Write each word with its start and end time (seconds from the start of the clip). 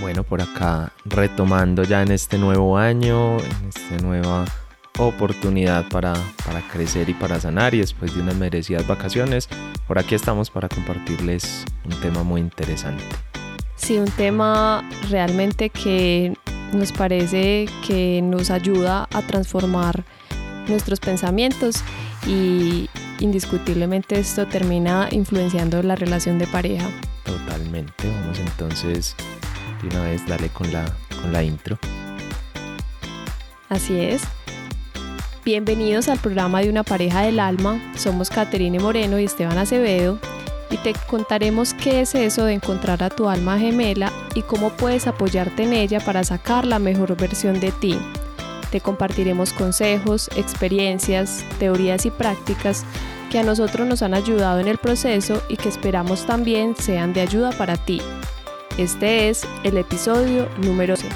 Bueno, 0.00 0.24
por 0.24 0.40
acá 0.40 0.92
retomando 1.04 1.84
ya 1.84 2.02
en 2.02 2.12
este 2.12 2.38
nuevo 2.38 2.76
año, 2.76 3.38
en 3.38 3.68
esta 3.68 3.98
nueva 4.02 4.44
oportunidad 4.98 5.88
para, 5.88 6.14
para 6.44 6.60
crecer 6.68 7.08
y 7.08 7.14
para 7.14 7.40
sanar 7.40 7.74
y 7.74 7.78
después 7.78 8.14
de 8.14 8.20
unas 8.20 8.36
merecidas 8.36 8.86
vacaciones, 8.86 9.48
por 9.86 9.98
aquí 9.98 10.14
estamos 10.14 10.50
para 10.50 10.68
compartirles 10.68 11.64
un 11.84 11.98
tema 12.00 12.22
muy 12.22 12.40
interesante. 12.40 13.04
Sí, 13.76 13.98
un 13.98 14.10
tema 14.10 14.88
realmente 15.10 15.70
que 15.70 16.34
nos 16.72 16.92
parece 16.92 17.66
que 17.86 18.20
nos 18.22 18.50
ayuda 18.50 19.08
a 19.12 19.22
transformar 19.22 20.04
nuestros 20.68 21.00
pensamientos 21.00 21.82
y 22.26 22.88
indiscutiblemente 23.18 24.18
esto 24.18 24.46
termina 24.46 25.08
influenciando 25.10 25.82
la 25.82 25.96
relación 25.96 26.38
de 26.38 26.46
pareja. 26.46 26.88
Totalmente, 27.24 28.08
vamos 28.08 28.38
entonces 28.38 29.16
de 29.82 29.88
una 29.88 30.04
vez 30.04 30.26
darle 30.26 30.48
con 30.48 30.72
la, 30.72 30.84
con 31.20 31.32
la 31.32 31.42
intro. 31.42 31.78
Así 33.68 33.98
es. 33.98 34.22
Bienvenidos 35.44 36.08
al 36.08 36.18
programa 36.18 36.60
de 36.60 36.70
Una 36.70 36.84
pareja 36.84 37.22
del 37.22 37.40
alma. 37.40 37.80
Somos 37.96 38.30
Caterine 38.30 38.78
Moreno 38.78 39.18
y 39.18 39.24
Esteban 39.24 39.58
Acevedo 39.58 40.18
y 40.70 40.76
te 40.78 40.94
contaremos 41.08 41.74
qué 41.74 42.00
es 42.00 42.14
eso 42.14 42.44
de 42.44 42.54
encontrar 42.54 43.02
a 43.02 43.10
tu 43.10 43.28
alma 43.28 43.58
gemela 43.58 44.12
y 44.34 44.42
cómo 44.42 44.70
puedes 44.70 45.06
apoyarte 45.06 45.64
en 45.64 45.72
ella 45.72 46.00
para 46.00 46.24
sacar 46.24 46.64
la 46.64 46.78
mejor 46.78 47.16
versión 47.16 47.60
de 47.60 47.72
ti. 47.72 47.98
Te 48.70 48.80
compartiremos 48.80 49.52
consejos, 49.52 50.30
experiencias, 50.36 51.44
teorías 51.58 52.06
y 52.06 52.10
prácticas 52.10 52.84
que 53.30 53.38
a 53.38 53.42
nosotros 53.42 53.86
nos 53.86 54.02
han 54.02 54.14
ayudado 54.14 54.60
en 54.60 54.68
el 54.68 54.78
proceso 54.78 55.42
y 55.48 55.56
que 55.56 55.68
esperamos 55.68 56.24
también 56.24 56.74
sean 56.76 57.12
de 57.12 57.20
ayuda 57.20 57.50
para 57.52 57.76
ti. 57.76 58.00
Este 58.78 59.28
es 59.28 59.46
el 59.64 59.76
episodio 59.76 60.48
número 60.58 60.96
6. 60.96 61.12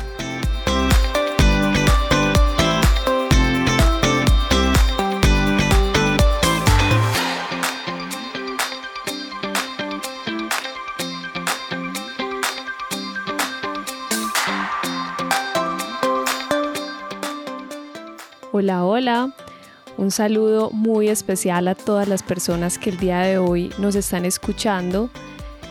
Hola, 18.53 18.85
hola. 18.85 19.31
Un 19.97 20.11
saludo 20.11 20.71
muy 20.73 21.09
especial 21.09 21.69
a 21.69 21.75
todas 21.75 22.07
las 22.07 22.23
personas 22.23 22.79
que 22.79 22.91
el 22.91 22.99
día 22.99 23.21
de 23.21 23.39
hoy 23.39 23.73
nos 23.79 23.95
están 23.95 24.27
escuchando. 24.27 25.09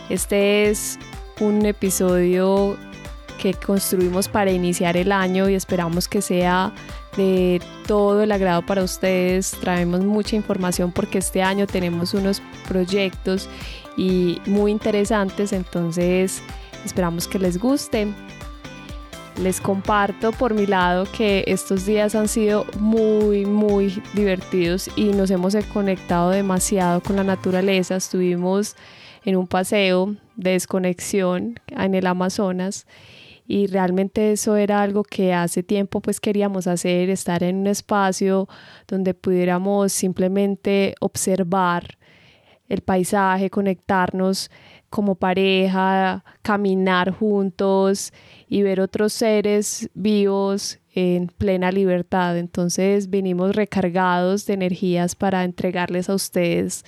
Este 0.08 0.68
es 0.68 0.98
un 1.40 1.64
episodio 1.66 2.76
que 3.36 3.54
construimos 3.54 4.28
para 4.28 4.50
iniciar 4.50 4.96
el 4.96 5.12
año 5.12 5.48
y 5.48 5.54
esperamos 5.54 6.08
que 6.08 6.22
sea 6.22 6.72
de 7.16 7.60
todo 7.86 8.22
el 8.22 8.32
agrado 8.32 8.64
para 8.64 8.82
ustedes. 8.82 9.50
Traemos 9.60 10.00
mucha 10.00 10.36
información 10.36 10.92
porque 10.92 11.18
este 11.18 11.42
año 11.42 11.66
tenemos 11.66 12.14
unos 12.14 12.42
proyectos 12.68 13.48
y 13.96 14.40
muy 14.46 14.70
interesantes, 14.70 15.52
entonces 15.52 16.42
esperamos 16.84 17.28
que 17.28 17.38
les 17.38 17.58
guste. 17.58 18.08
Les 19.42 19.60
comparto 19.60 20.32
por 20.32 20.54
mi 20.54 20.66
lado 20.66 21.06
que 21.12 21.44
estos 21.46 21.84
días 21.84 22.14
han 22.14 22.26
sido 22.26 22.64
muy, 22.78 23.44
muy 23.44 24.02
divertidos 24.14 24.88
y 24.96 25.10
nos 25.10 25.30
hemos 25.30 25.54
conectado 25.74 26.30
demasiado 26.30 27.02
con 27.02 27.16
la 27.16 27.24
naturaleza. 27.24 27.96
Estuvimos 27.96 28.76
en 29.26 29.36
un 29.36 29.46
paseo 29.46 30.16
de 30.36 30.52
desconexión 30.52 31.60
en 31.66 31.94
el 31.94 32.06
Amazonas 32.06 32.86
y 33.48 33.66
realmente 33.66 34.32
eso 34.32 34.56
era 34.56 34.82
algo 34.82 35.02
que 35.02 35.34
hace 35.34 35.62
tiempo 35.62 36.00
pues 36.00 36.20
queríamos 36.20 36.66
hacer, 36.66 37.10
estar 37.10 37.42
en 37.42 37.56
un 37.56 37.66
espacio 37.66 38.48
donde 38.88 39.14
pudiéramos 39.14 39.92
simplemente 39.92 40.94
observar 41.00 41.98
el 42.68 42.80
paisaje, 42.80 43.50
conectarnos 43.50 44.50
como 44.90 45.14
pareja, 45.16 46.24
caminar 46.42 47.10
juntos 47.10 48.12
y 48.48 48.62
ver 48.62 48.80
otros 48.80 49.12
seres 49.12 49.90
vivos 49.94 50.78
en 50.94 51.28
plena 51.28 51.70
libertad. 51.70 52.38
Entonces 52.38 53.10
vinimos 53.10 53.54
recargados 53.54 54.46
de 54.46 54.54
energías 54.54 55.14
para 55.14 55.44
entregarles 55.44 56.08
a 56.08 56.14
ustedes 56.14 56.84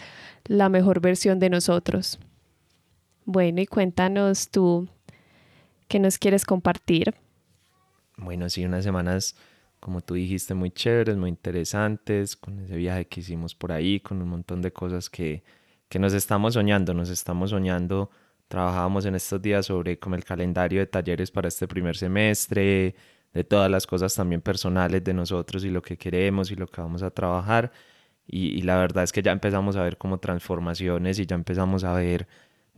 la 0.46 0.68
mejor 0.68 1.00
versión 1.00 1.38
de 1.38 1.50
nosotros. 1.50 2.18
Bueno, 3.30 3.60
y 3.60 3.66
cuéntanos 3.66 4.48
tú 4.48 4.88
qué 5.86 5.98
nos 5.98 6.16
quieres 6.16 6.46
compartir. 6.46 7.14
Bueno, 8.16 8.48
sí, 8.48 8.64
unas 8.64 8.84
semanas, 8.84 9.36
como 9.80 10.00
tú 10.00 10.14
dijiste, 10.14 10.54
muy 10.54 10.70
chéveres, 10.70 11.18
muy 11.18 11.28
interesantes, 11.28 12.36
con 12.36 12.58
ese 12.60 12.74
viaje 12.76 13.06
que 13.06 13.20
hicimos 13.20 13.54
por 13.54 13.70
ahí, 13.70 14.00
con 14.00 14.22
un 14.22 14.30
montón 14.30 14.62
de 14.62 14.72
cosas 14.72 15.10
que, 15.10 15.42
que 15.90 15.98
nos 15.98 16.14
estamos 16.14 16.54
soñando, 16.54 16.94
nos 16.94 17.10
estamos 17.10 17.50
soñando. 17.50 18.08
Trabajábamos 18.48 19.04
en 19.04 19.14
estos 19.14 19.42
días 19.42 19.66
sobre 19.66 19.98
como 19.98 20.14
el 20.14 20.24
calendario 20.24 20.80
de 20.80 20.86
talleres 20.86 21.30
para 21.30 21.48
este 21.48 21.68
primer 21.68 21.98
semestre, 21.98 22.94
de 23.34 23.44
todas 23.44 23.70
las 23.70 23.86
cosas 23.86 24.14
también 24.14 24.40
personales 24.40 25.04
de 25.04 25.12
nosotros 25.12 25.66
y 25.66 25.68
lo 25.68 25.82
que 25.82 25.98
queremos 25.98 26.50
y 26.50 26.54
lo 26.54 26.66
que 26.66 26.80
vamos 26.80 27.02
a 27.02 27.10
trabajar. 27.10 27.72
Y, 28.26 28.58
y 28.58 28.62
la 28.62 28.78
verdad 28.78 29.04
es 29.04 29.12
que 29.12 29.20
ya 29.20 29.32
empezamos 29.32 29.76
a 29.76 29.82
ver 29.82 29.98
como 29.98 30.18
transformaciones 30.18 31.18
y 31.18 31.26
ya 31.26 31.34
empezamos 31.34 31.84
a 31.84 31.92
ver 31.92 32.26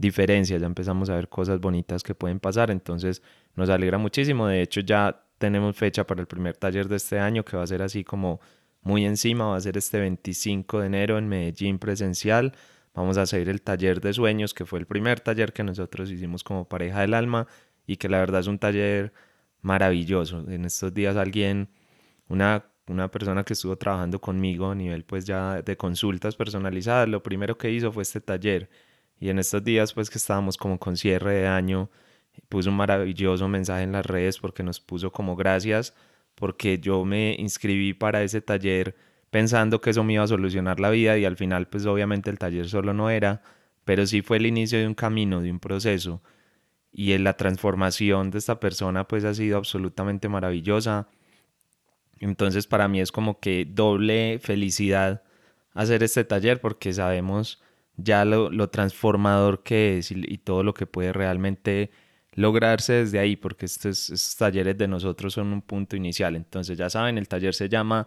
diferencias, 0.00 0.61
ya 0.61 0.66
empezamos 0.66 1.11
a 1.11 1.15
ver 1.16 1.28
cosas 1.28 1.61
bonitas 1.61 2.03
que 2.03 2.15
pueden 2.15 2.41
pasar, 2.41 2.71
entonces 2.71 3.22
nos 3.55 3.69
alegra 3.69 3.99
muchísimo, 3.99 4.47
de 4.47 4.62
hecho 4.62 4.81
ya 4.81 5.25
tenemos 5.38 5.77
fecha 5.77 6.06
para 6.06 6.22
el 6.22 6.27
primer 6.27 6.56
taller 6.56 6.88
de 6.88 6.97
este 6.97 7.19
año 7.19 7.44
que 7.44 7.56
va 7.56 7.65
a 7.65 7.66
ser 7.66 7.83
así 7.83 8.03
como 8.03 8.41
muy 8.83 9.05
encima, 9.05 9.47
va 9.49 9.56
a 9.56 9.61
ser 9.61 9.77
este 9.77 10.00
25 10.00 10.81
de 10.81 10.87
enero 10.87 11.19
en 11.19 11.28
Medellín 11.28 11.78
presencial, 11.78 12.55
vamos 12.94 13.19
a 13.19 13.22
hacer 13.22 13.49
el 13.50 13.61
taller 13.61 14.00
de 14.00 14.15
sueños, 14.15 14.55
que 14.55 14.65
fue 14.65 14.78
el 14.78 14.87
primer 14.87 15.21
taller 15.21 15.53
que 15.53 15.62
nosotros 15.65 16.11
hicimos 16.11 16.43
como 16.44 16.67
pareja 16.67 17.03
del 17.03 17.12
alma 17.12 17.47
y 17.87 17.97
que 17.97 18.09
la 18.09 18.21
verdad 18.21 18.41
es 18.41 18.47
un 18.47 18.59
taller 18.59 19.12
maravilloso, 19.61 20.44
en 20.49 20.65
estos 20.65 20.94
días 20.94 21.17
alguien, 21.17 21.69
una 22.28 22.65
una 22.88 23.09
persona 23.09 23.44
que 23.44 23.53
estuvo 23.53 23.77
trabajando 23.77 24.21
conmigo 24.21 24.71
a 24.71 24.75
nivel 24.75 25.05
pues 25.05 25.25
ya 25.25 25.62
de 25.62 25.77
consultas 25.77 26.34
personalizadas, 26.34 27.09
lo 27.09 27.22
primero 27.22 27.56
que 27.56 27.71
hizo 27.71 27.93
fue 27.93 28.03
este 28.03 28.21
taller 28.21 28.69
y 29.20 29.28
en 29.28 29.38
estos 29.38 29.62
días, 29.62 29.92
pues 29.92 30.10
que 30.10 30.19
estábamos 30.19 30.56
como 30.56 30.78
con 30.78 30.97
cierre 30.97 31.34
de 31.34 31.47
año, 31.47 31.91
puso 32.48 32.70
un 32.70 32.76
maravilloso 32.76 33.47
mensaje 33.48 33.82
en 33.82 33.92
las 33.92 34.06
redes 34.06 34.38
porque 34.38 34.62
nos 34.62 34.81
puso 34.81 35.12
como 35.12 35.36
gracias 35.36 35.94
porque 36.34 36.78
yo 36.78 37.04
me 37.04 37.36
inscribí 37.38 37.92
para 37.92 38.22
ese 38.22 38.41
taller 38.41 38.97
pensando 39.31 39.81
que 39.81 39.91
eso 39.91 40.03
me 40.03 40.14
iba 40.14 40.25
a 40.25 40.26
solucionar 40.26 40.81
la 40.81 40.91
vida 40.91 41.19
y 41.19 41.25
al 41.25 41.36
final 41.36 41.69
pues 41.69 41.86
obviamente 41.86 42.31
el 42.31 42.38
taller 42.38 42.69
solo 42.69 42.94
no 42.94 43.10
era, 43.10 43.42
pero 43.84 44.06
sí 44.06 44.22
fue 44.22 44.38
el 44.38 44.47
inicio 44.47 44.78
de 44.78 44.86
un 44.86 44.94
camino, 44.94 45.42
de 45.42 45.50
un 45.50 45.60
proceso 45.60 46.22
y 46.92 47.12
en 47.12 47.25
la 47.25 47.37
transformación 47.37 48.31
de 48.31 48.38
esta 48.38 48.58
persona 48.58 49.06
pues 49.06 49.25
ha 49.25 49.34
sido 49.34 49.58
absolutamente 49.58 50.28
maravillosa. 50.28 51.08
Entonces 52.19 52.66
para 52.66 52.88
mí 52.88 53.00
es 53.00 53.12
como 53.12 53.38
que 53.38 53.66
doble 53.69 54.38
felicidad 54.42 55.22
hacer 55.75 56.02
este 56.02 56.25
taller 56.25 56.60
porque 56.60 56.92
sabemos 56.92 57.62
ya 57.96 58.24
lo, 58.24 58.68
transformador 58.70 59.62
que 59.62 59.98
es 59.98 60.10
y, 60.10 60.38
todo 60.38 60.62
lo 60.62 60.74
que 60.74 60.86
puede 60.86 61.12
realmente 61.12 61.90
lograrse 62.32 62.94
desde 62.94 63.18
ahí, 63.18 63.36
porque 63.36 63.66
estos, 63.66 64.10
estos, 64.10 64.36
talleres 64.36 64.78
de 64.78 64.88
nosotros 64.88 65.34
son 65.34 65.52
un 65.52 65.62
punto 65.62 65.96
inicial. 65.96 66.36
Entonces 66.36 66.78
ya 66.78 66.90
saben, 66.90 67.18
el 67.18 67.28
taller 67.28 67.54
se 67.54 67.68
llama 67.68 68.06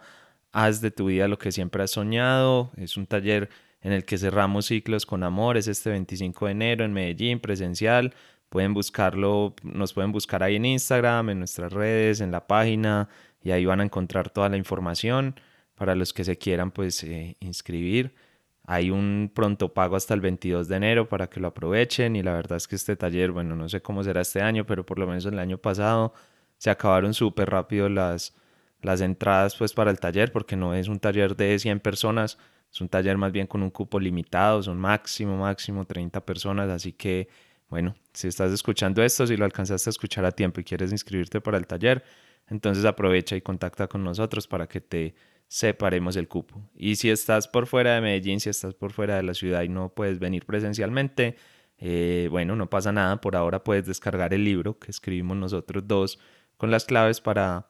Haz 0.51 0.81
de 0.81 0.91
tu 0.91 1.07
vida 1.07 1.27
lo 1.27 1.38
que 1.38 1.51
siempre 1.51 1.83
has 1.83 1.91
soñado. 1.91 2.71
Es 2.77 2.97
un 2.97 3.07
taller 3.07 3.49
en 3.81 3.91
el 3.91 4.05
que 4.05 4.17
cerramos 4.17 4.67
ciclos 4.67 5.05
con 5.05 5.23
amor. 5.23 5.57
Es 5.57 5.67
este 5.67 5.89
25 5.89 6.45
de 6.45 6.51
enero 6.51 6.85
en 6.85 6.94
Medellín, 6.94 7.39
presencial. 7.39 8.13
Pueden 8.50 8.73
buscarlo, 8.73 9.55
nos 9.63 9.94
pueden 9.94 10.11
buscar 10.11 10.44
ahí 10.44 10.56
en 10.56 10.65
Instagram, 10.65 11.29
en 11.31 11.39
nuestras 11.39 11.74
redes, 11.74 12.21
en 12.21 12.31
la 12.31 12.47
página, 12.47 13.09
y 13.44 13.51
ahí 13.51 13.65
van 13.65 13.81
a 13.81 13.83
encontrar 13.83 14.29
toda 14.29 14.47
la 14.50 14.57
información 14.57 15.39
para 15.75 15.95
los 15.95 16.13
que 16.13 16.24
se 16.24 16.38
quieran 16.38 16.71
pues 16.71 17.03
eh, 17.03 17.36
inscribir. 17.39 18.13
Hay 18.65 18.92
un 18.92 19.31
pronto 19.33 19.74
pago 19.74 19.95
hasta 19.95 20.13
el 20.13 20.21
22 20.21 20.68
de 20.68 20.77
enero 20.77 21.10
para 21.10 21.30
que 21.30 21.39
lo 21.39 21.48
aprovechen 21.48 22.15
y 22.15 22.24
la 22.24 22.33
verdad 22.33 22.57
es 22.57 22.68
que 22.68 22.75
este 22.75 22.95
taller, 22.95 23.31
bueno, 23.31 23.56
no 23.56 23.68
sé 23.68 23.81
cómo 23.81 24.04
será 24.04 24.21
este 24.21 24.42
año, 24.42 24.65
pero 24.65 24.86
por 24.86 25.00
lo 25.00 25.07
menos 25.07 25.25
el 25.25 25.38
año 25.38 25.57
pasado 25.57 26.13
se 26.57 26.69
acabaron 26.69 27.13
súper 27.13 27.50
rápido 27.50 27.89
las, 27.89 28.33
las 28.81 29.01
entradas 29.01 29.56
pues 29.57 29.74
para 29.74 29.92
el 29.92 30.00
taller 30.00 30.31
porque 30.31 30.56
no 30.56 30.74
es 30.74 30.88
un 30.88 31.00
taller 31.00 31.36
de 31.36 31.60
100 31.60 31.81
personas, 31.81 32.38
es 32.71 32.80
un 32.80 32.88
taller 32.88 33.18
más 33.18 33.33
bien 33.33 33.48
con 33.48 33.63
un 33.63 33.69
cupo 33.69 34.00
limitado, 34.00 34.63
son 34.63 34.80
máximo, 34.80 35.38
máximo 35.38 35.86
30 35.86 36.25
personas, 36.25 36.69
así 36.69 36.94
que 36.94 37.27
bueno, 37.69 37.95
si 38.13 38.27
estás 38.27 38.51
escuchando 38.51 39.04
esto, 39.04 39.27
si 39.27 39.36
lo 39.36 39.45
alcanzaste 39.45 39.89
a 39.89 39.92
escuchar 39.92 40.25
a 40.25 40.31
tiempo 40.31 40.62
y 40.62 40.63
quieres 40.63 40.92
inscribirte 40.92 41.42
para 41.42 41.57
el 41.57 41.68
taller, 41.68 42.04
entonces 42.48 42.86
aprovecha 42.86 43.36
y 43.36 43.42
contacta 43.42 43.88
con 43.88 44.04
nosotros 44.04 44.48
para 44.48 44.68
que 44.68 44.80
te 44.80 45.15
separemos 45.53 46.15
el 46.15 46.27
cupo. 46.27 46.67
Y 46.75 46.95
si 46.95 47.11
estás 47.11 47.47
por 47.47 47.67
fuera 47.67 47.94
de 47.94 48.01
Medellín, 48.01 48.39
si 48.39 48.50
estás 48.50 48.73
por 48.73 48.91
fuera 48.91 49.17
de 49.17 49.21
la 49.21 49.35
ciudad 49.35 49.61
y 49.61 49.69
no 49.69 49.89
puedes 49.89 50.17
venir 50.17 50.47
presencialmente, 50.47 51.35
eh, 51.77 52.27
bueno, 52.31 52.55
no 52.55 52.71
pasa 52.71 52.91
nada, 52.91 53.21
por 53.21 53.35
ahora 53.35 53.63
puedes 53.63 53.85
descargar 53.85 54.33
el 54.33 54.44
libro 54.44 54.79
que 54.79 54.89
escribimos 54.89 55.38
nosotros 55.38 55.83
dos 55.88 56.17
con 56.57 56.71
las 56.71 56.85
claves 56.85 57.21
para 57.21 57.67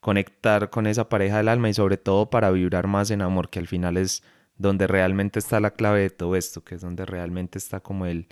conectar 0.00 0.70
con 0.70 0.88
esa 0.88 1.08
pareja 1.08 1.36
del 1.36 1.46
alma 1.46 1.68
y 1.68 1.74
sobre 1.74 1.98
todo 1.98 2.30
para 2.30 2.50
vibrar 2.50 2.88
más 2.88 3.12
en 3.12 3.22
amor, 3.22 3.48
que 3.48 3.60
al 3.60 3.68
final 3.68 3.96
es 3.96 4.24
donde 4.56 4.88
realmente 4.88 5.38
está 5.38 5.60
la 5.60 5.70
clave 5.70 6.00
de 6.00 6.10
todo 6.10 6.34
esto, 6.34 6.64
que 6.64 6.74
es 6.74 6.80
donde 6.80 7.06
realmente 7.06 7.58
está 7.58 7.78
como 7.78 8.06
el, 8.06 8.26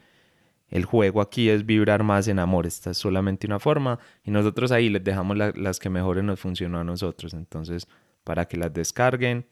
el 0.70 0.84
juego 0.84 1.20
aquí 1.20 1.50
es 1.50 1.66
vibrar 1.66 2.02
más 2.02 2.26
en 2.26 2.40
amor, 2.40 2.66
esta 2.66 2.90
es 2.90 2.98
solamente 2.98 3.46
una 3.46 3.60
forma 3.60 4.00
y 4.24 4.32
nosotros 4.32 4.72
ahí 4.72 4.88
les 4.88 5.04
dejamos 5.04 5.36
las 5.36 5.78
que 5.78 5.88
mejores 5.88 6.24
nos 6.24 6.40
funcionó 6.40 6.80
a 6.80 6.84
nosotros, 6.84 7.32
entonces 7.32 7.86
para 8.26 8.46
que 8.46 8.56
las 8.56 8.75
descarguen. 8.75 9.46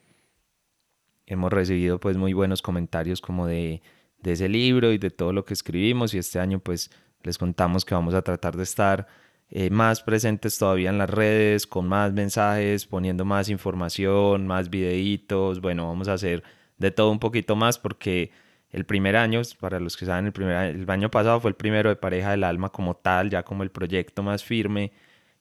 Hemos 1.26 1.52
recibido 1.52 2.00
pues 2.00 2.16
muy 2.16 2.32
buenos 2.32 2.60
comentarios 2.60 3.20
como 3.20 3.46
de, 3.46 3.82
de 4.18 4.32
ese 4.32 4.48
libro 4.48 4.90
y 4.92 4.98
de 4.98 5.10
todo 5.10 5.32
lo 5.32 5.44
que 5.44 5.54
escribimos 5.54 6.12
y 6.12 6.18
este 6.18 6.40
año 6.40 6.58
pues 6.58 6.90
les 7.22 7.38
contamos 7.38 7.84
que 7.84 7.94
vamos 7.94 8.14
a 8.14 8.22
tratar 8.22 8.56
de 8.56 8.64
estar 8.64 9.06
eh, 9.48 9.70
más 9.70 10.02
presentes 10.02 10.58
todavía 10.58 10.90
en 10.90 10.98
las 10.98 11.08
redes, 11.08 11.68
con 11.68 11.86
más 11.86 12.12
mensajes, 12.12 12.84
poniendo 12.84 13.24
más 13.24 13.48
información, 13.48 14.48
más 14.48 14.68
videitos, 14.70 15.60
bueno, 15.60 15.86
vamos 15.86 16.08
a 16.08 16.14
hacer 16.14 16.42
de 16.76 16.90
todo 16.90 17.12
un 17.12 17.20
poquito 17.20 17.54
más 17.54 17.78
porque 17.78 18.32
el 18.70 18.84
primer 18.84 19.14
año, 19.14 19.40
para 19.60 19.78
los 19.78 19.96
que 19.96 20.04
saben, 20.04 20.26
el, 20.26 20.32
primer, 20.32 20.74
el 20.74 20.90
año 20.90 21.12
pasado 21.12 21.40
fue 21.40 21.50
el 21.50 21.54
primero 21.54 21.90
de 21.90 21.96
Pareja 21.96 22.32
del 22.32 22.42
Alma 22.42 22.70
como 22.70 22.96
tal, 22.96 23.30
ya 23.30 23.44
como 23.44 23.62
el 23.62 23.70
proyecto 23.70 24.24
más 24.24 24.42
firme. 24.42 24.90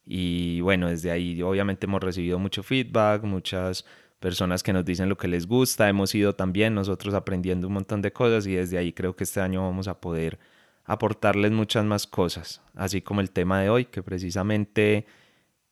Y 0.05 0.61
bueno, 0.61 0.89
desde 0.89 1.11
ahí 1.11 1.41
obviamente 1.41 1.85
hemos 1.85 2.01
recibido 2.01 2.39
mucho 2.39 2.63
feedback, 2.63 3.23
muchas 3.23 3.85
personas 4.19 4.63
que 4.63 4.73
nos 4.73 4.85
dicen 4.85 5.09
lo 5.09 5.17
que 5.17 5.27
les 5.27 5.47
gusta, 5.47 5.89
hemos 5.89 6.13
ido 6.15 6.33
también 6.33 6.73
nosotros 6.73 7.13
aprendiendo 7.13 7.67
un 7.67 7.73
montón 7.73 8.01
de 8.01 8.13
cosas 8.13 8.47
y 8.47 8.53
desde 8.55 8.77
ahí 8.77 8.93
creo 8.93 9.15
que 9.15 9.25
este 9.25 9.41
año 9.41 9.61
vamos 9.63 9.87
a 9.87 9.99
poder 9.99 10.39
aportarles 10.85 11.51
muchas 11.51 11.85
más 11.85 12.07
cosas, 12.07 12.61
así 12.75 13.01
como 13.01 13.21
el 13.21 13.31
tema 13.31 13.61
de 13.61 13.69
hoy, 13.69 13.85
que 13.85 14.01
precisamente 14.03 15.05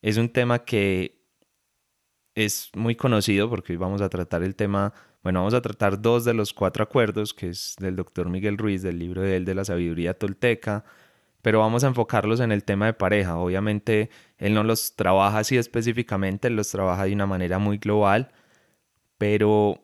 es 0.02 0.18
un 0.18 0.30
tema 0.30 0.60
que 0.66 1.22
es 2.36 2.72
muy 2.76 2.96
conocido 2.96 3.50
porque 3.50 3.74
hoy 3.74 3.78
vamos 3.78 4.02
a 4.02 4.10
tratar 4.10 4.44
el 4.44 4.56
tema 4.56 4.94
bueno, 5.24 5.40
vamos 5.40 5.54
a 5.54 5.62
tratar 5.62 6.02
dos 6.02 6.26
de 6.26 6.34
los 6.34 6.52
cuatro 6.52 6.84
acuerdos, 6.84 7.34
que 7.34 7.50
es 7.50 7.76
del 7.80 7.96
doctor 7.96 8.30
Miguel 8.30 8.58
Ruiz, 8.58 8.82
del 8.82 8.98
libro 8.98 9.22
de 9.22 9.38
él 9.38 9.46
de 9.46 9.54
la 9.54 9.66
sabiduría 9.66 10.16
tolteca, 10.16 10.84
pero 11.42 11.60
vamos 11.60 11.84
a 11.84 11.88
enfocarlos 11.88 12.40
en 12.40 12.52
el 12.52 12.64
tema 12.64 12.86
de 12.88 12.94
pareja. 12.94 13.38
Obviamente, 13.38 14.10
él 14.38 14.54
no 14.54 14.64
los 14.64 14.96
trabaja 14.96 15.40
así 15.40 15.58
específicamente, 15.58 16.48
él 16.48 16.56
los 16.56 16.70
trabaja 16.70 17.06
de 17.06 17.14
una 17.14 17.26
manera 17.26 17.60
muy 17.60 17.78
global, 17.78 18.32
pero 19.18 19.82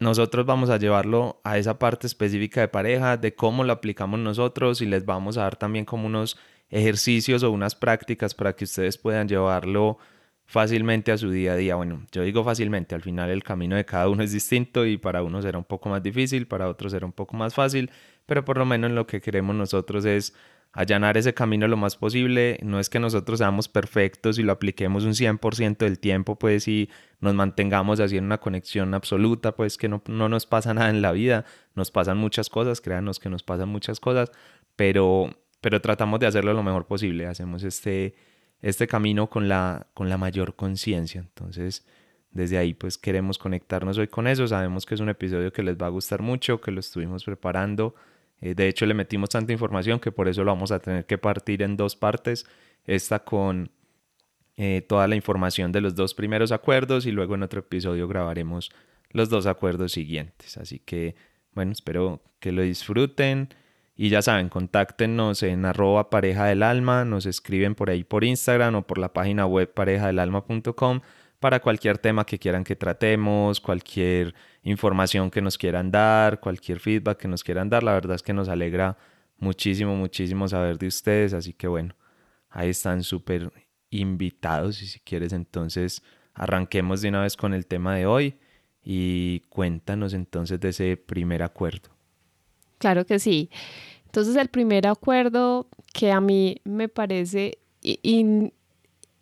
nosotros 0.00 0.46
vamos 0.46 0.70
a 0.70 0.78
llevarlo 0.78 1.40
a 1.44 1.58
esa 1.58 1.78
parte 1.78 2.06
específica 2.06 2.60
de 2.62 2.68
pareja, 2.68 3.16
de 3.16 3.34
cómo 3.34 3.64
lo 3.64 3.72
aplicamos 3.72 4.18
nosotros 4.18 4.80
y 4.80 4.86
les 4.86 5.04
vamos 5.04 5.36
a 5.36 5.42
dar 5.42 5.56
también 5.56 5.84
como 5.84 6.06
unos 6.06 6.38
ejercicios 6.70 7.42
o 7.42 7.50
unas 7.50 7.74
prácticas 7.74 8.34
para 8.34 8.54
que 8.54 8.64
ustedes 8.64 8.96
puedan 8.96 9.28
llevarlo 9.28 9.98
fácilmente 10.46 11.12
a 11.12 11.18
su 11.18 11.30
día 11.30 11.52
a 11.52 11.56
día. 11.56 11.76
Bueno, 11.76 12.06
yo 12.12 12.22
digo 12.22 12.42
fácilmente, 12.42 12.94
al 12.94 13.02
final 13.02 13.30
el 13.30 13.44
camino 13.44 13.76
de 13.76 13.84
cada 13.84 14.08
uno 14.08 14.22
es 14.22 14.32
distinto 14.32 14.86
y 14.86 14.96
para 14.96 15.22
uno 15.22 15.42
será 15.42 15.58
un 15.58 15.64
poco 15.64 15.88
más 15.88 16.02
difícil, 16.02 16.46
para 16.46 16.68
otros 16.68 16.92
será 16.92 17.06
un 17.06 17.12
poco 17.12 17.36
más 17.36 17.54
fácil, 17.54 17.90
pero 18.26 18.44
por 18.44 18.58
lo 18.58 18.64
menos 18.64 18.90
lo 18.92 19.06
que 19.06 19.20
queremos 19.20 19.54
nosotros 19.54 20.04
es 20.04 20.34
allanar 20.72 21.16
ese 21.16 21.34
camino 21.34 21.68
lo 21.68 21.76
más 21.76 21.96
posible. 21.96 22.58
No 22.62 22.80
es 22.80 22.90
que 22.90 23.00
nosotros 23.00 23.38
seamos 23.38 23.68
perfectos 23.68 24.38
y 24.38 24.42
lo 24.42 24.52
apliquemos 24.52 25.04
un 25.04 25.14
100% 25.14 25.78
del 25.78 25.98
tiempo, 25.98 26.36
pues 26.36 26.68
y 26.68 26.90
nos 27.20 27.34
mantengamos 27.34 28.00
así 28.00 28.16
en 28.16 28.24
una 28.24 28.38
conexión 28.38 28.94
absoluta, 28.94 29.56
pues 29.56 29.76
que 29.76 29.88
no, 29.88 30.02
no 30.06 30.28
nos 30.28 30.46
pasa 30.46 30.74
nada 30.74 30.90
en 30.90 31.02
la 31.02 31.12
vida, 31.12 31.44
nos 31.74 31.90
pasan 31.90 32.18
muchas 32.18 32.48
cosas, 32.48 32.80
créanos 32.80 33.18
que 33.18 33.28
nos 33.28 33.42
pasan 33.42 33.68
muchas 33.68 34.00
cosas, 34.00 34.30
pero, 34.76 35.30
pero 35.60 35.80
tratamos 35.80 36.20
de 36.20 36.26
hacerlo 36.26 36.52
lo 36.54 36.62
mejor 36.62 36.86
posible. 36.86 37.26
Hacemos 37.26 37.62
este 37.62 38.14
este 38.62 38.86
camino 38.86 39.28
con 39.28 39.48
la, 39.48 39.86
con 39.94 40.08
la 40.08 40.18
mayor 40.18 40.54
conciencia. 40.54 41.20
Entonces, 41.20 41.86
desde 42.30 42.58
ahí 42.58 42.74
pues 42.74 42.98
queremos 42.98 43.38
conectarnos 43.38 43.98
hoy 43.98 44.08
con 44.08 44.26
eso. 44.26 44.46
Sabemos 44.46 44.86
que 44.86 44.94
es 44.94 45.00
un 45.00 45.08
episodio 45.08 45.52
que 45.52 45.62
les 45.62 45.76
va 45.76 45.86
a 45.86 45.90
gustar 45.90 46.22
mucho, 46.22 46.60
que 46.60 46.70
lo 46.70 46.80
estuvimos 46.80 47.24
preparando. 47.24 47.94
Eh, 48.40 48.54
de 48.54 48.68
hecho, 48.68 48.86
le 48.86 48.94
metimos 48.94 49.30
tanta 49.30 49.52
información 49.52 50.00
que 50.00 50.12
por 50.12 50.28
eso 50.28 50.44
lo 50.44 50.52
vamos 50.52 50.72
a 50.72 50.78
tener 50.78 51.06
que 51.06 51.18
partir 51.18 51.62
en 51.62 51.76
dos 51.76 51.96
partes. 51.96 52.46
Esta 52.84 53.20
con 53.20 53.70
eh, 54.56 54.82
toda 54.82 55.08
la 55.08 55.16
información 55.16 55.72
de 55.72 55.80
los 55.80 55.94
dos 55.94 56.14
primeros 56.14 56.52
acuerdos 56.52 57.06
y 57.06 57.12
luego 57.12 57.34
en 57.34 57.42
otro 57.42 57.60
episodio 57.60 58.08
grabaremos 58.08 58.70
los 59.10 59.28
dos 59.28 59.46
acuerdos 59.46 59.92
siguientes. 59.92 60.56
Así 60.56 60.78
que, 60.78 61.14
bueno, 61.52 61.72
espero 61.72 62.22
que 62.40 62.52
lo 62.52 62.62
disfruten. 62.62 63.48
Y 63.96 64.08
ya 64.08 64.22
saben, 64.22 64.48
contáctenos 64.48 65.42
en 65.42 65.64
arroba 65.66 66.08
pareja 66.08 66.46
del 66.46 66.62
alma, 66.62 67.04
nos 67.04 67.26
escriben 67.26 67.74
por 67.74 67.90
ahí 67.90 68.02
por 68.02 68.24
Instagram 68.24 68.74
o 68.76 68.86
por 68.86 68.96
la 68.96 69.12
página 69.12 69.44
web 69.46 69.72
parejadelalma.com 69.74 71.00
para 71.38 71.60
cualquier 71.60 71.98
tema 71.98 72.24
que 72.24 72.38
quieran 72.38 72.64
que 72.64 72.76
tratemos, 72.76 73.60
cualquier 73.60 74.34
información 74.62 75.30
que 75.30 75.40
nos 75.40 75.56
quieran 75.56 75.90
dar, 75.90 76.40
cualquier 76.40 76.80
feedback 76.80 77.18
que 77.18 77.28
nos 77.28 77.42
quieran 77.42 77.68
dar. 77.68 77.82
La 77.82 77.92
verdad 77.92 78.14
es 78.16 78.22
que 78.22 78.32
nos 78.32 78.48
alegra 78.48 78.96
muchísimo, 79.38 79.96
muchísimo 79.96 80.48
saber 80.48 80.78
de 80.78 80.86
ustedes. 80.86 81.32
Así 81.32 81.52
que 81.52 81.66
bueno, 81.66 81.94
ahí 82.50 82.70
están 82.70 83.02
súper 83.02 83.52
invitados 83.90 84.82
y 84.82 84.86
si 84.86 85.00
quieres 85.00 85.32
entonces 85.32 86.02
arranquemos 86.34 87.02
de 87.02 87.08
una 87.08 87.22
vez 87.22 87.36
con 87.36 87.54
el 87.54 87.66
tema 87.66 87.96
de 87.96 88.06
hoy 88.06 88.36
y 88.82 89.40
cuéntanos 89.48 90.14
entonces 90.14 90.60
de 90.60 90.68
ese 90.68 90.96
primer 90.96 91.42
acuerdo. 91.42 91.90
Claro 92.78 93.04
que 93.04 93.18
sí. 93.18 93.50
Entonces 94.06 94.36
el 94.36 94.48
primer 94.48 94.86
acuerdo 94.86 95.68
que 95.92 96.12
a 96.12 96.20
mí 96.20 96.60
me 96.64 96.88
parece 96.88 97.58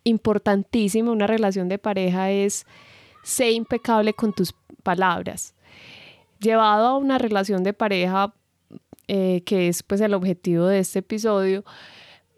importantísimo 0.03 1.11
en 1.11 1.15
una 1.17 1.27
relación 1.27 1.67
de 1.67 1.77
pareja 1.77 2.31
es 2.31 2.65
ser 3.23 3.51
impecable 3.51 4.13
con 4.13 4.33
tus 4.33 4.53
palabras. 4.83 5.53
Llevado 6.39 6.87
a 6.87 6.97
una 6.97 7.17
relación 7.17 7.63
de 7.63 7.73
pareja, 7.73 8.33
eh, 9.07 9.41
que 9.45 9.67
es 9.67 9.83
pues 9.83 10.01
el 10.01 10.13
objetivo 10.13 10.65
de 10.67 10.79
este 10.79 10.99
episodio, 10.99 11.63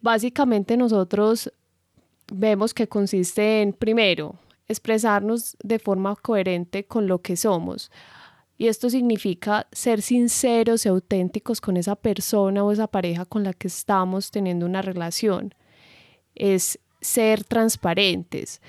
básicamente 0.02 0.78
nosotros 0.78 1.52
vemos 2.32 2.74
que 2.74 2.88
consiste 2.88 3.62
en, 3.62 3.74
primero, 3.74 4.36
expresarnos 4.68 5.58
de 5.62 5.80
forma 5.80 6.16
coherente 6.16 6.86
con 6.86 7.08
lo 7.08 7.22
que 7.22 7.36
somos. 7.36 7.92
Y 8.58 8.68
esto 8.68 8.90
significa 8.90 9.68
ser 9.72 10.02
sinceros 10.02 10.86
y 10.86 10.90
auténticos 10.90 11.62
con 11.62 11.78
esa 11.78 11.96
persona 11.96 12.64
o 12.64 12.72
esa 12.72 12.88
pareja 12.88 13.26
con 13.26 13.44
la 13.44 13.54
que 13.54 13.68
estamos 13.68 14.32
teniendo 14.32 14.66
una 14.66 14.82
relación. 14.82 15.54
Es 16.36 16.80
ser 17.02 17.44
transparentes 17.44 18.62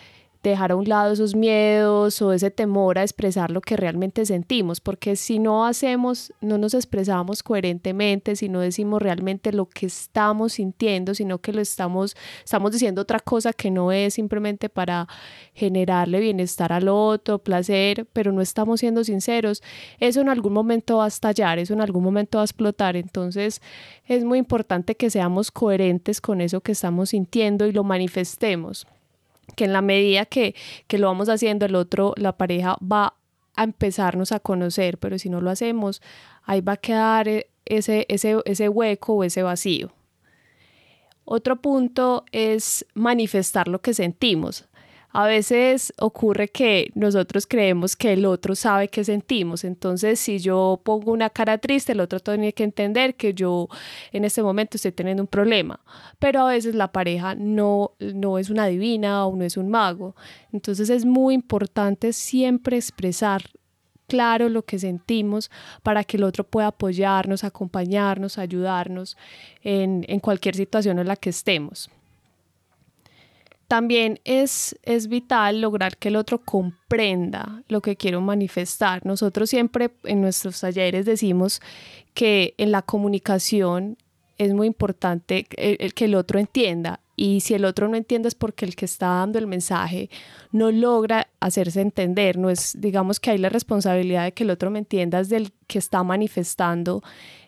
dejar 0.50 0.72
a 0.72 0.76
un 0.76 0.88
lado 0.88 1.12
esos 1.12 1.36
miedos 1.36 2.20
o 2.20 2.32
ese 2.32 2.50
temor 2.50 2.98
a 2.98 3.02
expresar 3.02 3.50
lo 3.50 3.60
que 3.60 3.76
realmente 3.76 4.26
sentimos, 4.26 4.80
porque 4.80 5.14
si 5.14 5.38
no 5.38 5.64
hacemos, 5.66 6.32
no 6.40 6.58
nos 6.58 6.74
expresamos 6.74 7.42
coherentemente, 7.42 8.34
si 8.34 8.48
no 8.48 8.60
decimos 8.60 9.00
realmente 9.00 9.52
lo 9.52 9.66
que 9.66 9.86
estamos 9.86 10.54
sintiendo, 10.54 11.14
sino 11.14 11.38
que 11.38 11.52
lo 11.52 11.60
estamos, 11.60 12.16
estamos 12.44 12.72
diciendo 12.72 13.02
otra 13.02 13.20
cosa 13.20 13.52
que 13.52 13.70
no 13.70 13.92
es 13.92 14.14
simplemente 14.14 14.68
para 14.68 15.06
generarle 15.54 16.18
bienestar 16.20 16.72
al 16.72 16.88
otro, 16.88 17.38
placer, 17.38 18.06
pero 18.12 18.32
no 18.32 18.40
estamos 18.40 18.80
siendo 18.80 19.04
sinceros, 19.04 19.62
eso 20.00 20.20
en 20.20 20.28
algún 20.28 20.52
momento 20.52 20.98
va 20.98 21.04
a 21.04 21.08
estallar, 21.08 21.58
eso 21.58 21.72
en 21.72 21.80
algún 21.80 22.02
momento 22.02 22.38
va 22.38 22.42
a 22.42 22.46
explotar, 22.46 22.96
entonces 22.96 23.62
es 24.06 24.24
muy 24.24 24.38
importante 24.38 24.96
que 24.96 25.10
seamos 25.10 25.52
coherentes 25.52 26.20
con 26.20 26.40
eso 26.40 26.60
que 26.60 26.72
estamos 26.72 27.10
sintiendo 27.10 27.66
y 27.66 27.72
lo 27.72 27.84
manifestemos 27.84 28.86
que 29.56 29.64
en 29.64 29.72
la 29.72 29.82
medida 29.82 30.26
que, 30.26 30.54
lo 30.90 31.06
vamos 31.06 31.28
haciendo, 31.28 31.66
el 31.66 31.74
otro, 31.74 32.14
la 32.16 32.36
pareja 32.36 32.76
va 32.80 33.14
a 33.54 33.64
empezarnos 33.64 34.32
a 34.32 34.40
conocer, 34.40 34.98
pero 34.98 35.18
si 35.18 35.28
no 35.28 35.40
lo 35.40 35.50
hacemos, 35.50 36.00
ahí 36.44 36.60
va 36.60 36.72
a 36.72 36.76
quedar 36.76 37.28
e, 37.28 37.50
ese, 37.64 38.06
ese, 38.08 38.38
ese 38.44 38.68
hueco 38.68 39.14
o 39.14 39.24
ese 39.24 39.42
vacío. 39.42 39.92
Otro 41.24 41.60
punto 41.60 42.24
es 42.32 42.86
manifestar 42.94 43.68
lo 43.68 43.80
que 43.80 43.94
sentimos. 43.94 44.68
A 45.12 45.26
veces 45.26 45.92
ocurre 45.98 46.48
que 46.48 46.90
nosotros 46.94 47.46
creemos 47.46 47.96
que 47.96 48.14
el 48.14 48.24
otro 48.24 48.54
sabe 48.54 48.88
qué 48.88 49.04
sentimos, 49.04 49.62
entonces 49.62 50.18
si 50.18 50.38
yo 50.38 50.80
pongo 50.82 51.12
una 51.12 51.28
cara 51.28 51.58
triste, 51.58 51.92
el 51.92 52.00
otro 52.00 52.18
tiene 52.20 52.54
que 52.54 52.64
entender 52.64 53.14
que 53.14 53.34
yo 53.34 53.68
en 54.10 54.24
este 54.24 54.42
momento 54.42 54.76
estoy 54.76 54.92
teniendo 54.92 55.22
un 55.22 55.26
problema, 55.26 55.80
pero 56.18 56.40
a 56.40 56.48
veces 56.48 56.74
la 56.74 56.92
pareja 56.92 57.34
no, 57.34 57.92
no 57.98 58.38
es 58.38 58.48
una 58.48 58.66
divina 58.66 59.26
o 59.26 59.36
no 59.36 59.44
es 59.44 59.58
un 59.58 59.68
mago, 59.68 60.16
entonces 60.50 60.88
es 60.88 61.04
muy 61.04 61.34
importante 61.34 62.14
siempre 62.14 62.78
expresar 62.78 63.42
claro 64.08 64.48
lo 64.48 64.62
que 64.62 64.78
sentimos 64.78 65.50
para 65.82 66.04
que 66.04 66.16
el 66.16 66.24
otro 66.24 66.44
pueda 66.44 66.68
apoyarnos, 66.68 67.44
acompañarnos, 67.44 68.38
ayudarnos 68.38 69.16
en, 69.62 70.04
en 70.08 70.20
cualquier 70.20 70.54
situación 70.54 70.98
en 70.98 71.08
la 71.08 71.16
que 71.16 71.30
estemos. 71.30 71.90
También 73.72 74.20
es, 74.24 74.78
es 74.82 75.08
vital 75.08 75.62
lograr 75.62 75.96
que 75.96 76.08
el 76.08 76.16
otro 76.16 76.36
comprenda 76.36 77.62
lo 77.68 77.80
que 77.80 77.96
quiero 77.96 78.20
manifestar. 78.20 79.06
Nosotros 79.06 79.48
siempre 79.48 79.92
en 80.04 80.20
nuestros 80.20 80.60
talleres 80.60 81.06
decimos 81.06 81.62
que 82.12 82.52
en 82.58 82.70
la 82.70 82.82
comunicación 82.82 83.96
es 84.36 84.52
muy 84.52 84.66
importante 84.66 85.46
el, 85.56 85.94
que 85.94 86.04
el 86.04 86.16
otro 86.16 86.38
entienda. 86.38 87.00
Y 87.16 87.40
si 87.40 87.54
el 87.54 87.64
otro 87.64 87.88
no 87.88 87.96
entiende 87.96 88.28
es 88.28 88.34
porque 88.34 88.66
el 88.66 88.76
que 88.76 88.84
está 88.84 89.06
dando 89.06 89.38
el 89.38 89.46
mensaje 89.46 90.10
no 90.50 90.70
logra 90.70 91.28
hacerse 91.40 91.80
entender, 91.80 92.36
no 92.36 92.50
es, 92.50 92.76
digamos 92.78 93.20
que 93.20 93.30
hay 93.30 93.38
la 93.38 93.48
responsabilidad 93.48 94.24
de 94.24 94.32
que 94.32 94.44
el 94.44 94.50
otro 94.50 94.70
me 94.70 94.80
entienda 94.80 95.18
es 95.18 95.30
del 95.30 95.50
que 95.66 95.78
está 95.78 96.02
manifestando 96.02 97.02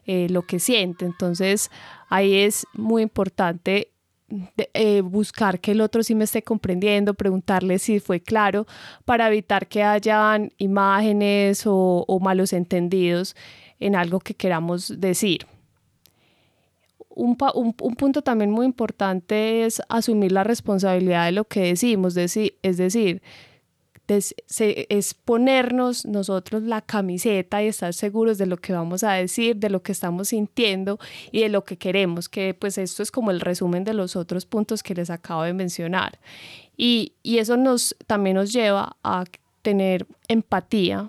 eh, 0.06 0.28
lo 0.30 0.40
que 0.46 0.58
siente, 0.58 1.04
entonces 1.04 1.70
ahí 2.08 2.34
es 2.36 2.66
muy 2.72 3.02
importante 3.02 3.88
eh, 4.72 5.00
buscar 5.02 5.60
que 5.60 5.72
el 5.72 5.80
otro 5.80 6.02
sí 6.02 6.14
me 6.14 6.24
esté 6.24 6.42
comprendiendo, 6.42 7.14
preguntarle 7.14 7.78
si 7.78 8.00
fue 8.00 8.20
claro 8.20 8.66
para 9.04 9.28
evitar 9.28 9.68
que 9.68 9.82
hayan 9.82 10.52
imágenes 10.58 11.64
o 11.66 12.18
malos 12.20 12.52
entendidos 12.52 13.36
en 13.80 13.96
algo 13.96 14.20
que 14.20 14.34
queramos 14.34 15.00
decir. 15.00 15.46
Un, 17.16 17.36
punto 17.36 18.22
también 18.22 18.50
muy 18.50 18.66
importante 18.66 19.64
es 19.64 19.80
asumir 19.88 20.32
la 20.32 20.42
responsabilidad 20.42 21.26
de 21.26 21.32
lo 21.32 21.44
que 21.44 21.60
decimos, 21.60 22.16
es 22.16 22.76
decir, 22.76 23.22
es 24.08 25.14
ponernos 25.14 26.04
nosotros 26.04 26.62
la 26.62 26.82
camiseta 26.82 27.62
y 27.62 27.68
estar 27.68 27.94
seguros 27.94 28.38
de 28.38 28.46
lo 28.46 28.56
que 28.56 28.72
vamos 28.72 29.02
a 29.02 29.12
decir, 29.12 29.56
de 29.56 29.70
lo 29.70 29.82
que 29.82 29.92
estamos 29.92 30.28
sintiendo 30.28 30.98
y 31.32 31.40
de 31.40 31.48
lo 31.48 31.64
que 31.64 31.78
queremos, 31.78 32.28
que 32.28 32.54
pues 32.54 32.76
esto 32.78 33.02
es 33.02 33.10
como 33.10 33.30
el 33.30 33.40
resumen 33.40 33.84
de 33.84 33.94
los 33.94 34.16
otros 34.16 34.46
puntos 34.46 34.82
que 34.82 34.94
les 34.94 35.10
acabo 35.10 35.42
de 35.42 35.54
mencionar. 35.54 36.18
Y, 36.76 37.12
y 37.22 37.38
eso 37.38 37.56
nos, 37.56 37.96
también 38.06 38.36
nos 38.36 38.52
lleva 38.52 38.96
a 39.02 39.24
tener 39.62 40.06
empatía 40.28 41.08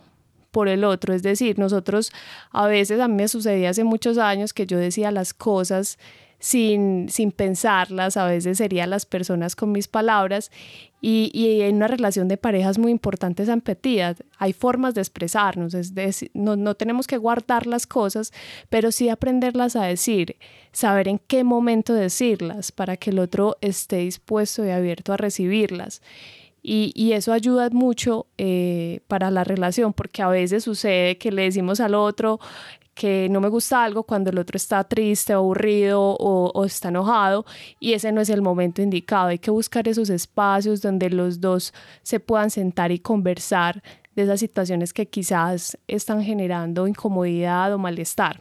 por 0.52 0.70
el 0.70 0.86
otro. 0.86 1.14
Es 1.14 1.22
decir, 1.22 1.60
nosotros 1.60 2.14
a 2.52 2.66
veces, 2.68 3.02
a 3.02 3.10
mí 3.10 3.16
me 3.16 3.28
sucedía 3.28 3.72
hace 3.72 3.84
muchos 3.84 4.18
años 4.18 4.54
que 4.54 4.66
yo 4.66 4.78
decía 4.78 5.12
las 5.12 5.34
cosas 5.34 6.00
sin, 6.40 7.10
sin 7.10 7.32
pensarlas, 7.32 8.18
a 8.18 8.26
veces 8.26 8.58
serían 8.58 8.90
las 8.90 9.06
personas 9.06 9.56
con 9.56 9.72
mis 9.72 9.88
palabras 9.88 10.52
y, 11.02 11.30
y, 11.34 11.62
en 11.62 11.76
una 11.76 11.88
relación 11.88 12.28
de 12.28 12.38
pareja 12.38 12.70
es 12.70 12.80
muy 12.80 12.92
importante 12.92 13.44
esa 13.44 13.54
empatía. 13.54 14.16
Hay 14.38 14.54
formas 14.54 14.96
de 14.96 15.02
expresarnos, 15.02 15.74
es 15.74 15.94
decir, 15.94 16.32
no, 16.34 16.56
no 16.56 16.74
tenemos 16.76 17.06
que 17.06 17.18
guardar 17.18 17.68
las 17.68 17.86
cosas, 17.86 18.34
pero 18.70 18.92
sí 18.92 19.10
aprenderlas 19.10 19.76
a 19.76 19.84
decir, 19.84 20.38
saber 20.72 21.08
en 21.08 21.20
qué 21.20 21.44
momento 21.44 21.94
decirlas 21.94 22.72
para 22.72 22.98
que 22.98 23.12
el 23.12 23.20
otro 23.20 23.58
esté 23.62 23.98
dispuesto 23.98 24.66
y 24.66 24.72
abierto 24.72 25.14
a 25.14 25.18
recibirlas. 25.18 26.02
Y, 26.68 27.12
eso 27.12 27.32
ayuda 27.32 27.70
mucho 27.70 28.26
eh, 28.40 29.02
para 29.08 29.30
la 29.30 29.44
relación, 29.44 29.94
porque 29.94 30.24
a 30.24 30.30
veces 30.30 30.64
sucede 30.64 31.20
que 31.20 31.32
le 31.32 31.44
decimos 31.44 31.80
al 31.80 31.94
otro 31.94 32.40
que 32.96 33.28
no 33.30 33.42
me 33.42 33.50
gusta 33.50 33.84
algo 33.84 34.04
cuando 34.04 34.30
el 34.30 34.40
otro 34.40 34.56
está 34.56 34.84
triste, 34.86 35.34
aburrido 35.34 36.02
o, 36.02 36.52
o, 36.54 36.66
está 36.66 36.88
enojado 36.88 37.46
y 37.80 37.94
ese 37.94 38.12
no 38.12 38.22
es 38.22 38.30
el 38.30 38.42
momento 38.42 38.82
indicado. 38.82 39.28
Hay 39.28 39.40
que 39.40 39.52
buscar 39.52 39.88
esos 39.88 40.10
espacios 40.10 40.82
donde 40.82 41.10
los 41.10 41.42
dos 41.42 41.74
se 42.04 42.20
puedan 42.20 42.50
sentar 42.50 42.92
y 42.92 43.00
conversar 43.00 43.84
de 44.16 44.24
esas 44.24 44.40
situaciones 44.40 44.94
que 44.94 45.08
quizás 45.08 45.78
están 45.88 46.24
generando 46.24 46.88
incomodidad 46.88 47.74
o 47.74 47.78
malestar. 47.78 48.40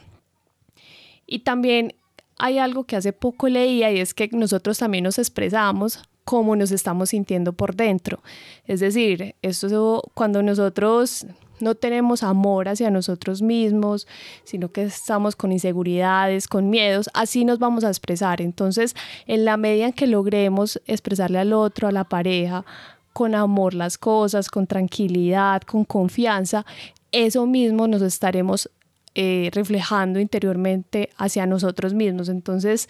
Y 1.27 1.41
también 1.41 1.95
hay 2.39 2.59
algo 2.59 2.85
que 2.85 2.97
hace 2.97 3.13
poco 3.13 3.49
leía 3.49 3.91
y 3.91 3.99
es 3.99 4.15
que 4.15 4.29
nosotros 4.33 4.79
también 4.79 5.05
nos 5.05 5.19
expresamos 5.19 6.01
cómo 6.25 6.55
nos 6.55 6.71
estamos 6.71 7.11
sintiendo 7.11 7.53
por 7.53 7.75
dentro. 7.75 8.23
Es 8.67 8.81
decir, 8.81 9.35
esto 9.43 10.03
cuando 10.15 10.43
nosotros 10.43 11.27
no 11.61 11.75
tenemos 11.75 12.23
amor 12.23 12.69
hacia 12.69 12.91
nosotros 12.91 13.43
mismos, 13.43 14.07
sino 14.45 14.71
que 14.73 14.85
estamos 14.85 15.37
con 15.37 15.53
inseguridades, 15.53 16.49
con 16.49 16.71
miedos, 16.71 17.11
así 17.15 17.45
nos 17.45 17.59
vamos 17.59 17.85
a 17.85 17.89
expresar. 17.89 18.41
Entonces, 18.41 18.95
en 19.27 19.45
la 19.45 19.57
medida 19.57 19.87
en 19.87 19.93
que 19.93 20.07
logremos 20.07 20.81
expresarle 20.87 21.39
al 21.39 21.53
otro, 21.53 21.89
a 21.89 21.93
la 21.93 22.05
pareja, 22.05 22.65
con 23.13 23.35
amor 23.35 23.75
las 23.75 23.97
cosas, 23.97 24.51
con 24.51 24.67
tranquilidad, 24.67 25.63
con 25.63 25.85
confianza, 25.85 26.67
eso 27.13 27.47
mismo 27.47 27.87
nos 27.87 28.03
estaremos 28.03 28.71
eh, 29.15 29.51
reflejando 29.53 30.19
interiormente 30.19 31.11
hacia 31.17 31.47
nosotros 31.47 31.95
mismos. 31.95 32.29
Entonces, 32.29 32.89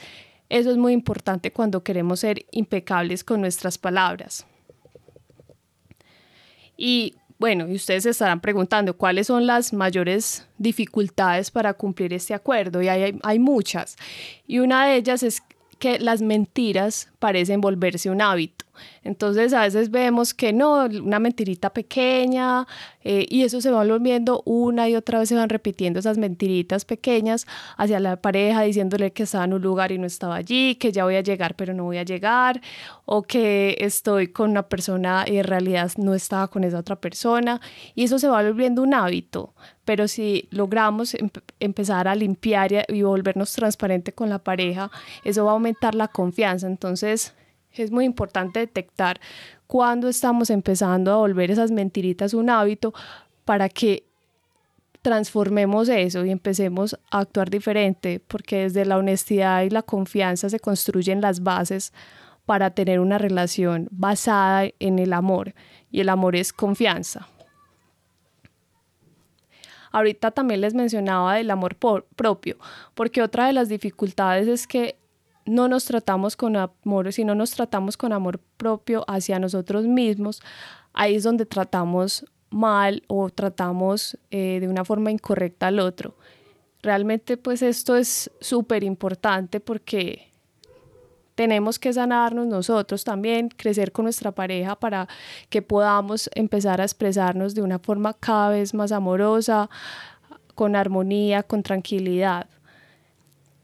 eso 0.49 0.71
es 0.71 0.79
muy 0.79 0.95
importante 0.95 1.53
cuando 1.53 1.83
queremos 1.83 2.21
ser 2.21 2.47
impecables 2.51 3.25
con 3.25 3.43
nuestras 3.43 3.77
palabras. 3.77 4.47
Y 6.77 7.15
bueno, 7.39 7.69
y 7.69 7.75
ustedes 7.75 8.05
se 8.05 8.11
estarán 8.11 8.41
preguntando 8.41 8.97
cuáles 8.97 9.27
son 9.27 9.47
las 9.47 9.73
mayores 9.73 10.47
dificultades 10.59 11.51
para 11.51 11.75
cumplir 11.75 12.13
este 12.13 12.33
acuerdo. 12.33 12.81
Y 12.81 12.89
hay, 12.89 13.19
hay 13.23 13.39
muchas. 13.39 13.97
Y 14.47 14.61
una 14.61 14.87
de 14.87 14.97
ellas 14.97 15.23
es 15.23 15.43
que 15.85 15.99
las 15.99 16.23
mentiras 16.23 17.09
parecen 17.19 17.61
volverse 17.61 18.09
un 18.09 18.23
hábito. 18.23 18.65
Entonces 19.03 19.53
a 19.53 19.61
veces 19.61 19.91
vemos 19.91 20.33
que 20.33 20.55
no, 20.55 20.87
una 20.87 21.19
mentirita 21.19 21.75
pequeña 21.75 22.67
eh, 23.03 23.27
y 23.29 23.43
eso 23.43 23.61
se 23.61 23.71
va 23.71 23.85
volviendo 23.85 24.41
una 24.47 24.89
y 24.89 24.97
otra 24.97 25.19
vez 25.19 25.29
se 25.29 25.35
van 25.35 25.51
repitiendo 25.51 26.01
esas 26.01 26.17
mentiritas 26.17 26.87
pequeñas 26.87 27.47
hacia 27.77 28.01
la 28.01 28.17
pareja 28.17 28.63
diciéndole 28.63 29.13
que 29.13 29.25
estaba 29.25 29.45
en 29.45 29.53
un 29.53 29.61
lugar 29.61 29.93
y 29.93 29.99
no 29.99 30.07
estaba 30.07 30.37
allí, 30.37 30.77
que 30.77 30.91
ya 30.91 31.05
voy 31.05 31.17
a 31.17 31.21
llegar 31.21 31.55
pero 31.55 31.75
no 31.75 31.85
voy 31.85 31.99
a 31.99 32.03
llegar 32.03 32.63
o 33.05 33.23
que 33.25 33.77
estoy 33.81 34.29
con 34.29 34.53
una 34.53 34.63
persona 34.71 35.27
y 35.29 35.37
en 35.37 35.45
realidad 35.45 35.93
no 35.99 36.15
estaba 36.15 36.49
con 36.49 36.65
esa 36.65 36.79
otra 36.79 36.97
persona 36.97 37.61
y 37.95 38.05
eso 38.05 38.19
se 38.19 38.27
va 38.27 38.43
volviendo 38.43 38.83
un 38.83 38.95
hábito. 38.95 39.53
Pero 39.85 40.09
si 40.09 40.49
logramos 40.51 41.17
empezar 41.61 42.09
a 42.09 42.15
limpiar 42.15 42.87
y 42.89 43.03
volvernos 43.03 43.53
transparente 43.53 44.13
con 44.13 44.31
la 44.31 44.39
pareja, 44.39 44.91
eso 45.25 45.45
va 45.45 45.51
a 45.51 45.55
aumentar 45.55 45.95
la 45.95 46.09
confianza. 46.09 46.67
Entonces, 46.67 47.35
es 47.73 47.91
muy 47.91 48.05
importante 48.05 48.61
detectar 48.61 49.21
cuando 49.67 50.09
estamos 50.09 50.51
empezando 50.51 51.13
a 51.13 51.17
volver 51.17 51.51
esas 51.51 51.71
mentiritas 51.71 52.35
un 52.35 52.51
hábito 52.51 52.95
para 53.45 53.69
que 53.69 54.05
transformemos 55.03 55.91
eso 55.91 56.25
y 56.25 56.31
empecemos 56.31 56.99
a 57.11 57.19
actuar 57.19 57.51
diferente, 57.51 58.21
porque 58.27 58.63
desde 58.63 58.87
la 58.87 58.97
honestidad 58.97 59.63
y 59.63 59.71
la 59.71 59.83
confianza 59.83 60.49
se 60.49 60.61
construyen 60.61 61.21
las 61.21 61.43
bases 61.43 61.93
para 62.47 62.71
tener 62.71 63.01
una 63.01 63.19
relación 63.19 63.89
basada 63.91 64.67
en 64.79 64.99
el 64.99 65.13
amor 65.13 65.55
y 65.91 66.01
el 66.01 66.09
amor 66.09 66.37
es 66.37 66.53
confianza. 66.53 67.29
Ahorita 69.95 70.33
también 70.33 70.61
les 70.61 70.75
mencionaba 70.75 71.37
del 71.37 71.53
amor 71.53 71.77
propio, 71.77 72.59
porque 72.95 73.23
otra 73.23 73.47
de 73.47 73.53
las 73.53 73.69
dificultades 73.69 74.49
es 74.49 74.67
que 74.67 74.97
no 75.47 75.69
nos 75.69 75.85
tratamos 75.85 76.35
con 76.35 76.57
amor, 76.57 77.13
si 77.13 77.25
no 77.25 77.37
nos 77.37 77.53
tratamos 77.53 77.97
con 77.97 78.13
amor 78.13 78.41
propio 78.57 79.05
hacia 79.07 79.39
nosotros 79.39 79.87
mismos, 79.87 80.43
ahí 80.95 81.15
es 81.15 81.23
donde 81.23 81.47
tratamos 81.47 82.27
mal 82.51 83.05
o 83.07 83.31
tratamos 83.31 84.19
eh, 84.33 84.59
de 84.59 84.67
una 84.67 84.85
forma 84.85 85.13
incorrecta 85.13 85.69
al 85.69 85.79
otro. 85.79 86.17
Realmente 86.83 87.37
pues 87.37 87.63
esto 87.63 87.95
es 87.95 88.33
súper 88.41 88.83
importante 88.83 89.61
porque 89.61 90.33
tenemos 91.35 91.79
que 91.79 91.93
sanarnos 91.93 92.47
nosotros 92.47 93.05
también, 93.05 93.49
crecer 93.49 93.93
con 93.93 94.05
nuestra 94.05 94.33
pareja 94.33 94.77
para 94.77 95.09
que 95.49 95.63
podamos 95.63 96.31
empezar 96.35 96.81
a 96.81 96.85
expresarnos 96.85 97.55
de 97.55 97.63
una 97.63 97.79
forma 97.79 98.15
cada 98.15 98.51
vez 98.51 98.75
más 98.75 98.93
amorosa, 98.93 99.69
con 100.55 100.77
armonía, 100.77 101.43
con 101.43 101.63
tranquilidad. 101.63 102.47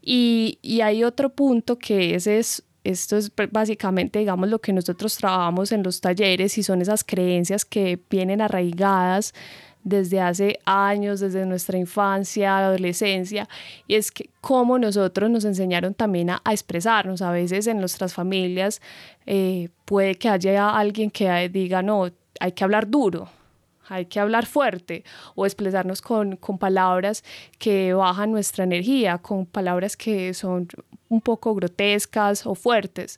Y, 0.01 0.59
hay 0.83 1.03
otro 1.03 1.29
punto 1.29 1.77
que 1.77 2.15
es, 2.15 2.27
es, 2.27 2.63
esto 2.83 3.17
es 3.17 3.31
básicamente, 3.51 4.19
digamos, 4.19 4.49
lo 4.49 4.59
que 4.59 4.73
nosotros 4.73 5.15
trabajamos 5.15 5.71
en 5.71 5.83
los 5.83 6.01
talleres 6.01 6.57
y 6.57 6.63
son 6.63 6.81
esas 6.81 7.03
creencias 7.03 7.65
que 7.65 7.99
vienen 8.09 8.41
arraigadas 8.41 9.33
desde 9.83 10.21
hace 10.21 10.59
años, 10.65 11.19
desde 11.19 11.45
nuestra 11.45 11.77
infancia, 11.77 12.57
adolescencia, 12.57 13.47
y 13.87 13.95
es 13.95 14.11
que 14.11 14.29
cómo 14.41 14.77
nosotros 14.77 15.29
nos 15.29 15.45
enseñaron 15.45 15.93
también 15.93 16.29
a, 16.29 16.41
expresarnos. 16.51 17.21
A 17.21 17.31
veces 17.31 17.67
en 17.67 17.79
nuestras 17.79 18.13
familias 18.13 18.81
eh, 19.25 19.69
puede 19.85 20.15
que 20.15 20.29
haya 20.29 20.69
alguien 20.77 21.09
que 21.09 21.49
diga, 21.49 21.81
no, 21.81 22.09
hay 22.39 22.51
que 22.51 22.63
hablar 22.63 22.89
duro, 22.89 23.29
hay 23.87 24.05
que 24.05 24.19
hablar 24.19 24.45
fuerte 24.45 25.03
o 25.35 25.45
expresarnos 25.45 26.01
con, 26.01 26.37
palabras 26.59 27.23
que 27.59 27.93
bajan 27.93 28.31
nuestra 28.31 28.63
energía, 28.63 29.17
con 29.17 29.45
palabras 29.45 29.97
que 29.97 30.33
son 30.33 30.67
un 31.09 31.21
poco 31.21 31.53
grotescas 31.55 32.45
o 32.45 32.55
fuertes. 32.55 33.17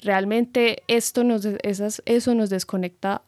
Realmente 0.00 0.82
esto 0.86 1.24
nos, 1.24 1.46
eso 1.46 2.34
nos 2.34 2.50
desconecta 2.50 3.22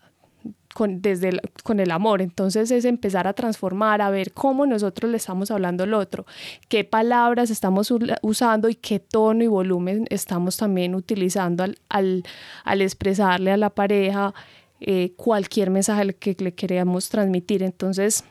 con, 0.77 1.01
desde 1.01 1.31
el, 1.31 1.41
con 1.63 1.81
el 1.81 1.91
amor. 1.91 2.21
Entonces 2.21 2.71
es 2.71 2.85
empezar 2.85 3.27
a 3.27 3.33
transformar, 3.33 4.03
a 4.03 4.11
ver 4.11 4.35
cómo 4.35 4.67
nosotros 4.67 5.11
le 5.11 5.17
estamos 5.17 5.51
hablando 5.51 5.85
al 5.85 5.95
otro, 5.95 6.27
qué 6.69 6.85
palabras 6.85 7.49
estamos 7.49 7.91
usando 8.21 8.69
y 8.69 8.75
qué 8.75 9.01
tono 9.01 9.43
y 9.43 9.47
volumen 9.47 10.05
estamos 10.11 10.59
también 10.59 10.95
utilizando 10.95 11.65
al, 11.65 11.79
al, 11.89 12.25
al 12.65 12.83
expresarle 12.83 13.53
a 13.53 13.57
la 13.57 13.71
pareja 13.71 14.35
eh, 14.83 15.15
cualquier 15.17 15.71
mensaje 15.71 16.13
que 16.13 16.37
le 16.39 16.53
queramos 16.53 17.09
transmitir. 17.09 17.63
Entonces 17.63 18.25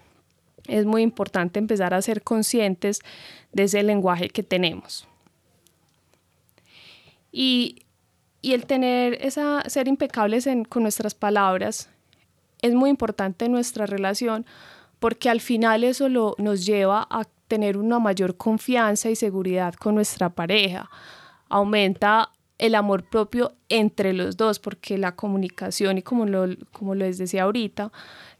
es 0.67 0.85
muy 0.85 1.01
importante 1.01 1.57
empezar 1.57 1.95
a 1.95 2.01
ser 2.03 2.21
conscientes 2.21 3.01
de 3.53 3.63
ese 3.63 3.81
lenguaje 3.81 4.29
que 4.29 4.43
tenemos. 4.43 5.07
Y, 7.31 7.81
y 8.43 8.53
el 8.53 8.67
tener 8.67 9.17
esa, 9.25 9.63
ser 9.67 9.87
impecables 9.87 10.47
con 10.69 10.83
nuestras 10.83 11.15
palabras 11.15 11.89
es 12.65 12.73
muy 12.73 12.89
importante 12.89 13.49
nuestra 13.49 13.85
relación 13.85 14.45
porque 14.99 15.29
al 15.29 15.41
final 15.41 15.83
eso 15.83 16.09
lo, 16.09 16.35
nos 16.37 16.65
lleva 16.65 17.07
a 17.09 17.23
tener 17.47 17.77
una 17.77 17.99
mayor 17.99 18.37
confianza 18.37 19.09
y 19.09 19.15
seguridad 19.15 19.73
con 19.75 19.95
nuestra 19.95 20.29
pareja. 20.29 20.89
Aumenta 21.47 22.31
el 22.57 22.75
amor 22.75 23.03
propio 23.03 23.53
entre 23.69 24.13
los 24.13 24.37
dos, 24.37 24.59
porque 24.59 24.97
la 24.97 25.15
comunicación, 25.15 25.97
y 25.97 26.01
como, 26.01 26.25
lo, 26.25 26.47
como 26.71 26.95
les 26.95 27.17
decía 27.17 27.43
ahorita, 27.43 27.91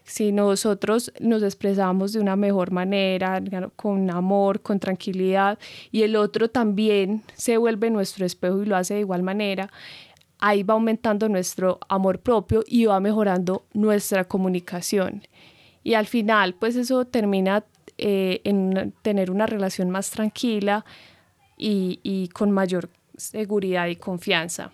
si 0.03 0.32
nosotros 0.32 1.12
nos 1.20 1.44
expresamos 1.44 2.13
de 2.13 2.20
una 2.20 2.36
mejor 2.36 2.72
manera, 2.72 3.41
con 3.75 4.10
amor, 4.10 4.62
con 4.62 4.79
tranquilidad, 4.79 5.60
y 5.91 6.03
el 6.03 6.15
otro 6.15 6.50
también 6.50 7.24
se 7.34 7.58
vuelve 7.58 7.89
nuestro 7.89 8.25
espejo 8.25 8.63
y 8.63 8.65
lo 8.65 8.75
hace 8.77 8.94
de 8.94 9.00
igual 9.01 9.24
manera, 9.24 9.70
ahí 10.39 10.63
va 10.63 10.73
aumentando 10.73 11.29
nuestro 11.29 11.79
amor 11.89 12.19
propio 12.19 12.63
y 12.67 12.85
va 12.85 12.99
mejorando 12.99 13.65
nuestra 13.73 14.25
comunicación. 14.25 15.23
Y 15.83 15.93
al 15.93 16.07
final, 16.07 16.55
pues 16.55 16.75
eso 16.75 17.05
termina 17.05 17.63
eh, 17.97 18.41
en 18.43 18.93
tener 19.01 19.31
una 19.31 19.45
relación 19.45 19.89
más 19.89 20.09
tranquila 20.09 20.85
y, 21.57 21.99
y 22.03 22.27
con 22.29 22.51
mayor 22.51 22.89
seguridad 23.17 23.87
y 23.87 23.95
confianza. 23.95 24.71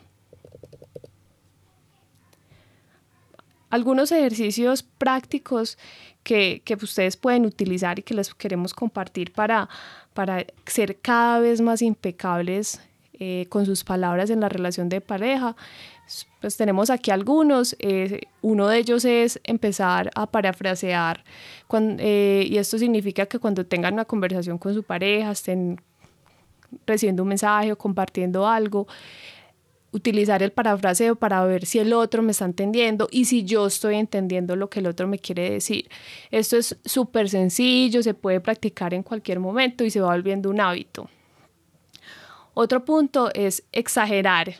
Algunos 3.70 4.12
ejercicios 4.12 4.84
prácticos 4.84 5.78
que, 6.24 6.62
ustedes 6.82 7.18
pueden 7.18 7.46
utilizar 7.46 8.00
y 8.00 8.04
que 8.04 8.14
les 8.14 8.34
queremos 8.34 8.74
compartir 8.74 9.34
para, 9.34 9.70
para 10.14 10.46
ser 10.66 11.00
cada 11.00 11.40
vez 11.40 11.62
más 11.62 11.82
impecables 11.82 12.82
eh, 13.24 13.46
con 13.50 13.68
sus 13.68 13.84
palabras 13.84 14.32
en 14.32 14.40
la 14.40 14.50
relación 14.50 14.90
de 14.90 15.00
pareja. 15.00 15.56
Pues 16.42 16.58
tenemos 16.58 16.90
aquí 16.90 17.12
algunos. 17.12 17.76
Eh, 17.78 18.22
uno 18.42 18.68
de 18.68 18.80
ellos 18.80 19.06
es 19.06 19.40
empezar 19.44 20.10
a 20.16 20.26
parafrasear. 20.26 21.24
Eh, 22.00 22.48
y 22.50 22.58
esto 22.58 22.80
significa 22.80 23.28
que 23.28 23.38
cuando 23.38 23.64
tengan 23.64 23.94
una 23.94 24.06
conversación 24.06 24.58
con 24.58 24.74
su 24.74 24.82
pareja, 24.82 25.30
estén 25.30 25.80
recibiendo 26.88 27.22
un 27.22 27.30
mensaje 27.30 27.72
o 27.72 27.78
compartiendo 27.78 28.48
algo, 28.48 28.88
utilizar 29.92 30.42
el 30.42 30.52
parafraseo 30.52 31.16
para 31.16 31.46
ver 31.46 31.68
si 31.68 31.78
el 31.78 31.94
otro 31.94 32.24
me 32.24 32.32
está 32.32 32.46
entendiendo 32.46 33.08
y 33.12 33.26
si 33.26 33.44
yo 33.44 33.68
estoy 33.68 33.98
entendiendo 33.98 34.56
lo 34.56 34.68
que 34.68 34.80
el 34.80 34.88
otro 34.88 35.08
me 35.08 35.20
quiere 35.20 35.52
decir. 35.52 35.88
Esto 36.32 36.58
es 36.58 36.76
súper 36.86 37.30
sencillo, 37.30 38.02
se 38.02 38.16
puede 38.16 38.40
practicar 38.40 38.96
en 38.96 39.04
cualquier 39.04 39.40
momento 39.40 39.84
y 39.84 39.92
se 39.92 40.02
va 40.02 40.08
volviendo 40.08 40.50
un 40.50 40.60
hábito. 40.60 41.08
Otro 42.54 42.86
punto 42.86 43.32
es 43.34 43.64
exagerar 43.72 44.56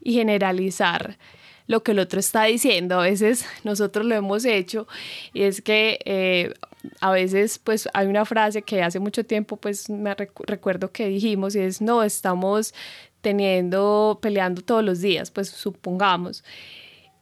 y 0.00 0.14
generalizar 0.14 1.18
lo 1.66 1.82
que 1.82 1.92
el 1.92 1.98
otro 1.98 2.20
está 2.20 2.44
diciendo. 2.44 3.00
A 3.00 3.04
veces 3.04 3.46
nosotros 3.64 4.06
lo 4.06 4.14
hemos 4.14 4.44
hecho 4.44 4.86
y 5.32 5.42
es 5.42 5.62
que 5.62 5.98
eh, 6.04 6.54
a 7.00 7.10
veces 7.10 7.58
pues 7.58 7.88
hay 7.94 8.06
una 8.06 8.24
frase 8.24 8.62
que 8.62 8.82
hace 8.82 8.98
mucho 8.98 9.24
tiempo 9.24 9.56
pues 9.56 9.88
me 9.88 10.14
recuerdo 10.14 10.90
que 10.90 11.06
dijimos 11.06 11.54
y 11.54 11.60
es 11.60 11.80
no, 11.80 12.02
estamos 12.02 12.74
teniendo, 13.22 14.18
peleando 14.20 14.62
todos 14.62 14.84
los 14.84 15.00
días, 15.00 15.30
pues 15.30 15.48
supongamos. 15.48 16.44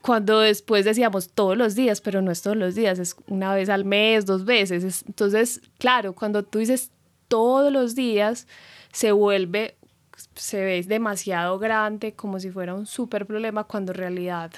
Cuando 0.02 0.40
después 0.40 0.86
decíamos 0.86 1.28
todos 1.28 1.58
los 1.58 1.74
días, 1.74 2.00
pero 2.00 2.22
no 2.22 2.30
es 2.30 2.40
todos 2.40 2.56
los 2.56 2.74
días, 2.74 2.98
es 2.98 3.14
una 3.28 3.54
vez 3.54 3.68
al 3.68 3.84
mes, 3.84 4.24
dos 4.24 4.46
veces. 4.46 5.04
Entonces, 5.06 5.60
claro, 5.78 6.14
cuando 6.14 6.42
tú 6.42 6.58
dices 6.58 6.90
todos 7.28 7.70
los 7.70 7.94
días, 7.94 8.46
se 8.92 9.12
vuelve, 9.12 9.76
se 10.34 10.64
ve 10.64 10.82
demasiado 10.82 11.58
grande, 11.58 12.12
como 12.12 12.40
si 12.40 12.50
fuera 12.50 12.74
un 12.74 12.86
súper 12.86 13.26
problema, 13.26 13.64
cuando 13.64 13.92
en 13.92 13.98
realidad 13.98 14.50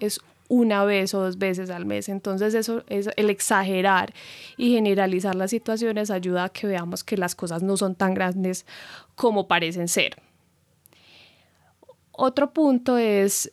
es 0.00 0.20
una 0.48 0.84
vez 0.84 1.14
o 1.14 1.20
dos 1.20 1.38
veces 1.38 1.70
al 1.70 1.86
mes. 1.86 2.08
Entonces 2.08 2.54
eso 2.54 2.84
es 2.88 3.08
el 3.16 3.30
exagerar 3.30 4.12
y 4.56 4.72
generalizar 4.72 5.34
las 5.34 5.50
situaciones 5.50 6.10
ayuda 6.10 6.44
a 6.44 6.48
que 6.48 6.66
veamos 6.66 7.04
que 7.04 7.16
las 7.16 7.34
cosas 7.34 7.62
no 7.62 7.76
son 7.76 7.94
tan 7.94 8.14
grandes 8.14 8.66
como 9.14 9.48
parecen 9.48 9.88
ser. 9.88 10.16
Otro 12.12 12.52
punto 12.52 12.96
es 12.96 13.52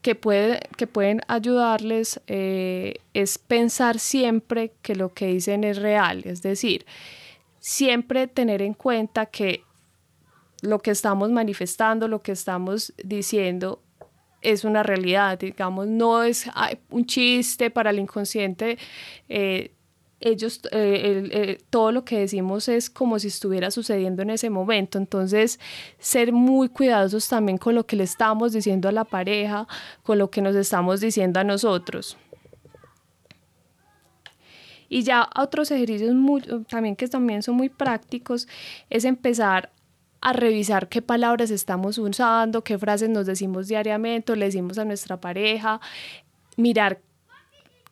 que, 0.00 0.14
puede, 0.14 0.60
que 0.76 0.86
pueden 0.86 1.20
ayudarles 1.28 2.20
eh, 2.26 2.96
es 3.12 3.38
pensar 3.38 3.98
siempre 3.98 4.72
que 4.82 4.94
lo 4.94 5.12
que 5.12 5.26
dicen 5.26 5.64
es 5.64 5.78
real, 5.78 6.22
es 6.24 6.42
decir, 6.42 6.86
siempre 7.58 8.26
tener 8.26 8.60
en 8.60 8.74
cuenta 8.74 9.26
que 9.26 9.63
lo 10.64 10.78
que 10.78 10.90
estamos 10.90 11.30
manifestando, 11.30 12.08
lo 12.08 12.22
que 12.22 12.32
estamos 12.32 12.92
diciendo 13.02 13.82
es 14.40 14.64
una 14.64 14.82
realidad, 14.82 15.38
digamos, 15.38 15.86
no 15.86 16.22
es 16.22 16.46
un 16.90 17.06
chiste 17.06 17.70
para 17.70 17.90
el 17.90 17.98
inconsciente. 17.98 18.78
Eh, 19.28 19.72
ellos, 20.20 20.60
eh, 20.72 21.58
todo 21.70 21.92
lo 21.92 22.04
que 22.04 22.18
decimos 22.18 22.68
es 22.68 22.88
como 22.88 23.18
si 23.18 23.28
estuviera 23.28 23.70
sucediendo 23.70 24.22
en 24.22 24.30
ese 24.30 24.48
momento. 24.48 24.98
Entonces, 24.98 25.60
ser 25.98 26.32
muy 26.32 26.68
cuidadosos 26.68 27.28
también 27.28 27.58
con 27.58 27.74
lo 27.74 27.86
que 27.86 27.96
le 27.96 28.04
estamos 28.04 28.52
diciendo 28.52 28.88
a 28.88 28.92
la 28.92 29.04
pareja, 29.04 29.66
con 30.02 30.18
lo 30.18 30.30
que 30.30 30.40
nos 30.40 30.56
estamos 30.56 31.00
diciendo 31.00 31.40
a 31.40 31.44
nosotros. 31.44 32.16
Y 34.88 35.02
ya 35.02 35.28
otros 35.36 35.70
ejercicios 35.70 36.14
también 36.68 36.96
que 36.96 37.08
también 37.08 37.42
son 37.42 37.56
muy 37.56 37.68
prácticos 37.68 38.46
es 38.90 39.04
empezar 39.04 39.72
a 40.24 40.32
revisar 40.32 40.88
qué 40.88 41.02
palabras 41.02 41.50
estamos 41.50 41.98
usando, 41.98 42.64
qué 42.64 42.78
frases 42.78 43.10
nos 43.10 43.26
decimos 43.26 43.68
diariamente, 43.68 44.34
le 44.34 44.46
decimos 44.46 44.78
a 44.78 44.86
nuestra 44.86 45.20
pareja, 45.20 45.82
mirar 46.56 46.98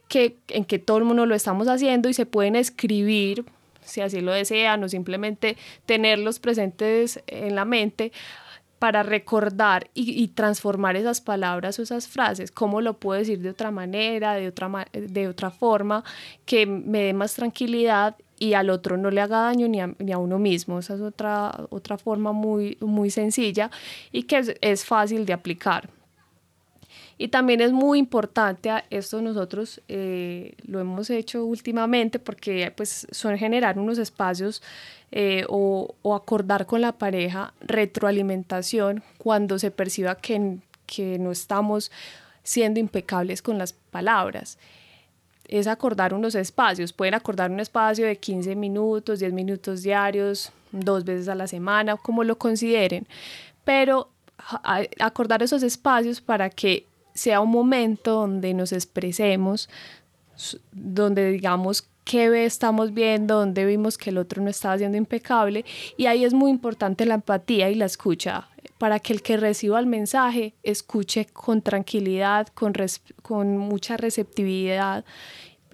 que, 0.09 0.39
en 0.49 0.65
que 0.65 0.79
todo 0.79 0.97
el 0.97 1.05
mundo 1.05 1.27
lo 1.27 1.35
estamos 1.35 1.69
haciendo 1.69 2.09
y 2.09 2.15
se 2.15 2.25
pueden 2.25 2.57
escribir, 2.57 3.45
si 3.83 4.01
así 4.01 4.23
lo 4.23 4.33
desean, 4.33 4.83
o 4.83 4.89
simplemente 4.89 5.59
tenerlos 5.85 6.39
presentes 6.39 7.23
en 7.27 7.55
la 7.55 7.67
mente 7.67 8.13
para 8.79 9.03
recordar 9.03 9.91
y, 9.93 10.27
transformar 10.29 10.97
esas 10.97 11.21
palabras 11.21 11.79
o 11.79 11.83
esas 11.83 12.09
frases, 12.09 12.51
cómo 12.51 12.81
lo 12.81 12.95
puedo 12.95 13.19
decir 13.19 13.41
de 13.41 13.51
otra 13.51 13.71
manera, 13.71 14.35
de 14.35 14.49
otra, 14.49 14.89
de 14.91 15.29
otra 15.29 15.51
forma, 15.51 16.03
que 16.47 16.65
me 16.65 17.03
dé 17.03 17.13
más 17.13 17.35
tranquilidad 17.35 18.17
y 18.43 18.55
al 18.55 18.71
otro 18.71 18.97
no 18.97 19.13
le 19.13 19.21
haga 19.21 19.43
daño 19.43 19.69
ni 19.69 19.81
a, 19.81 19.95
ni 20.01 20.11
a, 20.11 20.19
uno 20.19 20.37
mismo. 20.37 20.81
Esa 20.81 20.95
es 20.95 21.01
otra, 21.01 21.67
otra 21.71 21.97
forma 21.97 22.33
muy, 22.33 22.77
muy 22.81 23.09
sencilla 23.09 23.71
y 24.11 24.25
que 24.25 24.57
es, 24.61 24.85
fácil 24.85 25.25
de 25.27 25.33
aplicar. 25.33 25.89
Y 27.19 27.29
también 27.29 27.61
es 27.61 27.71
muy 27.71 28.01
importante, 28.01 28.69
esto 28.91 29.23
nosotros 29.23 29.81
eh, 29.87 30.57
lo 30.67 30.81
hemos 30.81 31.09
hecho 31.11 31.45
últimamente 31.45 32.19
porque 32.19 32.73
pues 32.77 33.07
son 33.13 33.39
generar 33.39 33.79
unos 33.79 33.99
espacios 33.99 34.61
eh, 35.13 35.45
o, 35.49 35.95
o, 36.03 36.17
acordar 36.17 36.67
con 36.67 36.81
la 36.81 36.91
pareja 36.91 37.55
retroalimentación 37.61 39.05
cuando 39.19 39.61
se 39.61 39.71
perciba 39.71 40.17
que, 40.17 40.59
que 40.87 41.21
no 41.21 41.31
estamos 41.31 41.93
siendo 42.43 42.81
impecables 42.81 43.41
con 43.41 43.57
las 43.57 43.73
palabras 43.73 44.59
es 45.59 45.67
acordar 45.67 46.15
unos 46.15 46.35
espacios. 46.35 46.95
Pueden 46.95 47.13
acordar 47.13 47.51
un 47.51 47.61
espacio 47.61 48.07
de 48.07 48.17
15 48.17 48.57
minutos, 48.57 49.19
10 49.21 49.35
minutos 49.35 49.83
diarios, 49.83 50.51
dos 50.73 51.05
veces 51.05 51.29
a 51.29 51.35
la 51.35 51.47
semana, 51.47 51.97
como 51.97 52.25
lo 52.25 52.39
consideren. 52.39 53.07
Pero 53.63 54.09
acordar 54.99 55.43
esos 55.43 55.63
espacios 55.63 56.23
para 56.23 56.49
que 56.49 56.87
sea 57.15 57.41
un 57.41 57.51
momento 57.51 58.13
donde 58.13 58.55
nos 58.55 58.73
expresemos, 58.73 59.69
donde 60.73 61.31
digamos 61.31 61.87
qué 62.05 62.47
estamos 62.47 62.95
viendo, 62.95 63.39
donde 63.39 63.67
vimos 63.67 63.99
que 63.99 64.09
el 64.09 64.17
otro 64.17 64.43
no 64.43 64.49
estaba 64.49 64.79
siendo 64.79 64.97
impecable. 64.97 65.67
Y 65.99 66.07
ahí 66.07 66.25
es 66.25 66.33
muy 66.33 66.51
importante 66.51 67.05
la 67.05 67.15
empatía 67.15 67.69
y 67.69 67.75
la 67.75 67.85
escucha 67.85 68.49
para 68.83 68.99
que 68.99 69.13
el 69.13 69.23
que 69.23 69.37
reciba 69.37 69.79
el 69.79 69.87
mensaje 69.87 70.57
escuche 70.65 71.27
con 71.27 71.63
tranquilidad, 71.63 72.49
con, 72.49 72.73
con 73.23 73.57
mucha 73.57 73.97
receptividad 73.97 75.05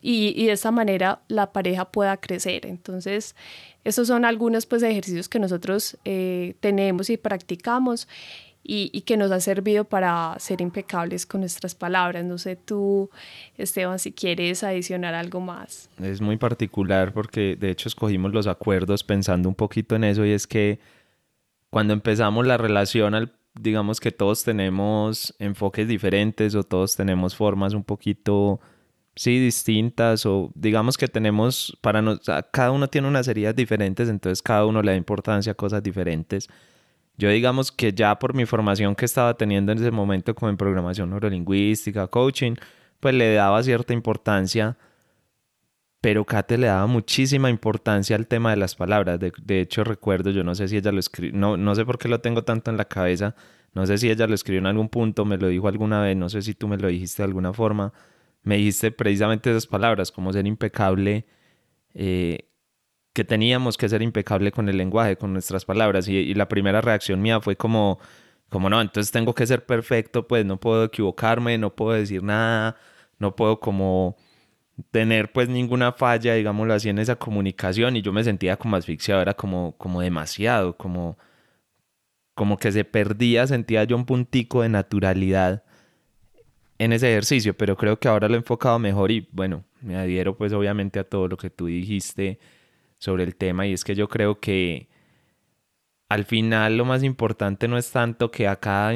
y, 0.02 0.44
de 0.44 0.52
esta 0.52 0.70
manera 0.72 1.22
la 1.26 1.50
pareja 1.54 1.86
pueda 1.86 2.18
crecer. 2.18 2.66
Entonces, 2.66 3.34
estos 3.82 4.08
son 4.08 4.26
algunos 4.26 4.66
pues, 4.66 4.82
ejercicios 4.82 5.30
que 5.30 5.38
nosotros 5.38 5.96
eh, 6.04 6.56
tenemos 6.60 7.08
y 7.08 7.16
practicamos 7.16 8.08
y, 8.62 9.00
que 9.00 9.16
nos 9.16 9.30
ha 9.30 9.40
servido 9.40 9.84
para 9.84 10.36
ser 10.38 10.60
impecables 10.60 11.24
con 11.24 11.40
nuestras 11.40 11.74
palabras. 11.74 12.26
No 12.26 12.36
sé 12.36 12.56
tú, 12.56 13.08
Esteban, 13.56 13.98
si 13.98 14.12
quieres 14.12 14.62
adicionar 14.62 15.14
algo 15.14 15.40
más. 15.40 15.88
Es 16.02 16.20
muy 16.20 16.36
particular 16.36 17.14
porque 17.14 17.56
de 17.56 17.70
hecho 17.70 17.88
escogimos 17.88 18.34
los 18.34 18.46
acuerdos 18.46 19.02
pensando 19.02 19.48
un 19.48 19.54
poquito 19.54 19.96
en 19.96 20.04
eso 20.04 20.26
y 20.26 20.32
es 20.32 20.46
que 20.46 20.78
cuando 21.70 21.92
empezamos 21.92 22.46
la 22.46 22.57
relación, 22.57 23.33
digamos 23.54 24.00
que 24.00 24.12
todos 24.12 24.44
tenemos 24.44 25.35
enfoques 25.38 25.87
diferentes 25.88 26.54
o 26.54 26.62
todos 26.62 26.96
tenemos 26.96 27.37
formas 27.37 27.74
un 27.74 27.85
poquito, 27.85 28.61
sí, 29.14 29.38
distintas 29.38 30.24
o 30.26 30.50
digamos 30.54 30.96
que 30.96 31.09
tenemos, 31.09 31.76
para 31.81 32.00
nos, 32.02 32.20
cada 32.52 32.70
uno 32.70 32.88
tiene 32.88 33.09
unas 33.09 33.28
heridas 33.28 33.54
diferentes, 33.54 34.09
entonces 34.09 34.42
cada 34.42 34.64
uno 34.66 34.83
le 34.83 34.92
da 34.92 34.96
importancia 34.96 35.52
a 35.52 35.54
cosas 35.54 35.83
diferentes. 35.83 36.48
Yo 37.16 37.28
digamos 37.31 37.72
que 37.72 37.92
ya 37.92 38.18
por 38.18 38.33
mi 38.33 38.46
formación 38.46 38.94
que 38.94 39.04
estaba 39.04 39.35
teniendo 39.35 39.72
en 39.72 39.78
ese 39.78 39.90
momento 39.90 40.35
como 40.35 40.50
en 40.50 40.57
programación 40.57 41.11
neurolingüística, 41.11 42.07
coaching, 42.07 42.54
pues 43.00 43.14
le 43.14 43.35
daba 43.35 43.62
cierta 43.62 43.92
importancia, 43.92 44.78
pero 46.08 46.24
Kate 46.24 46.56
le 46.56 46.68
daba 46.68 46.86
muchísima 46.86 47.50
importancia 47.50 48.16
al 48.16 48.26
tema 48.26 48.48
de 48.48 48.56
las 48.56 48.74
palabras. 48.74 49.20
De, 49.20 49.60
hecho 49.60 49.84
recuerdo, 49.84 50.30
yo 50.30 50.42
no 50.42 50.54
sé 50.54 50.66
si 50.66 50.78
ella 50.78 50.90
lo 50.90 51.00
escribió, 51.00 51.38
no, 51.38 51.58
no 51.58 51.74
sé 51.74 51.84
por 51.84 51.98
qué 51.98 52.08
lo 52.08 52.22
tengo 52.22 52.44
tanto 52.44 52.70
en 52.70 52.78
la 52.78 52.86
cabeza, 52.86 53.34
no 53.74 53.86
sé 53.86 53.98
si 53.98 54.10
ella 54.10 54.26
lo 54.26 54.34
escribió 54.34 54.60
en 54.60 54.68
algún 54.68 54.88
punto, 54.88 55.26
me 55.26 55.36
lo 55.36 55.48
dijo 55.48 55.68
alguna 55.68 56.00
vez, 56.00 56.16
no 56.16 56.30
sé 56.30 56.40
si 56.40 56.54
tú 56.54 56.66
me 56.66 56.78
lo 56.78 56.88
dijiste 56.88 57.22
de 57.22 57.26
alguna 57.26 57.52
forma, 57.52 57.92
me 58.42 58.56
dijiste 58.56 58.90
precisamente 58.90 59.50
esas 59.50 59.66
palabras, 59.66 60.10
como 60.10 60.32
ser 60.32 60.46
impecable. 60.46 61.26
Eh, 61.92 62.48
que 63.12 63.24
teníamos 63.24 63.76
que 63.76 63.90
ser 63.90 64.00
impecable 64.00 64.50
con 64.50 64.66
el 64.70 64.78
lenguaje, 64.78 65.16
con 65.18 65.34
nuestras 65.34 65.66
palabras. 65.66 66.08
Y, 66.08 66.32
la 66.34 66.48
primera 66.48 66.80
reacción 66.80 67.20
mía 67.20 67.40
fue 67.42 67.56
como, 67.56 67.98
como 68.48 68.70
no, 68.70 68.80
entonces 68.80 69.12
tengo 69.12 69.34
que 69.34 69.46
ser 69.46 69.66
perfecto, 69.66 70.26
pues 70.26 70.46
no 70.46 70.58
puedo 70.58 70.84
equivocarme, 70.84 71.58
no 71.58 71.74
puedo 71.76 71.92
decir 71.92 72.22
nada, 72.22 72.76
no 73.18 73.36
puedo 73.36 73.60
como 73.60 74.16
tener 74.90 75.32
pues 75.32 75.48
ninguna 75.48 75.92
falla, 75.92 76.34
digámoslo 76.34 76.74
así, 76.74 76.88
en 76.88 76.98
esa 76.98 77.16
comunicación. 77.16 77.96
Y 77.96 78.02
yo 78.02 78.12
me 78.12 78.24
sentía 78.24 78.56
como 78.56 78.76
asfixiado, 78.76 79.22
era 79.22 79.34
como, 79.34 79.76
como 79.78 80.00
demasiado, 80.00 80.76
como, 80.76 81.18
como 82.34 82.56
que 82.58 82.72
se 82.72 82.84
perdía, 82.84 83.46
sentía 83.46 83.84
yo 83.84 83.96
un 83.96 84.06
puntico 84.06 84.62
de 84.62 84.68
naturalidad 84.68 85.64
en 86.78 86.92
ese 86.92 87.10
ejercicio, 87.10 87.56
pero 87.56 87.76
creo 87.76 87.98
que 87.98 88.08
ahora 88.08 88.28
lo 88.28 88.34
he 88.34 88.38
enfocado 88.38 88.78
mejor 88.78 89.10
y 89.10 89.28
bueno, 89.32 89.64
me 89.80 89.96
adhiero 89.96 90.36
pues 90.36 90.52
obviamente 90.52 90.98
a 91.00 91.04
todo 91.04 91.28
lo 91.28 91.36
que 91.36 91.50
tú 91.50 91.66
dijiste 91.66 92.38
sobre 92.98 93.24
el 93.24 93.36
tema 93.36 93.66
y 93.66 93.72
es 93.72 93.84
que 93.84 93.94
yo 93.94 94.08
creo 94.08 94.40
que 94.40 94.88
al 96.08 96.24
final 96.24 96.76
lo 96.76 96.84
más 96.84 97.02
importante 97.02 97.68
no 97.68 97.78
es 97.78 97.90
tanto 97.90 98.30
que 98.30 98.48
a 98.48 98.56
cada, 98.56 98.92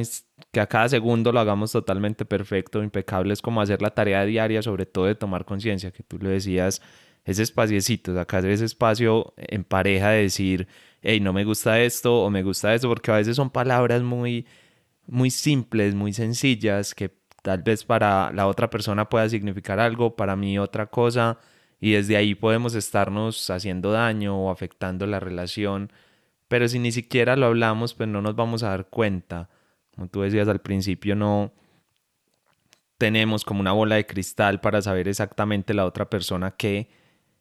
que 0.53 0.61
a 0.61 0.67
cada 0.69 0.89
segundo 0.89 1.33
lo 1.33 1.41
hagamos 1.41 1.73
totalmente 1.73 2.25
perfecto, 2.27 2.83
impecable, 2.83 3.33
es 3.33 3.43
como 3.43 3.61
hacer 3.63 3.83
la 3.83 3.91
tarea 3.91 4.25
diaria, 4.25 4.63
sobre 4.63 4.87
todo 4.87 5.07
de 5.07 5.15
tomar 5.15 5.45
conciencia, 5.47 5.93
que 5.93 6.03
tú 6.03 6.19
lo 6.19 6.29
decías, 6.29 6.83
ese 7.25 7.43
espaciecito, 7.43 8.15
sacar 8.15 8.45
ese 8.47 8.65
espacio 8.67 9.33
en 9.37 9.65
pareja 9.65 10.11
de 10.11 10.23
decir, 10.23 10.69
hey, 11.03 11.21
no 11.21 11.33
me 11.33 11.45
gusta 11.45 11.81
esto 11.81 12.23
o 12.23 12.31
me 12.31 12.43
gusta 12.43 12.75
esto, 12.75 12.89
porque 12.89 13.11
a 13.11 13.17
veces 13.17 13.37
son 13.37 13.51
palabras 13.51 14.03
muy, 14.03 14.47
muy 15.07 15.31
simples, 15.31 15.95
muy 15.95 16.13
sencillas, 16.13 16.95
que 16.95 17.11
tal 17.43 17.63
vez 17.63 17.85
para 17.85 18.33
la 18.33 18.47
otra 18.47 18.71
persona 18.71 19.09
pueda 19.09 19.29
significar 19.29 19.81
algo, 19.81 20.17
para 20.17 20.37
mí 20.37 20.59
otra 20.59 20.87
cosa, 20.87 21.39
y 21.81 21.93
desde 21.93 22.17
ahí 22.17 22.35
podemos 22.35 22.75
estarnos 22.75 23.51
haciendo 23.51 23.93
daño 23.93 24.39
o 24.39 24.51
afectando 24.51 25.07
la 25.07 25.21
relación, 25.21 25.93
pero 26.49 26.69
si 26.69 26.79
ni 26.79 26.93
siquiera 26.93 27.37
lo 27.37 27.47
hablamos, 27.47 27.95
pues 27.95 28.09
no 28.09 28.23
nos 28.23 28.37
vamos 28.37 28.63
a 28.63 28.71
dar 28.71 28.89
cuenta. 28.89 29.49
Como 29.95 30.09
tú 30.09 30.23
decías 30.23 30.49
al 30.49 30.61
principio, 30.61 31.15
no 31.15 31.53
tenemos 32.99 33.45
como 33.45 33.61
una 33.61 33.73
bola 33.73 33.97
de 33.97 34.07
cristal 34.07 34.61
para 34.61 34.81
saber 34.81 35.09
exactamente 35.09 35.75
la 35.75 35.87
otra 35.87 36.09
persona 36.09 36.53
qué, 36.53 36.89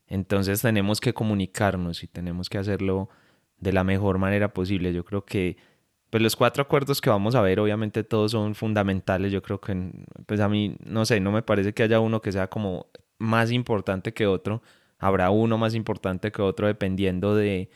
entonces 0.08 0.62
tenemos 0.62 1.00
que 1.00 1.14
comunicarnos 1.14 2.04
y 2.04 2.08
tenemos 2.08 2.50
que 2.50 2.58
hacerlo 2.58 3.10
de 3.58 3.72
la 3.72 3.84
mejor 3.84 4.18
manera 4.18 4.54
posible. 4.54 4.92
Yo 4.92 5.06
creo 5.06 5.24
que 5.24 5.58
pues 6.12 6.22
los 6.22 6.36
cuatro 6.36 6.62
acuerdos 6.64 7.00
que 7.00 7.10
vamos 7.10 7.36
a 7.36 7.42
ver, 7.42 7.60
obviamente 7.62 8.04
todos 8.04 8.32
son 8.32 8.54
fundamentales. 8.54 9.32
Yo 9.32 9.42
creo 9.42 9.62
que, 9.62 9.92
pues 10.26 10.42
a 10.42 10.50
mí, 10.50 10.76
no 10.84 11.06
sé, 11.06 11.22
no 11.22 11.32
me 11.32 11.42
parece 11.42 11.74
que 11.74 11.84
haya 11.84 12.02
uno 12.02 12.22
que 12.22 12.34
sea 12.34 12.50
como 12.50 12.88
más 13.18 13.50
importante 13.52 14.14
que 14.14 14.28
otro. 14.28 14.62
Habrá 15.00 15.30
uno 15.30 15.58
más 15.58 15.74
importante 15.74 16.32
que 16.32 16.42
otro 16.42 16.68
dependiendo 16.68 17.34
de, 17.34 17.70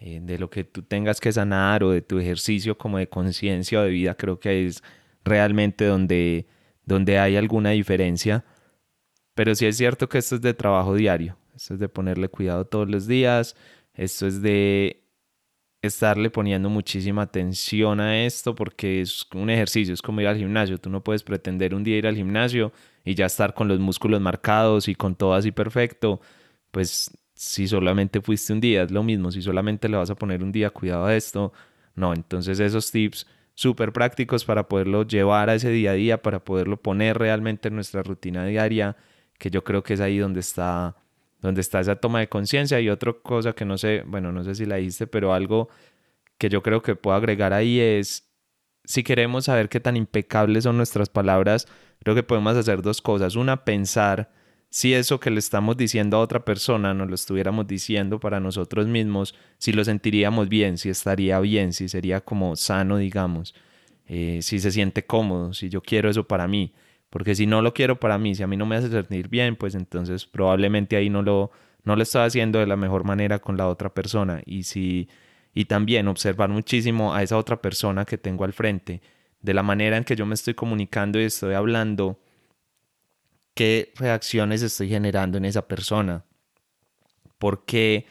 eh, 0.00 0.18
de 0.22 0.38
lo 0.38 0.48
que 0.48 0.64
tú 0.64 0.82
tengas 0.82 1.20
que 1.20 1.30
sanar 1.30 1.84
o 1.84 1.90
de 1.90 2.00
tu 2.00 2.18
ejercicio 2.18 2.78
como 2.78 2.96
de 2.96 3.08
conciencia 3.08 3.80
o 3.80 3.82
de 3.82 3.90
vida. 3.90 4.14
Creo 4.14 4.40
que 4.40 4.66
es 4.66 4.82
realmente 5.24 5.84
donde, 5.84 6.46
donde 6.86 7.18
hay 7.18 7.36
alguna 7.36 7.70
diferencia. 7.70 8.44
Pero 9.34 9.54
sí 9.54 9.66
es 9.66 9.76
cierto 9.76 10.08
que 10.08 10.18
esto 10.18 10.36
es 10.36 10.40
de 10.40 10.54
trabajo 10.54 10.94
diario. 10.94 11.36
Esto 11.54 11.74
es 11.74 11.80
de 11.80 11.90
ponerle 11.90 12.30
cuidado 12.30 12.64
todos 12.64 12.88
los 12.88 13.06
días. 13.06 13.56
Esto 13.92 14.26
es 14.26 14.40
de 14.40 15.04
estarle 15.82 16.30
poniendo 16.30 16.70
muchísima 16.70 17.22
atención 17.22 18.00
a 18.00 18.24
esto 18.24 18.54
porque 18.54 19.00
es 19.02 19.26
un 19.34 19.48
ejercicio, 19.50 19.94
es 19.94 20.02
como 20.02 20.22
ir 20.22 20.28
al 20.28 20.38
gimnasio. 20.38 20.78
Tú 20.78 20.88
no 20.88 21.02
puedes 21.04 21.22
pretender 21.22 21.74
un 21.74 21.84
día 21.84 21.98
ir 21.98 22.06
al 22.06 22.16
gimnasio 22.16 22.72
y 23.04 23.14
ya 23.14 23.26
estar 23.26 23.52
con 23.52 23.68
los 23.68 23.78
músculos 23.80 24.20
marcados 24.20 24.88
y 24.88 24.94
con 24.94 25.14
todo 25.14 25.34
así 25.34 25.52
perfecto, 25.52 26.20
pues 26.70 27.10
si 27.40 27.66
solamente 27.66 28.20
fuiste 28.20 28.52
un 28.52 28.60
día 28.60 28.82
es 28.82 28.90
lo 28.90 29.02
mismo, 29.02 29.30
si 29.30 29.40
solamente 29.40 29.88
le 29.88 29.96
vas 29.96 30.10
a 30.10 30.14
poner 30.14 30.42
un 30.42 30.52
día 30.52 30.68
cuidado 30.68 31.06
a 31.06 31.16
esto, 31.16 31.54
no, 31.94 32.12
entonces 32.12 32.60
esos 32.60 32.90
tips 32.90 33.26
súper 33.54 33.94
prácticos 33.94 34.44
para 34.44 34.68
poderlo 34.68 35.06
llevar 35.06 35.48
a 35.48 35.54
ese 35.54 35.70
día 35.70 35.92
a 35.92 35.94
día, 35.94 36.20
para 36.20 36.44
poderlo 36.44 36.76
poner 36.76 37.16
realmente 37.16 37.68
en 37.68 37.76
nuestra 37.76 38.02
rutina 38.02 38.44
diaria, 38.44 38.94
que 39.38 39.48
yo 39.50 39.64
creo 39.64 39.82
que 39.82 39.94
es 39.94 40.00
ahí 40.02 40.18
donde 40.18 40.40
está 40.40 40.96
donde 41.40 41.62
está 41.62 41.80
esa 41.80 41.96
toma 41.96 42.20
de 42.20 42.28
conciencia 42.28 42.78
y 42.78 42.90
otra 42.90 43.14
cosa 43.14 43.54
que 43.54 43.64
no 43.64 43.78
sé, 43.78 44.02
bueno, 44.06 44.32
no 44.32 44.44
sé 44.44 44.54
si 44.54 44.66
la 44.66 44.76
dijiste, 44.76 45.06
pero 45.06 45.32
algo 45.32 45.70
que 46.36 46.50
yo 46.50 46.62
creo 46.62 46.82
que 46.82 46.94
puedo 46.94 47.16
agregar 47.16 47.54
ahí 47.54 47.80
es 47.80 48.30
si 48.84 49.02
queremos 49.02 49.46
saber 49.46 49.70
qué 49.70 49.80
tan 49.80 49.96
impecables 49.96 50.64
son 50.64 50.76
nuestras 50.76 51.08
palabras, 51.08 51.66
creo 52.00 52.14
que 52.14 52.22
podemos 52.22 52.54
hacer 52.54 52.82
dos 52.82 53.00
cosas. 53.00 53.34
Una, 53.34 53.64
pensar 53.64 54.30
si 54.70 54.94
eso 54.94 55.18
que 55.18 55.30
le 55.30 55.40
estamos 55.40 55.76
diciendo 55.76 56.16
a 56.16 56.20
otra 56.20 56.44
persona 56.44 56.94
nos 56.94 57.08
lo 57.08 57.14
estuviéramos 57.16 57.66
diciendo 57.66 58.20
para 58.20 58.38
nosotros 58.38 58.86
mismos, 58.86 59.34
si 59.58 59.72
lo 59.72 59.84
sentiríamos 59.84 60.48
bien, 60.48 60.78
si 60.78 60.88
estaría 60.88 61.38
bien, 61.40 61.72
si 61.72 61.88
sería 61.88 62.20
como 62.20 62.54
sano, 62.54 62.96
digamos, 62.96 63.54
eh, 64.06 64.38
si 64.42 64.60
se 64.60 64.70
siente 64.70 65.04
cómodo, 65.04 65.52
si 65.54 65.68
yo 65.68 65.82
quiero 65.82 66.08
eso 66.08 66.24
para 66.24 66.46
mí. 66.46 66.72
Porque 67.10 67.34
si 67.34 67.46
no 67.46 67.60
lo 67.62 67.74
quiero 67.74 67.98
para 67.98 68.18
mí, 68.18 68.36
si 68.36 68.44
a 68.44 68.46
mí 68.46 68.56
no 68.56 68.66
me 68.66 68.76
hace 68.76 68.88
sentir 68.88 69.28
bien, 69.28 69.56
pues 69.56 69.74
entonces 69.74 70.26
probablemente 70.26 70.94
ahí 70.96 71.10
no 71.10 71.22
lo, 71.22 71.50
no 71.82 71.96
lo 71.96 72.02
estoy 72.04 72.22
haciendo 72.22 72.60
de 72.60 72.66
la 72.66 72.76
mejor 72.76 73.02
manera 73.02 73.40
con 73.40 73.56
la 73.56 73.66
otra 73.66 73.92
persona. 73.92 74.40
Y 74.46 74.62
si, 74.62 75.08
y 75.52 75.64
también 75.64 76.06
observar 76.06 76.48
muchísimo 76.50 77.12
a 77.12 77.24
esa 77.24 77.36
otra 77.36 77.60
persona 77.60 78.04
que 78.04 78.18
tengo 78.18 78.44
al 78.44 78.52
frente 78.52 79.02
de 79.42 79.54
la 79.54 79.64
manera 79.64 79.96
en 79.96 80.04
que 80.04 80.14
yo 80.14 80.26
me 80.26 80.34
estoy 80.34 80.54
comunicando 80.54 81.20
y 81.20 81.24
estoy 81.24 81.54
hablando, 81.54 82.20
qué 83.60 83.92
reacciones 83.96 84.62
estoy 84.62 84.88
generando 84.88 85.36
en 85.36 85.44
esa 85.44 85.68
persona, 85.68 86.24
por 87.36 87.66
qué 87.66 88.06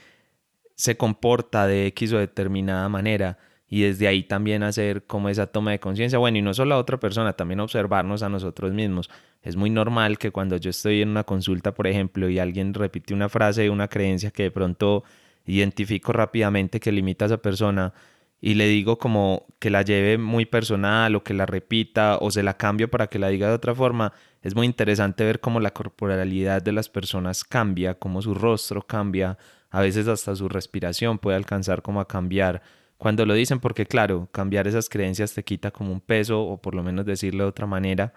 se 0.76 0.96
comporta 0.96 1.66
de 1.66 1.88
X 1.88 2.14
o 2.14 2.20
determinada 2.20 2.88
manera 2.88 3.40
y 3.68 3.82
desde 3.82 4.08
ahí 4.08 4.22
también 4.22 4.62
hacer 4.62 5.08
como 5.08 5.28
esa 5.28 5.48
toma 5.48 5.72
de 5.72 5.80
conciencia. 5.80 6.20
Bueno, 6.20 6.38
y 6.38 6.44
no 6.44 6.54
solo 6.54 6.76
a 6.76 6.78
otra 6.78 7.00
persona, 7.00 7.34
también 7.34 7.62
observarnos 7.62 8.22
a 8.22 8.30
nosotros 8.30 8.74
mismos. 8.74 9.10
Es 9.42 9.56
muy 9.56 9.72
normal 9.72 10.20
que 10.20 10.30
cuando 10.30 10.56
yo 10.58 10.70
estoy 10.70 11.02
en 11.02 11.10
una 11.10 11.24
consulta, 11.24 11.74
por 11.74 11.88
ejemplo, 11.88 12.30
y 12.30 12.38
alguien 12.38 12.76
repite 12.76 13.16
una 13.16 13.28
frase, 13.28 13.72
una 13.72 13.88
creencia 13.88 14.30
que 14.30 14.44
de 14.44 14.52
pronto 14.52 15.04
identifico 15.48 16.14
rápidamente 16.14 16.80
que 16.80 16.92
limita 16.92 17.26
a 17.26 17.30
esa 17.30 17.38
persona, 17.38 17.92
y 18.42 18.54
le 18.54 18.68
digo 18.68 18.98
como 18.98 19.48
que 19.60 19.70
la 19.70 19.82
lleve 19.82 20.18
muy 20.18 20.46
personal 20.46 21.16
o 21.16 21.24
que 21.24 21.34
la 21.34 21.46
repita 21.46 22.18
o 22.22 22.32
se 22.32 22.44
la 22.44 22.56
cambio 22.56 22.90
para 22.90 23.08
que 23.08 23.20
la 23.20 23.30
diga 23.30 23.48
de 23.50 23.54
otra 23.54 23.76
forma, 23.76 24.14
es 24.42 24.56
muy 24.56 24.66
interesante 24.66 25.26
ver 25.26 25.40
cómo 25.40 25.60
la 25.60 25.72
corporalidad 25.72 26.62
de 26.62 26.72
las 26.72 26.90
personas 26.90 27.44
cambia, 27.44 27.96
cómo 27.96 28.22
su 28.22 28.34
rostro 28.34 28.82
cambia, 28.86 29.38
a 29.70 29.82
veces 29.82 30.08
hasta 30.08 30.36
su 30.36 30.48
respiración 30.50 31.20
puede 31.20 31.38
alcanzar 31.38 31.82
como 31.82 32.00
a 32.00 32.08
cambiar 32.08 32.62
cuando 33.00 33.26
lo 33.26 33.34
dicen, 33.34 33.62
porque 33.62 33.86
claro, 33.86 34.28
cambiar 34.34 34.68
esas 34.68 34.90
creencias 34.90 35.34
te 35.34 35.44
quita 35.46 35.72
como 35.72 35.94
un 35.94 36.02
peso 36.02 36.42
o 36.42 36.62
por 36.62 36.76
lo 36.76 36.84
menos 36.84 37.06
decirlo 37.06 37.46
de 37.46 37.50
otra 37.50 37.66
manera. 37.66 38.14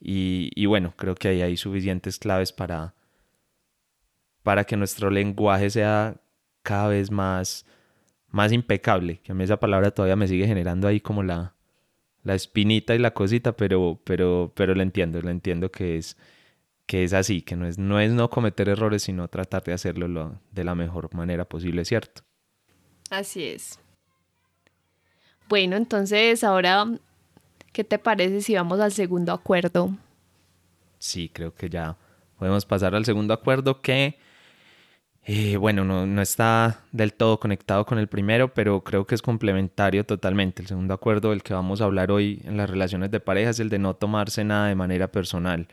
Y, 0.00 0.50
y 0.54 0.64
bueno, 0.64 0.94
creo 0.96 1.14
que 1.14 1.28
ahí 1.28 1.42
hay 1.42 1.58
suficientes 1.58 2.18
claves 2.18 2.50
para, 2.50 2.94
para 4.42 4.64
que 4.64 4.78
nuestro 4.78 5.10
lenguaje 5.10 5.68
sea 5.68 6.16
cada 6.62 6.88
vez 6.88 7.10
más 7.10 7.66
más 8.30 8.52
impecable, 8.52 9.20
que 9.22 9.32
a 9.32 9.34
mí 9.34 9.44
esa 9.44 9.58
palabra 9.58 9.90
todavía 9.90 10.16
me 10.16 10.28
sigue 10.28 10.46
generando 10.46 10.86
ahí 10.88 11.00
como 11.00 11.22
la, 11.22 11.54
la 12.24 12.34
espinita 12.34 12.94
y 12.94 12.98
la 12.98 13.12
cosita, 13.12 13.56
pero, 13.56 14.00
pero, 14.04 14.52
pero 14.54 14.74
lo 14.74 14.82
entiendo, 14.82 15.20
lo 15.20 15.30
entiendo 15.30 15.70
que 15.70 15.96
es, 15.96 16.16
que 16.86 17.04
es 17.04 17.12
así, 17.12 17.42
que 17.42 17.56
no 17.56 17.66
es, 17.66 17.78
no 17.78 18.00
es 18.00 18.12
no 18.12 18.30
cometer 18.30 18.68
errores, 18.68 19.02
sino 19.02 19.28
tratar 19.28 19.64
de 19.64 19.72
hacerlo 19.72 20.38
de 20.50 20.64
la 20.64 20.74
mejor 20.74 21.14
manera 21.14 21.44
posible, 21.44 21.84
¿cierto? 21.84 22.22
Así 23.10 23.44
es. 23.44 23.78
Bueno, 25.48 25.76
entonces 25.76 26.44
ahora, 26.44 26.86
¿qué 27.72 27.82
te 27.82 27.98
parece 27.98 28.42
si 28.42 28.54
vamos 28.54 28.80
al 28.80 28.92
segundo 28.92 29.32
acuerdo? 29.32 29.96
Sí, 30.98 31.30
creo 31.32 31.54
que 31.54 31.70
ya 31.70 31.96
podemos 32.38 32.66
pasar 32.66 32.94
al 32.94 33.04
segundo 33.04 33.32
acuerdo 33.32 33.80
que, 33.80 34.18
eh, 35.30 35.58
bueno, 35.58 35.84
no, 35.84 36.22
está 36.22 36.86
del 36.90 37.12
todo 37.12 37.38
conectado 37.38 37.84
con 37.84 37.98
el 37.98 38.08
primero, 38.08 38.54
pero 38.54 38.82
creo 38.82 39.06
que 39.06 39.14
es 39.14 39.20
complementario 39.20 40.06
totalmente. 40.06 40.62
El 40.62 40.68
segundo 40.68 40.94
acuerdo 40.94 41.30
del 41.30 41.42
que 41.42 41.52
vamos 41.52 41.82
a 41.82 41.84
hablar 41.84 42.10
hoy 42.10 42.40
en 42.44 42.56
las 42.56 42.70
relaciones 42.70 43.10
de 43.10 43.20
pareja 43.20 43.50
es 43.50 43.60
el 43.60 43.68
de 43.68 43.78
no 43.78 43.94
tomarse 43.94 44.42
nada 44.42 44.68
de 44.68 44.74
manera 44.74 45.12
personal. 45.12 45.68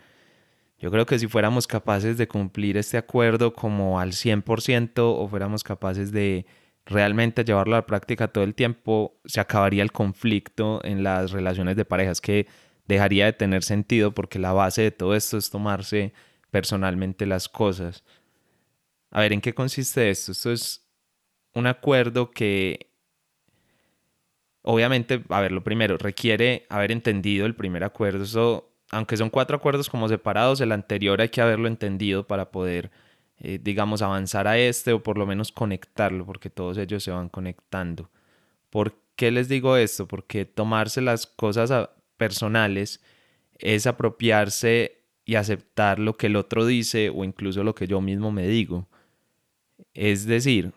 Yo 0.78 0.92
creo 0.92 1.06
que 1.06 1.20
si 1.20 1.28
fuéramos 1.28 1.68
capaces 1.68 2.18
de 2.18 2.28
cumplir 2.28 2.76
este 2.76 2.98
acuerdo 2.98 3.54
como 3.54 3.98
al 3.98 4.12
100% 4.12 4.92
o 4.98 5.26
fuéramos 5.30 5.64
capaces 5.64 6.12
de 6.12 6.46
realmente 6.86 7.46
llevarlo 7.46 7.76
a 7.76 7.80
la 7.80 7.86
práctica 7.86 8.28
todo 8.28 8.44
el 8.44 8.56
tiempo, 8.56 9.22
se 9.24 9.40
acabaría 9.40 9.84
el 9.84 9.94
conflicto 9.94 10.82
en 10.84 11.02
las 11.02 11.32
relaciones 11.32 11.78
de 11.78 11.86
parejas 11.86 12.20
que 12.20 12.48
dejaría 12.90 13.24
de 13.24 13.32
tener 13.32 13.64
sentido 13.64 14.14
porque 14.14 14.38
la 14.38 14.52
base 14.52 14.82
de 14.82 14.92
todo 14.92 15.16
esto 15.16 15.38
es 15.38 15.50
tomarse 15.50 16.12
personalmente 16.52 17.26
las 17.26 17.48
cosas. 17.48 18.04
A 19.16 19.22
ver, 19.22 19.32
¿en 19.32 19.40
qué 19.40 19.54
consiste 19.54 20.10
esto? 20.10 20.34
Esto 20.34 20.52
es 20.52 20.86
un 21.54 21.68
acuerdo 21.68 22.32
que 22.32 22.92
obviamente, 24.62 25.24
a 25.30 25.40
ver, 25.40 25.54
lo 25.54 25.64
primero, 25.64 25.98
requiere 25.98 26.66
haber 26.68 26.92
entendido 26.92 27.46
el 27.46 27.56
primer 27.56 27.86
acuerdo. 27.86 28.26
Eso, 28.26 28.74
aunque 28.92 29.16
son 29.16 29.30
cuatro 29.30 29.56
acuerdos 29.56 29.90
como 29.90 30.10
separados, 30.10 30.60
el 30.60 30.74
anterior 30.74 31.22
hay 31.22 31.30
que 31.30 31.40
haberlo 31.40 31.70
entendido 31.70 32.28
para 32.28 32.52
poder 32.52 32.92
eh, 33.40 33.58
digamos, 33.62 34.02
avanzar 34.02 34.50
a 34.50 34.58
este 34.58 34.92
o 34.92 35.02
por 35.02 35.18
lo 35.18 35.26
menos 35.26 35.54
conectarlo, 35.54 36.26
porque 36.26 36.50
todos 36.50 36.78
ellos 36.78 37.02
se 37.02 37.12
van 37.12 37.30
conectando. 37.30 38.12
¿Por 38.70 39.00
qué 39.16 39.32
les 39.32 39.48
digo 39.48 39.78
esto? 39.78 40.10
Porque 40.10 40.44
tomarse 40.44 41.00
las 41.00 41.26
cosas 41.26 41.90
personales 42.18 43.02
es 43.60 43.88
apropiarse 43.88 45.06
y 45.24 45.36
aceptar 45.36 46.00
lo 46.00 46.18
que 46.18 46.28
el 46.28 46.36
otro 46.36 46.66
dice 46.66 47.10
o 47.10 47.24
incluso 47.24 47.64
lo 47.64 47.76
que 47.76 47.88
yo 47.88 48.02
mismo 48.02 48.30
me 48.34 48.46
digo. 48.48 48.90
Es 49.94 50.26
decir, 50.26 50.74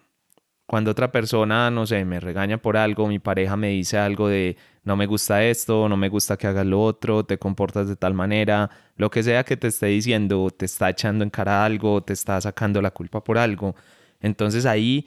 cuando 0.69 0.91
otra 0.91 1.11
persona, 1.11 1.71
no 1.71 1.87
sé, 1.87 2.05
me 2.05 2.21
regaña 2.21 2.59
por 2.59 2.77
algo, 2.77 3.09
mi 3.09 3.19
pareja 3.19 3.57
me 3.57 3.71
dice 3.71 3.97
algo 3.97 4.29
de 4.29 4.57
no 4.85 4.97
me 4.97 5.07
gusta 5.07 5.43
esto, 5.45 5.89
no 5.89 5.97
me 5.97 6.11
gusta 6.11 6.37
que 6.37 6.47
hagas 6.47 6.67
lo 6.67 6.83
otro, 6.83 7.25
te 7.25 7.39
comportas 7.39 7.89
de 7.89 7.97
tal 7.97 8.13
manera, 8.13 8.71
lo 8.97 9.11
que 9.11 9.23
sea 9.23 9.45
que 9.45 9.57
te 9.57 9.69
esté 9.69 9.87
diciendo, 9.87 10.51
te 10.51 10.67
está 10.67 10.91
echando 10.91 11.25
en 11.25 11.31
cara 11.31 11.65
algo, 11.65 12.03
te 12.03 12.13
está 12.13 12.39
sacando 12.41 12.83
la 12.83 12.91
culpa 12.91 13.25
por 13.25 13.39
algo. 13.39 13.75
Entonces 14.21 14.67
ahí, 14.67 15.07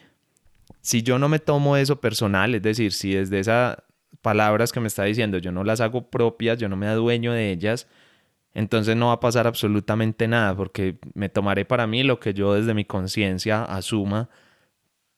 si 0.82 1.04
yo 1.04 1.20
no 1.20 1.30
me 1.30 1.38
tomo 1.38 1.78
eso 1.78 2.02
personal, 2.02 2.56
es 2.56 2.64
decir, 2.64 2.92
si 2.92 3.14
desde 3.14 3.40
esas 3.40 3.78
palabras 4.24 4.72
que 4.72 4.80
me 4.80 4.88
está 4.88 5.04
diciendo 5.04 5.38
yo 5.38 5.52
no 5.52 5.64
las 5.64 5.80
hago 5.80 6.10
propias, 6.10 6.58
yo 6.58 6.70
no 6.70 6.76
me 6.76 6.88
adueño 6.88 7.34
de 7.34 7.52
ellas, 7.52 7.88
entonces 8.54 8.96
no 8.96 9.08
va 9.08 9.14
a 9.14 9.20
pasar 9.20 9.48
absolutamente 9.48 10.28
nada 10.28 10.56
porque 10.56 10.98
me 11.14 11.30
tomaré 11.30 11.66
para 11.66 11.88
mí 11.88 12.04
lo 12.04 12.20
que 12.20 12.34
yo 12.34 12.54
desde 12.54 12.74
mi 12.74 12.86
conciencia 12.86 13.64
asuma 13.64 14.30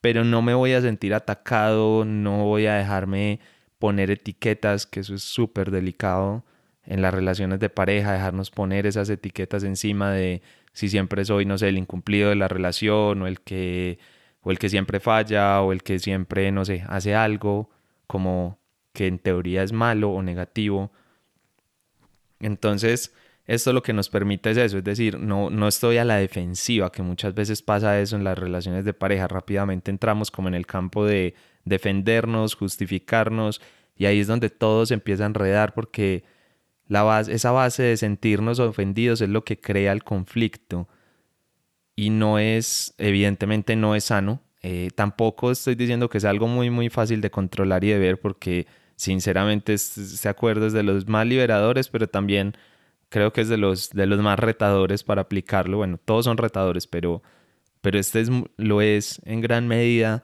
pero 0.03 0.25
no 0.25 0.41
me 0.41 0.53
voy 0.53 0.73
a 0.73 0.81
sentir 0.81 1.13
atacado, 1.13 2.03
no 2.03 2.43
voy 2.43 2.65
a 2.65 2.75
dejarme 2.75 3.39
poner 3.79 4.11
etiquetas, 4.11 4.85
que 4.85 4.99
eso 4.99 5.15
es 5.15 5.23
súper 5.23 5.71
delicado 5.71 6.43
en 6.85 7.01
las 7.01 7.13
relaciones 7.13 7.61
de 7.61 7.69
pareja, 7.69 8.11
dejarnos 8.11 8.51
poner 8.51 8.85
esas 8.85 9.09
etiquetas 9.09 9.63
encima 9.63 10.11
de 10.11 10.41
si 10.73 10.89
siempre 10.89 11.23
soy, 11.23 11.45
no 11.45 11.57
sé, 11.57 11.69
el 11.69 11.77
incumplido 11.77 12.27
de 12.31 12.35
la 12.35 12.49
relación 12.49 13.21
o 13.21 13.27
el 13.27 13.39
que, 13.39 13.97
o 14.41 14.51
el 14.51 14.59
que 14.59 14.67
siempre 14.67 14.99
falla 14.99 15.61
o 15.61 15.71
el 15.71 15.83
que 15.83 15.99
siempre, 15.99 16.51
no 16.51 16.65
sé, 16.65 16.83
hace 16.89 17.15
algo 17.15 17.69
como 18.05 18.59
que 18.91 19.07
en 19.07 19.19
teoría 19.19 19.63
es 19.63 19.71
malo 19.71 20.11
o 20.11 20.21
negativo. 20.21 20.91
Entonces, 22.41 23.15
esto 23.45 23.73
lo 23.73 23.83
que 23.83 23.93
nos 23.93 24.09
permite 24.09 24.51
es 24.51 24.57
eso, 24.57 24.77
es 24.77 24.83
decir, 24.83 25.19
no, 25.19 25.49
no 25.49 25.67
estoy 25.67 25.97
a 25.97 26.05
la 26.05 26.17
defensiva, 26.17 26.91
que 26.91 27.01
muchas 27.01 27.33
veces 27.33 27.61
pasa 27.61 27.99
eso 27.99 28.15
en 28.15 28.23
las 28.23 28.37
relaciones 28.37 28.85
de 28.85 28.93
pareja, 28.93 29.27
rápidamente 29.27 29.91
entramos 29.91 30.31
como 30.31 30.47
en 30.47 30.53
el 30.55 30.65
campo 30.65 31.05
de 31.05 31.35
defendernos, 31.65 32.55
justificarnos, 32.55 33.61
y 33.95 34.05
ahí 34.05 34.19
es 34.19 34.27
donde 34.27 34.49
todo 34.49 34.85
se 34.85 34.93
empieza 34.93 35.23
a 35.23 35.27
enredar 35.27 35.73
porque 35.73 36.23
la 36.87 37.03
base, 37.03 37.33
esa 37.33 37.51
base 37.51 37.83
de 37.83 37.97
sentirnos 37.97 38.59
ofendidos 38.59 39.21
es 39.21 39.29
lo 39.29 39.43
que 39.43 39.59
crea 39.59 39.91
el 39.91 40.03
conflicto 40.03 40.87
y 41.95 42.09
no 42.09 42.39
es, 42.39 42.93
evidentemente 42.97 43.75
no 43.75 43.95
es 43.95 44.05
sano. 44.05 44.41
Eh, 44.61 44.89
tampoco 44.95 45.51
estoy 45.51 45.75
diciendo 45.75 46.09
que 46.09 46.17
es 46.17 46.25
algo 46.25 46.47
muy, 46.47 46.69
muy 46.69 46.89
fácil 46.89 47.21
de 47.21 47.29
controlar 47.29 47.83
y 47.83 47.89
de 47.89 47.99
ver 47.99 48.19
porque 48.19 48.67
sinceramente 48.95 49.73
este 49.73 50.29
acuerdo 50.29 50.67
es 50.67 50.73
de 50.73 50.83
los 50.83 51.07
más 51.07 51.27
liberadores, 51.27 51.89
pero 51.89 52.07
también 52.07 52.55
creo 53.13 53.31
que 53.31 53.41
es 53.41 53.47
de 53.47 53.57
los, 53.57 53.91
de 53.91 54.07
los 54.07 54.19
más 54.21 54.39
retadores 54.39 55.03
para 55.03 55.21
aplicarlo. 55.21 55.77
Bueno, 55.77 55.99
todos 56.03 56.25
son 56.25 56.35
retadores, 56.35 56.87
pero, 56.87 57.21
pero 57.79 57.99
este 57.99 58.21
es, 58.21 58.31
lo 58.57 58.81
es 58.81 59.21
en 59.25 59.39
gran 59.39 59.67
medida 59.67 60.23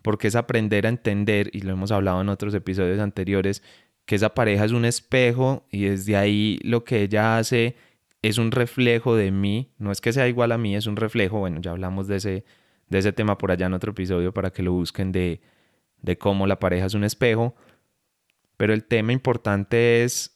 porque 0.00 0.28
es 0.28 0.34
aprender 0.34 0.86
a 0.86 0.88
entender, 0.88 1.50
y 1.52 1.60
lo 1.60 1.74
hemos 1.74 1.92
hablado 1.92 2.22
en 2.22 2.30
otros 2.30 2.54
episodios 2.54 3.00
anteriores, 3.00 3.62
que 4.06 4.14
esa 4.14 4.34
pareja 4.34 4.64
es 4.64 4.72
un 4.72 4.86
espejo 4.86 5.66
y 5.70 5.84
desde 5.84 6.16
ahí 6.16 6.58
lo 6.64 6.84
que 6.84 7.02
ella 7.02 7.36
hace 7.36 7.76
es 8.22 8.38
un 8.38 8.50
reflejo 8.50 9.14
de 9.14 9.30
mí, 9.30 9.70
no 9.76 9.92
es 9.92 10.00
que 10.00 10.14
sea 10.14 10.26
igual 10.26 10.52
a 10.52 10.58
mí, 10.58 10.74
es 10.74 10.86
un 10.86 10.96
reflejo, 10.96 11.38
bueno, 11.38 11.60
ya 11.60 11.72
hablamos 11.72 12.08
de 12.08 12.16
ese, 12.16 12.44
de 12.88 12.98
ese 12.98 13.12
tema 13.12 13.36
por 13.36 13.50
allá 13.50 13.66
en 13.66 13.74
otro 13.74 13.90
episodio 13.90 14.32
para 14.32 14.50
que 14.50 14.62
lo 14.62 14.72
busquen 14.72 15.12
de, 15.12 15.42
de 16.00 16.16
cómo 16.16 16.46
la 16.46 16.58
pareja 16.58 16.86
es 16.86 16.94
un 16.94 17.04
espejo, 17.04 17.54
pero 18.56 18.72
el 18.72 18.84
tema 18.84 19.12
importante 19.12 20.02
es 20.02 20.31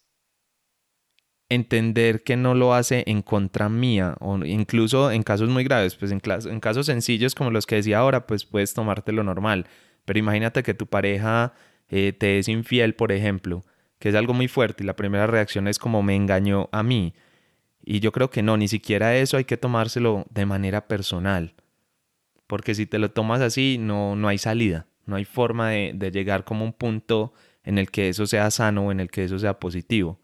entender 1.48 2.22
que 2.24 2.36
no 2.36 2.54
lo 2.54 2.74
hace 2.74 3.04
en 3.06 3.22
contra 3.22 3.68
mía 3.68 4.16
o 4.20 4.36
incluso 4.44 5.10
en 5.10 5.22
casos 5.22 5.48
muy 5.48 5.64
graves, 5.64 5.94
pues 5.94 6.10
en, 6.10 6.20
en 6.24 6.60
casos 6.60 6.86
sencillos 6.86 7.34
como 7.34 7.50
los 7.50 7.66
que 7.66 7.76
decía 7.76 7.98
ahora, 7.98 8.26
pues 8.26 8.44
puedes 8.44 8.74
tomártelo 8.74 9.22
normal, 9.22 9.66
pero 10.04 10.18
imagínate 10.18 10.62
que 10.62 10.74
tu 10.74 10.86
pareja 10.86 11.52
eh, 11.88 12.12
te 12.12 12.38
es 12.38 12.48
infiel, 12.48 12.94
por 12.94 13.12
ejemplo, 13.12 13.64
que 13.98 14.08
es 14.08 14.14
algo 14.14 14.34
muy 14.34 14.48
fuerte 14.48 14.82
y 14.82 14.86
la 14.86 14.96
primera 14.96 15.26
reacción 15.26 15.68
es 15.68 15.78
como 15.78 16.02
me 16.02 16.16
engañó 16.16 16.68
a 16.72 16.82
mí. 16.82 17.14
Y 17.84 18.00
yo 18.00 18.10
creo 18.10 18.30
que 18.30 18.42
no, 18.42 18.56
ni 18.56 18.66
siquiera 18.66 19.16
eso 19.16 19.36
hay 19.36 19.44
que 19.44 19.56
tomárselo 19.56 20.26
de 20.30 20.46
manera 20.46 20.88
personal, 20.88 21.54
porque 22.48 22.74
si 22.74 22.86
te 22.86 22.98
lo 22.98 23.12
tomas 23.12 23.40
así 23.40 23.78
no, 23.78 24.16
no 24.16 24.26
hay 24.26 24.38
salida, 24.38 24.86
no 25.04 25.14
hay 25.14 25.24
forma 25.24 25.70
de, 25.70 25.92
de 25.94 26.10
llegar 26.10 26.44
como 26.44 26.64
un 26.64 26.72
punto 26.72 27.32
en 27.62 27.78
el 27.78 27.90
que 27.90 28.08
eso 28.08 28.26
sea 28.26 28.50
sano 28.50 28.86
o 28.86 28.92
en 28.92 28.98
el 28.98 29.10
que 29.10 29.24
eso 29.24 29.38
sea 29.38 29.60
positivo. 29.60 30.18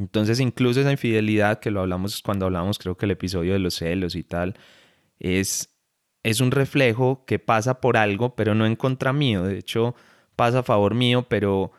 Entonces, 0.00 0.40
incluso 0.40 0.80
esa 0.80 0.90
infidelidad 0.90 1.60
que 1.60 1.70
lo 1.70 1.80
hablamos 1.80 2.22
cuando 2.22 2.46
hablamos, 2.46 2.78
creo 2.78 2.96
que 2.96 3.04
el 3.04 3.12
episodio 3.12 3.52
de 3.52 3.58
los 3.58 3.74
celos 3.74 4.14
y 4.16 4.22
tal, 4.22 4.56
es, 5.18 5.76
es 6.22 6.40
un 6.40 6.50
reflejo 6.50 7.24
que 7.26 7.38
pasa 7.38 7.80
por 7.82 7.98
algo, 7.98 8.34
pero 8.34 8.54
no 8.54 8.64
en 8.64 8.76
contra 8.76 9.12
mío. 9.12 9.44
De 9.44 9.58
hecho, 9.58 9.94
pasa 10.36 10.60
a 10.60 10.62
favor 10.62 10.94
mío, 10.94 11.26
pero, 11.28 11.72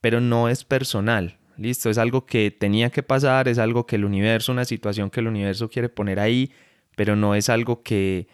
pero 0.00 0.20
no 0.20 0.48
es 0.48 0.64
personal. 0.64 1.38
Listo, 1.56 1.88
es 1.88 1.98
algo 1.98 2.26
que 2.26 2.50
tenía 2.50 2.90
que 2.90 3.04
pasar, 3.04 3.46
es 3.46 3.58
algo 3.58 3.86
que 3.86 3.94
el 3.96 4.04
universo, 4.04 4.50
una 4.50 4.64
situación 4.64 5.08
que 5.08 5.20
el 5.20 5.28
universo 5.28 5.68
quiere 5.70 5.88
poner 5.88 6.18
ahí, 6.18 6.50
pero 6.96 7.14
no 7.14 7.36
es 7.36 7.48
algo 7.48 7.84
que, 7.84 8.26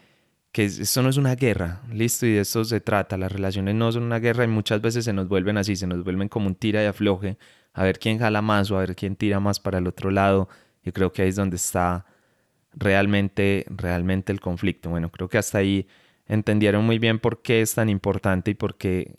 que 0.51 0.65
esto 0.65 1.03
no 1.03 1.09
es 1.09 1.17
una 1.17 1.35
guerra, 1.35 1.83
listo, 1.93 2.25
y 2.25 2.31
de 2.31 2.41
esto 2.41 2.65
se 2.65 2.81
trata. 2.81 3.15
Las 3.17 3.31
relaciones 3.31 3.75
no 3.75 3.91
son 3.91 4.03
una 4.03 4.17
guerra 4.19 4.43
y 4.45 4.47
muchas 4.47 4.81
veces 4.81 5.05
se 5.05 5.13
nos 5.13 5.27
vuelven 5.27 5.57
así, 5.57 5.75
se 5.75 5.85
nos 5.85 6.03
vuelven 6.03 6.29
como 6.29 6.47
un 6.47 6.55
tira 6.55 6.81
y 6.83 6.87
afloje 6.87 7.37
a 7.73 7.83
ver 7.83 7.99
quién 7.99 8.19
jala 8.19 8.41
más 8.41 8.71
o 8.71 8.77
a 8.77 8.81
ver 8.81 8.95
quién 8.95 9.15
tira 9.15 9.39
más 9.39 9.59
para 9.59 9.77
el 9.77 9.87
otro 9.87 10.11
lado. 10.11 10.49
Yo 10.83 10.93
creo 10.93 11.13
que 11.13 11.21
ahí 11.23 11.29
es 11.29 11.35
donde 11.35 11.57
está 11.57 12.05
realmente, 12.73 13.65
realmente 13.69 14.31
el 14.31 14.39
conflicto. 14.39 14.89
Bueno, 14.89 15.11
creo 15.11 15.29
que 15.29 15.37
hasta 15.37 15.59
ahí 15.59 15.87
entendieron 16.27 16.85
muy 16.85 16.99
bien 16.99 17.19
por 17.19 17.41
qué 17.41 17.61
es 17.61 17.75
tan 17.75 17.89
importante 17.89 18.51
y 18.51 18.53
por 18.53 18.77
qué, 18.77 19.15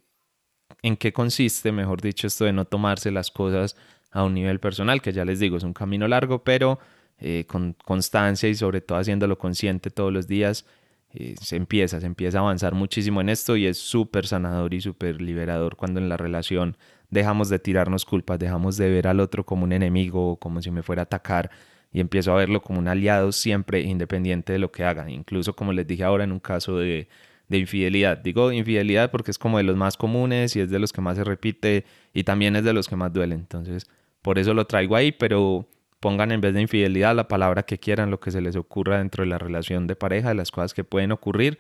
en 0.82 0.96
qué 0.96 1.12
consiste, 1.12 1.72
mejor 1.72 2.00
dicho, 2.00 2.26
esto 2.26 2.44
de 2.44 2.52
no 2.52 2.64
tomarse 2.64 3.10
las 3.10 3.30
cosas 3.30 3.76
a 4.10 4.24
un 4.24 4.34
nivel 4.34 4.60
personal, 4.60 5.02
que 5.02 5.12
ya 5.12 5.24
les 5.24 5.40
digo, 5.40 5.56
es 5.56 5.64
un 5.64 5.72
camino 5.72 6.08
largo, 6.08 6.42
pero 6.42 6.78
eh, 7.18 7.44
con 7.46 7.74
constancia 7.84 8.48
y 8.48 8.54
sobre 8.54 8.80
todo 8.80 8.98
haciéndolo 8.98 9.38
consciente 9.38 9.90
todos 9.90 10.12
los 10.12 10.26
días, 10.26 10.64
eh, 11.12 11.34
se 11.40 11.56
empieza, 11.56 12.00
se 12.00 12.06
empieza 12.06 12.38
a 12.38 12.42
avanzar 12.42 12.74
muchísimo 12.74 13.20
en 13.20 13.28
esto 13.28 13.56
y 13.56 13.66
es 13.66 13.78
súper 13.78 14.26
sanador 14.26 14.72
y 14.74 14.80
súper 14.80 15.20
liberador 15.20 15.76
cuando 15.76 16.00
en 16.00 16.08
la 16.08 16.16
relación 16.16 16.76
dejamos 17.10 17.48
de 17.48 17.58
tirarnos 17.58 18.04
culpas, 18.04 18.38
dejamos 18.38 18.76
de 18.76 18.90
ver 18.90 19.08
al 19.08 19.20
otro 19.20 19.44
como 19.44 19.64
un 19.64 19.72
enemigo 19.72 20.36
como 20.36 20.62
si 20.62 20.70
me 20.70 20.82
fuera 20.82 21.02
a 21.02 21.04
atacar 21.04 21.50
y 21.92 22.00
empiezo 22.00 22.32
a 22.32 22.36
verlo 22.36 22.62
como 22.62 22.78
un 22.78 22.88
aliado 22.88 23.32
siempre 23.32 23.80
independiente 23.80 24.52
de 24.52 24.58
lo 24.58 24.70
que 24.70 24.84
haga, 24.84 25.10
incluso 25.10 25.54
como 25.56 25.72
les 25.72 25.86
dije 25.86 26.04
ahora 26.04 26.24
en 26.24 26.32
un 26.32 26.40
caso 26.40 26.78
de, 26.78 27.08
de 27.48 27.58
infidelidad. 27.58 28.18
Digo 28.18 28.52
infidelidad 28.52 29.10
porque 29.10 29.30
es 29.32 29.38
como 29.38 29.58
de 29.58 29.64
los 29.64 29.76
más 29.76 29.96
comunes 29.96 30.54
y 30.56 30.60
es 30.60 30.70
de 30.70 30.78
los 30.78 30.92
que 30.92 31.00
más 31.00 31.16
se 31.16 31.24
repite 31.24 31.84
y 32.14 32.24
también 32.24 32.56
es 32.56 32.64
de 32.64 32.72
los 32.72 32.88
que 32.88 32.96
más 32.96 33.12
duelen, 33.12 33.40
entonces 33.40 33.86
por 34.22 34.38
eso 34.38 34.54
lo 34.54 34.66
traigo 34.66 34.96
ahí, 34.96 35.12
pero 35.12 35.68
pongan 36.00 36.32
en 36.32 36.40
vez 36.40 36.54
de 36.54 36.62
infidelidad 36.62 37.14
la 37.14 37.28
palabra 37.28 37.64
que 37.64 37.78
quieran, 37.78 38.10
lo 38.10 38.20
que 38.20 38.30
se 38.30 38.40
les 38.40 38.56
ocurra 38.56 38.98
dentro 38.98 39.22
de 39.22 39.30
la 39.30 39.38
relación 39.38 39.86
de 39.86 39.96
pareja, 39.96 40.30
de 40.30 40.34
las 40.34 40.50
cosas 40.50 40.74
que 40.74 40.84
pueden 40.84 41.12
ocurrir 41.12 41.58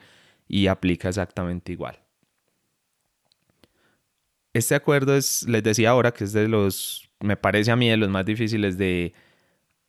y 0.48 0.66
aplica 0.66 1.08
exactamente 1.08 1.72
igual. 1.72 2.00
Este 4.52 4.74
acuerdo 4.74 5.16
es, 5.16 5.46
les 5.48 5.62
decía 5.62 5.90
ahora, 5.90 6.12
que 6.12 6.24
es 6.24 6.32
de 6.32 6.48
los, 6.48 7.10
me 7.20 7.36
parece 7.36 7.70
a 7.70 7.76
mí, 7.76 7.88
de 7.88 7.96
los 7.96 8.08
más 8.08 8.24
difíciles 8.24 8.78
de 8.78 9.12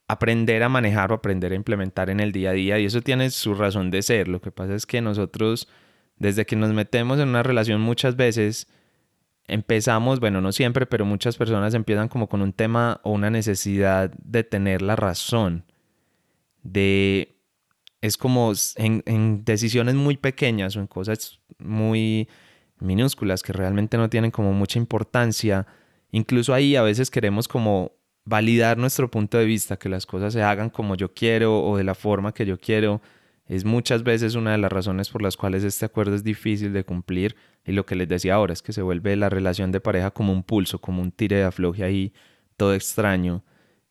aprender 0.07 0.61
a 0.63 0.69
manejar 0.69 1.11
o 1.11 1.15
aprender 1.15 1.53
a 1.53 1.55
implementar 1.55 2.09
en 2.09 2.19
el 2.19 2.31
día 2.31 2.49
a 2.49 2.53
día 2.53 2.79
y 2.79 2.85
eso 2.85 3.01
tiene 3.01 3.29
su 3.29 3.55
razón 3.55 3.91
de 3.91 4.01
ser. 4.01 4.27
Lo 4.27 4.41
que 4.41 4.51
pasa 4.51 4.75
es 4.75 4.85
que 4.85 5.01
nosotros, 5.01 5.67
desde 6.17 6.45
que 6.45 6.55
nos 6.55 6.73
metemos 6.73 7.19
en 7.19 7.29
una 7.29 7.43
relación 7.43 7.81
muchas 7.81 8.15
veces, 8.15 8.67
empezamos, 9.47 10.19
bueno, 10.19 10.41
no 10.41 10.51
siempre, 10.51 10.85
pero 10.85 11.05
muchas 11.05 11.37
personas 11.37 11.73
empiezan 11.73 12.09
como 12.09 12.27
con 12.27 12.41
un 12.41 12.53
tema 12.53 12.99
o 13.03 13.11
una 13.11 13.29
necesidad 13.29 14.11
de 14.11 14.43
tener 14.43 14.81
la 14.81 14.95
razón, 14.95 15.65
de... 16.63 17.37
Es 18.01 18.17
como 18.17 18.51
en, 18.77 19.03
en 19.05 19.45
decisiones 19.45 19.93
muy 19.93 20.17
pequeñas 20.17 20.75
o 20.75 20.79
en 20.79 20.87
cosas 20.87 21.39
muy 21.59 22.27
minúsculas 22.81 23.43
que 23.43 23.53
realmente 23.53 23.97
no 23.97 24.09
tienen 24.09 24.31
como 24.31 24.53
mucha 24.53 24.79
importancia. 24.79 25.67
Incluso 26.11 26.53
ahí 26.53 26.75
a 26.75 26.81
veces 26.81 27.09
queremos 27.09 27.47
como 27.47 27.93
validar 28.25 28.77
nuestro 28.77 29.09
punto 29.09 29.37
de 29.37 29.45
vista, 29.45 29.77
que 29.77 29.89
las 29.89 30.05
cosas 30.05 30.33
se 30.33 30.43
hagan 30.43 30.69
como 30.69 30.95
yo 30.95 31.13
quiero 31.13 31.61
o 31.63 31.77
de 31.77 31.83
la 31.83 31.95
forma 31.95 32.33
que 32.33 32.45
yo 32.45 32.59
quiero, 32.59 33.01
es 33.47 33.65
muchas 33.65 34.03
veces 34.03 34.35
una 34.35 34.51
de 34.51 34.57
las 34.57 34.71
razones 34.71 35.09
por 35.09 35.21
las 35.21 35.35
cuales 35.35 35.63
este 35.63 35.85
acuerdo 35.85 36.15
es 36.15 36.23
difícil 36.23 36.71
de 36.73 36.85
cumplir. 36.85 37.35
Y 37.65 37.73
lo 37.73 37.85
que 37.85 37.95
les 37.95 38.07
decía 38.07 38.35
ahora 38.35 38.53
es 38.53 38.61
que 38.61 38.73
se 38.73 38.81
vuelve 38.81 39.15
la 39.15 39.29
relación 39.29 39.71
de 39.71 39.81
pareja 39.81 40.11
como 40.11 40.31
un 40.31 40.43
pulso, 40.43 40.79
como 40.79 41.01
un 41.01 41.11
tire 41.11 41.37
de 41.37 41.43
afloje 41.43 41.83
ahí, 41.83 42.13
todo 42.55 42.73
extraño. 42.73 43.43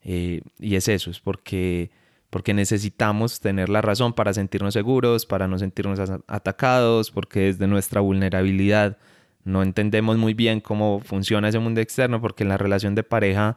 Eh, 0.03 0.41
y 0.59 0.77
es 0.77 0.89
eso, 0.89 1.11
es 1.11 1.21
porque, 1.21 1.91
porque 2.31 2.55
necesitamos 2.55 3.41
tener 3.41 3.69
la 3.69 3.83
razón 3.83 4.13
para 4.13 4.33
sentirnos 4.33 4.75
seguros, 4.75 5.27
para 5.27 5.49
no 5.49 5.59
sentirnos 5.59 5.99
atacados, 6.29 7.11
porque 7.11 7.41
desde 7.41 7.67
nuestra 7.67 8.01
vulnerabilidad 8.01 8.99
no 9.45 9.63
entendemos 9.63 10.17
muy 10.17 10.35
bien 10.35 10.61
cómo 10.61 11.01
funciona 11.01 11.49
ese 11.49 11.59
mundo 11.59 11.81
externo, 11.81 12.21
porque 12.21 12.45
en 12.45 12.49
la 12.51 12.59
relación 12.59 12.95
de 12.95 13.03
pareja 13.03 13.57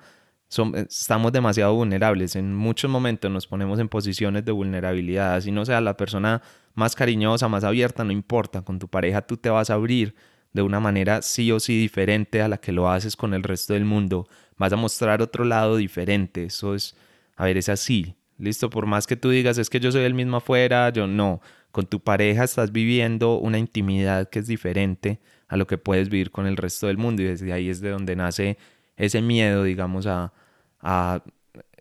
estamos 0.88 1.32
demasiado 1.32 1.74
vulnerables. 1.76 2.36
En 2.36 2.56
muchos 2.56 2.90
momentos 2.90 3.30
nos 3.32 3.48
ponemos 3.48 3.80
en 3.80 3.90
posiciones 3.90 4.46
de 4.46 4.52
vulnerabilidad. 4.52 5.36
Así 5.36 5.52
no 5.52 5.66
sea 5.66 5.82
la 5.82 5.98
persona 5.98 6.42
más 6.74 6.96
cariñosa, 6.96 7.48
más 7.48 7.64
abierta, 7.64 8.04
no 8.04 8.12
importa. 8.12 8.62
Con 8.62 8.80
tu 8.80 8.88
pareja 8.88 9.22
tú 9.22 9.38
te 9.38 9.50
vas 9.50 9.70
a 9.70 9.76
abrir 9.76 10.16
de 10.52 10.62
una 10.62 10.80
manera 10.80 11.22
sí 11.22 11.52
o 11.52 11.60
sí 11.60 11.80
diferente 11.80 12.42
a 12.42 12.48
la 12.48 12.58
que 12.58 12.72
lo 12.72 12.90
haces 12.90 13.16
con 13.16 13.34
el 13.34 13.44
resto 13.44 13.74
del 13.74 13.86
mundo. 13.86 14.28
Vas 14.58 14.74
a 14.74 14.78
mostrar 14.78 15.22
otro 15.22 15.44
lado 15.44 15.78
diferente. 15.78 16.46
Eso 16.46 16.76
es, 16.76 16.96
a 17.36 17.46
ver, 17.46 17.58
es 17.58 17.70
así. 17.70 18.16
Listo, 18.44 18.70
por 18.70 18.86
más 18.86 19.08
que 19.08 19.16
tú 19.16 19.30
digas, 19.30 19.58
es 19.58 19.70
que 19.70 19.80
yo 19.80 19.90
soy 19.92 20.04
el 20.04 20.14
mismo 20.14 20.38
afuera, 20.38 20.90
yo 20.90 21.08
no. 21.08 21.42
Con 21.72 21.86
tu 21.88 22.02
pareja 22.02 22.44
estás 22.44 22.74
viviendo 22.74 23.40
una 23.40 23.58
intimidad 23.58 24.30
que 24.30 24.40
es 24.40 24.48
diferente 24.48 25.22
a 25.48 25.56
lo 25.56 25.66
que 25.66 25.78
puedes 25.78 26.10
vivir 26.10 26.30
con 26.30 26.46
el 26.46 26.58
resto 26.58 26.88
del 26.88 26.98
mundo 26.98 27.22
y 27.22 27.26
desde 27.26 27.54
ahí 27.54 27.70
es 27.70 27.80
de 27.80 27.90
donde 27.90 28.18
nace 28.18 28.58
ese 28.98 29.22
miedo, 29.22 29.64
digamos, 29.64 30.08
a, 30.08 30.34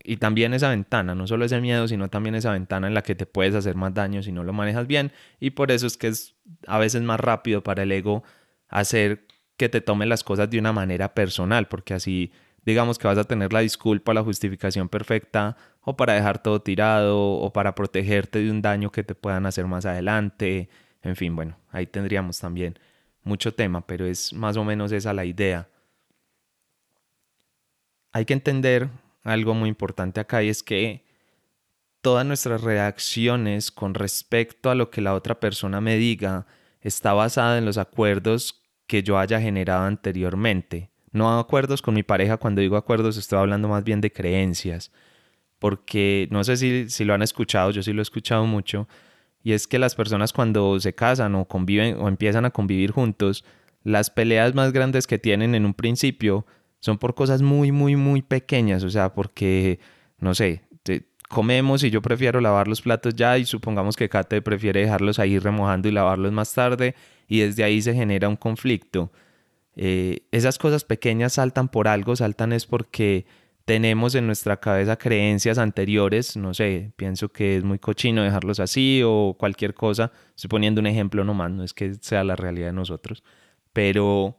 y 0.05 0.19
también 0.19 0.55
esa 0.55 0.71
ventana, 0.71 1.17
no 1.17 1.27
solo 1.27 1.45
ese 1.45 1.61
miedo, 1.61 1.89
sino 1.89 2.09
también 2.09 2.37
esa 2.37 2.53
ventana 2.53 2.87
en 2.87 2.95
la 2.95 3.03
que 3.03 3.17
te 3.17 3.27
puedes 3.27 3.57
hacer 3.57 3.75
más 3.75 3.93
daño 3.93 4.23
si 4.23 4.31
no 4.31 4.45
lo 4.45 4.53
manejas 4.53 4.87
bien. 4.87 5.11
Y 5.41 5.51
por 5.51 5.73
eso 5.73 5.89
es 5.89 5.97
que 5.97 6.07
es 6.09 6.37
a 6.69 6.79
veces 6.79 7.03
más 7.03 7.19
rápido 7.19 7.65
para 7.65 7.83
el 7.83 7.91
ego 7.91 8.23
hacer 8.69 9.27
que 9.57 9.69
te 9.69 9.81
tome 9.81 10.07
las 10.07 10.23
cosas 10.23 10.49
de 10.49 10.61
una 10.61 10.73
manera 10.73 11.13
personal, 11.13 11.67
porque 11.67 11.95
así 11.95 12.31
digamos 12.65 12.99
que 12.99 13.09
vas 13.09 13.19
a 13.19 13.25
tener 13.25 13.53
la 13.53 13.61
disculpa, 13.61 14.15
la 14.15 14.23
justificación 14.23 14.89
perfecta, 14.89 15.57
o 15.81 15.97
para 15.97 16.15
dejar 16.15 16.43
todo 16.43 16.61
tirado, 16.63 17.19
o 17.19 17.53
para 17.53 17.75
protegerte 17.75 18.41
de 18.41 18.51
un 18.51 18.63
daño 18.63 18.91
que 18.91 19.03
te 19.03 19.15
puedan 19.15 19.47
hacer 19.47 19.67
más 19.67 19.87
adelante. 19.87 20.69
En 21.03 21.17
fin, 21.17 21.35
bueno, 21.37 21.57
ahí 21.71 21.87
tendríamos 21.87 22.39
también 22.39 22.79
mucho 23.25 23.55
tema, 23.55 23.87
pero 23.87 24.07
es 24.07 24.33
más 24.33 24.57
o 24.57 24.65
menos 24.65 24.93
esa 24.93 25.13
la 25.13 25.25
idea 25.25 25.69
hay 28.13 28.25
que 28.27 28.35
entender 28.35 28.91
algo 29.25 29.55
muy 29.55 29.69
importante 29.69 30.21
acá 30.21 30.43
y 30.43 30.49
es 30.49 30.63
que 30.63 31.05
todas 32.01 32.27
nuestras 32.27 32.61
reacciones 32.61 33.71
con 33.71 33.95
respecto 33.95 34.71
a 34.71 34.75
lo 34.75 34.91
que 34.91 35.01
la 35.01 35.15
otra 35.15 35.41
persona 35.41 35.81
me 35.81 35.97
diga 35.97 36.47
está 36.81 37.15
basada 37.15 37.59
en 37.59 37.65
los 37.65 37.79
acuerdos 37.79 38.63
que 38.87 39.03
yo 39.03 39.19
haya 39.19 39.41
generado 39.41 39.85
anteriormente. 39.85 40.91
No 41.13 41.39
acuerdos 41.39 41.83
con 41.83 41.95
mi 41.95 42.03
pareja, 42.03 42.39
cuando 42.39 42.61
digo 42.61 42.77
acuerdos 42.77 43.17
estoy 43.17 43.39
hablando 43.39 43.69
más 43.69 43.85
bien 43.85 44.01
de 44.01 44.11
creencias, 44.11 44.91
porque 45.59 46.29
no 46.31 46.43
sé 46.45 46.57
si, 46.57 46.89
si 46.89 47.05
lo 47.05 47.15
han 47.15 47.23
escuchado, 47.23 47.71
yo 47.71 47.83
sí 47.83 47.93
lo 47.93 48.01
he 48.01 48.03
escuchado 48.03 48.47
mucho, 48.47 48.89
y 49.43 49.53
es 49.53 49.67
que 49.67 49.79
las 49.79 49.95
personas 49.95 50.33
cuando 50.33 50.81
se 50.81 50.95
casan 50.95 51.35
o 51.35 51.45
conviven 51.47 51.97
o 52.01 52.09
empiezan 52.09 52.45
a 52.45 52.51
convivir 52.51 52.93
juntos, 52.93 53.45
las 53.85 54.11
peleas 54.11 54.55
más 54.55 54.73
grandes 54.73 55.07
que 55.07 55.19
tienen 55.19 55.55
en 55.55 55.67
un 55.67 55.75
principio 55.75 56.47
son 56.81 56.99
por 56.99 57.15
cosas 57.15 57.43
muy, 57.43 57.73
muy, 57.73 57.97
muy 57.97 58.23
pequeñas, 58.23 58.83
o 58.85 58.91
sea, 58.91 59.13
porque, 59.15 59.81
no 60.19 60.35
sé, 60.35 60.63
comemos 61.33 61.83
y 61.83 61.91
yo 61.91 62.03
prefiero 62.03 62.41
lavar 62.41 62.69
los 62.69 62.83
platos 62.83 63.15
ya 63.17 63.39
y 63.39 63.47
supongamos 63.47 63.97
que 63.97 64.09
Kate 64.09 64.43
prefiere 64.43 64.81
dejarlos 64.81 65.19
ahí 65.19 65.39
remojando 65.39 65.89
y 65.89 65.93
lavarlos 65.93 66.31
más 66.31 66.53
tarde 66.53 66.95
y 67.27 67.41
desde 67.41 67.65
ahí 67.65 67.81
se 67.81 67.95
genera 67.95 68.29
un 68.29 68.37
conflicto. 68.37 69.11
Eh, 69.75 70.27
esas 70.33 70.59
cosas 70.59 70.85
pequeñas 70.85 71.35
saltan 71.35 71.69
por 71.69 71.89
algo, 71.89 72.15
saltan 72.17 72.53
es 72.53 72.67
porque 72.67 73.27
tenemos 73.65 74.15
en 74.15 74.27
nuestra 74.27 74.59
cabeza 74.59 74.97
creencias 74.97 75.59
anteriores, 75.59 76.37
no 76.37 76.53
sé, 76.53 76.93
pienso 76.97 77.31
que 77.31 77.57
es 77.57 77.65
muy 77.65 77.79
cochino 77.79 78.23
dejarlos 78.23 78.61
así 78.61 79.03
o 79.05 79.37
cualquier 79.39 79.75
cosa, 79.75 80.13
estoy 80.35 80.49
poniendo 80.49 80.81
un 80.81 80.87
ejemplo 80.87 81.25
nomás, 81.25 81.51
no 81.53 81.65
es 81.65 81.73
que 81.73 81.95
sea 81.95 82.25
la 82.25 82.37
realidad 82.37 82.67
de 82.67 82.73
nosotros, 82.73 83.23
pero 83.73 84.37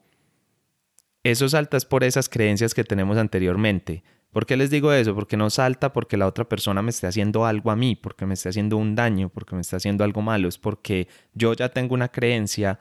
eso 1.23 1.47
salta 1.47 1.77
es 1.77 1.85
por 1.85 2.03
esas 2.03 2.27
creencias 2.27 2.73
que 2.73 2.83
tenemos 2.83 3.17
anteriormente. 3.17 4.03
¿Por 4.33 4.47
qué 4.47 4.57
les 4.57 4.71
digo 4.71 4.91
eso? 4.91 5.13
Porque 5.13 5.37
no 5.37 5.49
salta 5.51 5.93
porque 5.93 6.17
la 6.17 6.25
otra 6.25 6.49
persona 6.49 6.81
me 6.81 6.89
esté 6.89 7.05
haciendo 7.05 7.45
algo 7.45 7.69
a 7.69 7.75
mí, 7.75 7.95
porque 7.95 8.25
me 8.25 8.33
esté 8.33 8.49
haciendo 8.49 8.77
un 8.77 8.95
daño, 8.95 9.29
porque 9.29 9.53
me 9.53 9.61
esté 9.61 9.75
haciendo 9.75 10.03
algo 10.03 10.23
malo. 10.23 10.47
Es 10.47 10.57
porque 10.57 11.07
yo 11.35 11.53
ya 11.53 11.69
tengo 11.69 11.93
una 11.93 12.09
creencia 12.09 12.79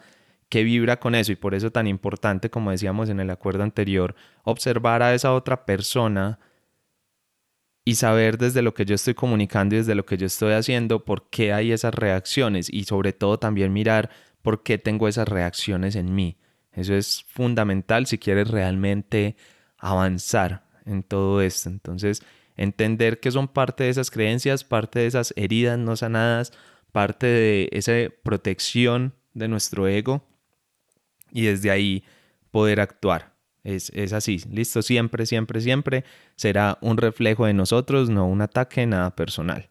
que 0.53 0.65
vibra 0.65 1.01
con 1.01 1.15
eso 1.15 1.33
y 1.33 1.37
por 1.37 1.55
eso 1.55 1.71
tan 1.73 1.87
importante, 1.87 2.51
como 2.51 2.73
decíamos 2.73 3.09
en 3.09 3.21
el 3.21 3.31
acuerdo 3.31 3.62
anterior, 3.62 4.15
observar 4.45 5.03
a 5.03 5.15
esa 5.15 5.33
otra 5.33 5.65
persona 5.65 6.38
y 7.87 7.95
saber 7.95 8.37
desde 8.37 8.61
lo 8.61 8.75
que 8.75 8.85
yo 8.85 8.95
estoy 8.95 9.15
comunicando 9.15 9.75
y 9.75 9.79
desde 9.79 9.95
lo 9.95 10.05
que 10.05 10.19
yo 10.19 10.27
estoy 10.27 10.53
haciendo 10.53 11.07
por 11.07 11.31
qué 11.31 11.55
hay 11.55 11.73
esas 11.73 11.95
reacciones 11.95 12.69
y 12.69 12.85
sobre 12.85 13.15
todo 13.15 13.38
también 13.38 13.73
mirar 13.73 14.11
por 14.43 14.62
qué 14.62 14.77
tengo 14.77 15.09
esas 15.09 15.27
reacciones 15.27 15.97
en 15.97 16.15
mí. 16.15 16.37
Eso 16.73 16.93
es 16.93 17.25
fundamental 17.29 18.05
si 18.05 18.19
quieres 18.19 18.51
realmente 18.51 19.37
avanzar 19.79 20.67
en 20.85 21.03
todo 21.03 21.41
esto. 21.41 21.71
Entonces, 21.71 22.23
entender 22.59 23.21
que 23.21 23.31
son 23.31 23.49
parte 23.49 23.85
de 23.85 23.88
esas 23.88 24.11
creencias, 24.11 24.65
parte 24.65 24.99
de 24.99 25.07
esas 25.07 25.33
heridas 25.35 25.79
no 25.79 25.97
sanadas, 25.97 26.53
parte 26.93 27.27
de 27.27 27.71
esa 27.73 27.95
protección 28.23 29.15
de 29.33 29.49
nuestro 29.49 29.88
ego 29.88 30.29
y 31.33 31.42
desde 31.42 31.71
ahí 31.71 32.05
poder 32.51 32.81
actuar. 32.81 33.33
Es, 33.64 33.90
es, 33.95 34.12
así, 34.12 34.42
listo, 34.51 34.83
siempre, 34.83 35.25
siempre, 35.25 35.61
siempre 35.61 36.05
será 36.37 36.79
un 36.81 36.97
reflejo 36.97 37.47
de 37.47 37.55
nosotros, 37.55 38.11
no 38.11 38.27
un 38.27 38.42
ataque, 38.42 38.87
nada 38.87 39.14
personal. 39.14 39.71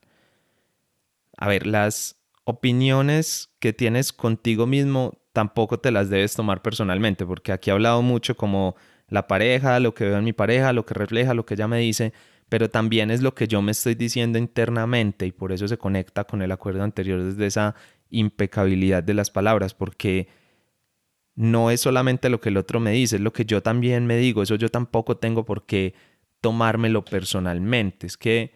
A 1.38 1.47
ver, 1.47 1.67
las 1.67 2.21
opiniones 2.45 3.54
que 3.60 3.74
tienes 3.74 4.13
contigo 4.13 4.65
mismo 4.65 5.17
tampoco 5.34 5.80
te 5.80 5.91
las 5.91 6.10
debes 6.10 6.34
tomar 6.36 6.62
personalmente, 6.62 7.26
porque 7.26 7.52
aquí 7.52 7.69
he 7.69 7.74
hablado 7.74 8.02
mucho 8.02 8.36
como 8.36 8.76
la 9.08 9.28
pareja, 9.28 9.80
lo 9.80 9.93
que 9.93 10.06
veo 10.06 10.17
en 10.17 10.24
mi 10.24 10.34
pareja, 10.34 10.74
lo 10.74 10.86
que 10.86 10.93
refleja, 10.93 11.34
lo 11.34 11.45
que 11.45 11.56
ella 11.56 11.67
me 11.67 11.80
dice, 11.80 12.13
pero 12.50 12.69
también 12.69 13.12
es 13.12 13.21
lo 13.21 13.36
que 13.36 13.47
yo 13.47 13.62
me 13.62 13.71
estoy 13.71 13.95
diciendo 13.95 14.38
internamente 14.38 15.26
y 15.26 15.32
por 15.32 15.52
eso 15.52 15.67
se 15.67 15.78
conecta 15.78 16.24
con 16.24 16.41
el 16.41 16.52
acuerdo 16.52 16.84
anterior 16.84 17.21
desde 17.24 17.45
esa 17.45 17.76
impecabilidad 18.10 19.04
de 19.04 19.13
las 19.13 19.30
palabras, 19.30 19.74
porque 19.74 20.28
no 21.36 21.72
es 21.72 21.82
solamente 21.82 22.30
lo 22.30 22.41
que 22.41 22.50
el 22.50 22.58
otro 22.58 22.80
me 22.80 22.91
dice, 22.91 23.17
es 23.17 23.22
lo 23.22 23.34
que 23.34 23.46
yo 23.46 23.62
también 23.62 24.06
me 24.06 24.17
digo, 24.17 24.44
eso 24.44 24.56
yo 24.56 24.70
tampoco 24.70 25.17
tengo 25.17 25.46
por 25.46 25.65
qué 25.65 25.94
tomármelo 26.41 27.06
personalmente, 27.06 28.08
es 28.08 28.17
que 28.17 28.54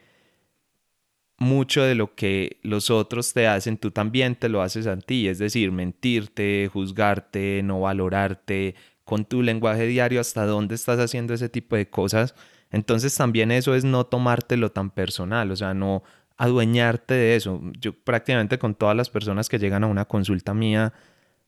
mucho 1.37 1.83
de 1.83 1.95
lo 1.95 2.15
que 2.15 2.59
los 2.63 2.89
otros 2.89 3.33
te 3.33 3.47
hacen, 3.47 3.77
tú 3.77 3.91
también 3.91 4.35
te 4.35 4.49
lo 4.49 4.61
haces 4.61 4.87
a 4.87 4.97
ti, 4.97 5.27
es 5.27 5.37
decir, 5.37 5.71
mentirte, 5.71 6.69
juzgarte, 6.71 7.61
no 7.63 7.81
valorarte, 7.81 8.75
con 9.03 9.25
tu 9.25 9.41
lenguaje 9.41 9.85
diario 9.85 10.19
hasta 10.19 10.45
dónde 10.45 10.75
estás 10.75 10.99
haciendo 10.99 11.33
ese 11.33 11.47
tipo 11.47 11.75
de 11.75 11.89
cosas. 11.89 12.35
Entonces 12.71 13.15
también 13.15 13.51
eso 13.51 13.75
es 13.75 13.85
no 13.85 14.05
tomártelo 14.05 14.71
tan 14.71 14.89
personal, 14.89 15.51
o 15.51 15.55
sea, 15.55 15.73
no 15.73 16.03
adueñarte 16.37 17.13
de 17.13 17.35
eso. 17.35 17.61
Yo 17.79 17.93
prácticamente 17.93 18.57
con 18.57 18.75
todas 18.75 18.95
las 18.95 19.09
personas 19.09 19.47
que 19.47 19.59
llegan 19.59 19.83
a 19.83 19.87
una 19.87 20.05
consulta 20.05 20.53
mía, 20.53 20.91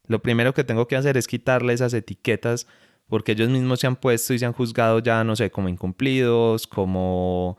lo 0.08 0.22
primero 0.22 0.54
que 0.54 0.64
tengo 0.64 0.88
que 0.88 0.96
hacer 0.96 1.18
es 1.18 1.28
quitarle 1.28 1.74
esas 1.74 1.94
etiquetas 1.94 2.68
porque 3.08 3.34
ellos 3.34 3.50
mismos 3.50 3.80
se 3.80 3.88
han 3.88 3.96
puesto 3.96 4.34
y 4.34 4.40
se 4.40 4.46
han 4.46 4.54
juzgado 4.54 5.00
ya, 5.00 5.24
no 5.24 5.36
sé, 5.36 5.50
como 5.50 5.70
incumplidos, 5.70 6.68
como 6.68 7.58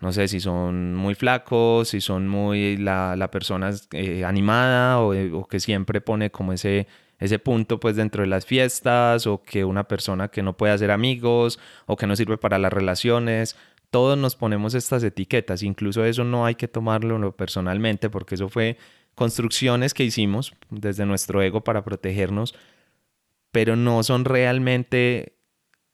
no 0.00 0.12
sé 0.12 0.28
si 0.28 0.40
son 0.40 0.94
muy 0.94 1.14
flacos, 1.14 1.88
si 1.88 2.00
son 2.00 2.28
muy 2.28 2.76
la, 2.76 3.16
la 3.16 3.30
persona 3.30 3.70
eh, 3.92 4.24
animada 4.24 5.00
o, 5.00 5.14
o, 5.38 5.48
que 5.48 5.60
siempre 5.60 6.00
pone 6.00 6.30
como 6.30 6.52
ese, 6.52 6.86
ese 7.18 7.38
punto 7.38 7.80
pues 7.80 7.96
dentro 7.96 8.22
de 8.22 8.28
las 8.28 8.44
fiestas 8.46 9.26
o 9.26 9.42
que 9.42 9.64
una 9.64 9.84
persona 9.84 10.28
que 10.28 10.42
no 10.42 10.56
puede 10.56 10.72
hacer 10.74 10.90
amigos 10.90 11.58
o 11.86 11.96
que 11.96 12.06
no 12.06 12.16
sirve 12.16 12.36
para 12.38 12.58
las 12.58 12.72
relaciones. 12.72 13.56
Todos 13.90 14.18
nos 14.18 14.36
ponemos 14.36 14.74
estas 14.74 15.02
etiquetas, 15.02 15.62
incluso 15.62 16.04
eso 16.04 16.24
no 16.24 16.44
hay 16.44 16.56
que 16.56 16.68
tomarlo 16.68 17.34
personalmente 17.36 18.10
porque 18.10 18.34
eso 18.34 18.48
fue 18.48 18.76
construcciones 19.16 19.94
que 19.94 20.04
hicimos 20.04 20.52
desde 20.70 21.06
nuestro 21.06 21.42
ego 21.42 21.64
para 21.64 21.82
protegernos, 21.82 22.54
pero 23.50 23.74
no 23.74 24.02
son 24.04 24.24
realmente 24.24 25.38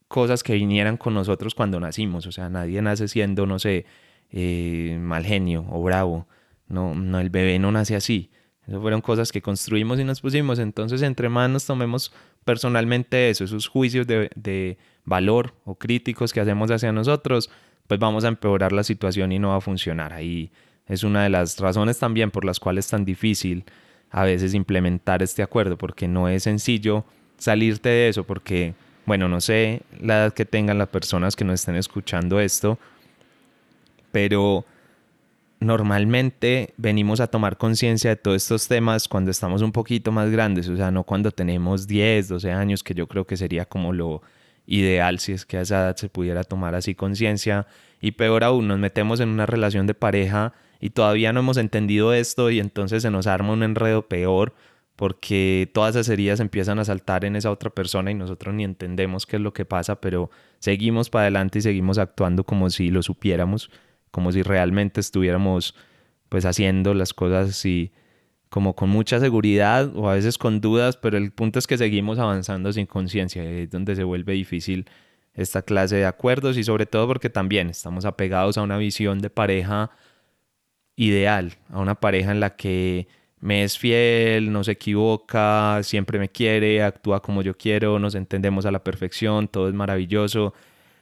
cosas 0.08 0.42
que 0.42 0.54
vinieran 0.54 0.96
con 0.98 1.14
nosotros 1.14 1.54
cuando 1.54 1.80
nacimos. 1.80 2.26
O 2.26 2.32
sea, 2.32 2.50
nadie 2.50 2.82
nace 2.82 3.08
siendo, 3.08 3.46
no 3.46 3.58
sé, 3.58 3.86
eh, 4.30 4.98
mal 5.00 5.24
genio 5.24 5.64
o 5.70 5.82
bravo. 5.82 6.26
No, 6.66 6.94
no, 6.94 7.20
el 7.20 7.30
bebé 7.30 7.58
no 7.58 7.70
nace 7.70 7.94
así. 7.94 8.30
Eso 8.66 8.80
fueron 8.80 9.00
cosas 9.00 9.30
que 9.30 9.40
construimos 9.40 10.00
y 10.00 10.04
nos 10.04 10.20
pusimos. 10.20 10.58
Entonces, 10.58 11.00
entre 11.02 11.28
más 11.28 11.48
nos 11.48 11.64
tomemos 11.64 12.12
personalmente 12.44 13.30
eso, 13.30 13.44
esos 13.44 13.68
juicios 13.68 14.06
de, 14.06 14.30
de 14.34 14.78
valor 15.04 15.54
o 15.64 15.76
críticos 15.76 16.32
que 16.32 16.40
hacemos 16.40 16.70
hacia 16.72 16.90
nosotros, 16.90 17.50
pues 17.86 18.00
vamos 18.00 18.24
a 18.24 18.28
empeorar 18.28 18.72
la 18.72 18.82
situación 18.82 19.30
y 19.30 19.38
no 19.38 19.50
va 19.50 19.56
a 19.56 19.60
funcionar. 19.60 20.12
Ahí 20.12 20.50
es 20.92 21.04
una 21.04 21.22
de 21.22 21.30
las 21.30 21.58
razones 21.58 21.98
también 21.98 22.30
por 22.30 22.44
las 22.44 22.60
cuales 22.60 22.84
es 22.84 22.90
tan 22.90 23.04
difícil 23.04 23.64
a 24.10 24.24
veces 24.24 24.52
implementar 24.52 25.22
este 25.22 25.42
acuerdo, 25.42 25.78
porque 25.78 26.06
no 26.06 26.28
es 26.28 26.42
sencillo 26.42 27.04
salirte 27.38 27.88
de 27.88 28.08
eso, 28.08 28.24
porque, 28.24 28.74
bueno, 29.06 29.26
no 29.28 29.40
sé 29.40 29.82
la 30.00 30.16
edad 30.16 30.34
que 30.34 30.44
tengan 30.44 30.76
las 30.78 30.88
personas 30.88 31.34
que 31.34 31.44
nos 31.44 31.60
estén 31.60 31.76
escuchando 31.76 32.38
esto, 32.40 32.78
pero 34.12 34.66
normalmente 35.60 36.74
venimos 36.76 37.20
a 37.20 37.26
tomar 37.26 37.56
conciencia 37.56 38.10
de 38.10 38.16
todos 38.16 38.42
estos 38.42 38.68
temas 38.68 39.08
cuando 39.08 39.30
estamos 39.30 39.62
un 39.62 39.72
poquito 39.72 40.12
más 40.12 40.30
grandes, 40.30 40.68
o 40.68 40.76
sea, 40.76 40.90
no 40.90 41.04
cuando 41.04 41.30
tenemos 41.30 41.86
10, 41.86 42.28
12 42.28 42.52
años, 42.52 42.82
que 42.82 42.92
yo 42.92 43.06
creo 43.06 43.26
que 43.26 43.38
sería 43.38 43.64
como 43.64 43.94
lo 43.94 44.20
ideal 44.66 45.18
si 45.18 45.32
es 45.32 45.44
que 45.46 45.56
a 45.56 45.62
esa 45.62 45.80
edad 45.84 45.96
se 45.96 46.08
pudiera 46.08 46.44
tomar 46.44 46.74
así 46.74 46.94
conciencia. 46.94 47.66
Y 48.00 48.12
peor 48.12 48.44
aún, 48.44 48.68
nos 48.68 48.78
metemos 48.78 49.20
en 49.20 49.28
una 49.28 49.46
relación 49.46 49.86
de 49.86 49.94
pareja 49.94 50.52
y 50.82 50.90
todavía 50.90 51.32
no 51.32 51.40
hemos 51.40 51.56
entendido 51.58 52.12
esto 52.12 52.50
y 52.50 52.58
entonces 52.58 53.02
se 53.02 53.10
nos 53.10 53.28
arma 53.28 53.52
un 53.52 53.62
enredo 53.62 54.08
peor 54.08 54.52
porque 54.96 55.70
todas 55.72 55.94
esas 55.94 56.08
heridas 56.08 56.40
empiezan 56.40 56.80
a 56.80 56.84
saltar 56.84 57.24
en 57.24 57.36
esa 57.36 57.52
otra 57.52 57.70
persona 57.70 58.10
y 58.10 58.14
nosotros 58.14 58.52
ni 58.52 58.64
entendemos 58.64 59.24
qué 59.24 59.36
es 59.36 59.42
lo 59.42 59.52
que 59.52 59.64
pasa, 59.64 60.00
pero 60.00 60.30
seguimos 60.58 61.08
para 61.08 61.22
adelante 61.22 61.60
y 61.60 61.62
seguimos 61.62 61.98
actuando 61.98 62.44
como 62.44 62.68
si 62.68 62.90
lo 62.90 63.02
supiéramos 63.02 63.70
como 64.10 64.32
si 64.32 64.42
realmente 64.42 65.00
estuviéramos 65.00 65.74
pues 66.28 66.44
haciendo 66.44 66.94
las 66.94 67.14
cosas 67.14 67.50
así 67.50 67.92
como 68.48 68.74
con 68.74 68.90
mucha 68.90 69.20
seguridad 69.20 69.90
o 69.96 70.10
a 70.10 70.14
veces 70.14 70.36
con 70.36 70.60
dudas, 70.60 70.96
pero 70.98 71.16
el 71.16 71.32
punto 71.32 71.60
es 71.60 71.66
que 71.66 71.78
seguimos 71.78 72.18
avanzando 72.18 72.72
sin 72.72 72.86
conciencia, 72.86 73.42
es 73.42 73.70
donde 73.70 73.96
se 73.96 74.04
vuelve 74.04 74.34
difícil 74.34 74.90
esta 75.32 75.62
clase 75.62 75.96
de 75.96 76.06
acuerdos 76.06 76.58
y 76.58 76.64
sobre 76.64 76.86
todo 76.86 77.06
porque 77.06 77.30
también 77.30 77.70
estamos 77.70 78.04
apegados 78.04 78.58
a 78.58 78.62
una 78.62 78.76
visión 78.78 79.20
de 79.20 79.30
pareja 79.30 79.90
ideal, 80.96 81.54
a 81.70 81.80
una 81.80 81.94
pareja 81.94 82.30
en 82.32 82.40
la 82.40 82.56
que 82.56 83.08
me 83.40 83.64
es 83.64 83.78
fiel, 83.78 84.52
no 84.52 84.62
se 84.64 84.72
equivoca, 84.72 85.80
siempre 85.82 86.18
me 86.18 86.28
quiere, 86.28 86.82
actúa 86.82 87.20
como 87.20 87.42
yo 87.42 87.56
quiero, 87.56 87.98
nos 87.98 88.14
entendemos 88.14 88.66
a 88.66 88.70
la 88.70 88.84
perfección, 88.84 89.48
todo 89.48 89.68
es 89.68 89.74
maravilloso 89.74 90.54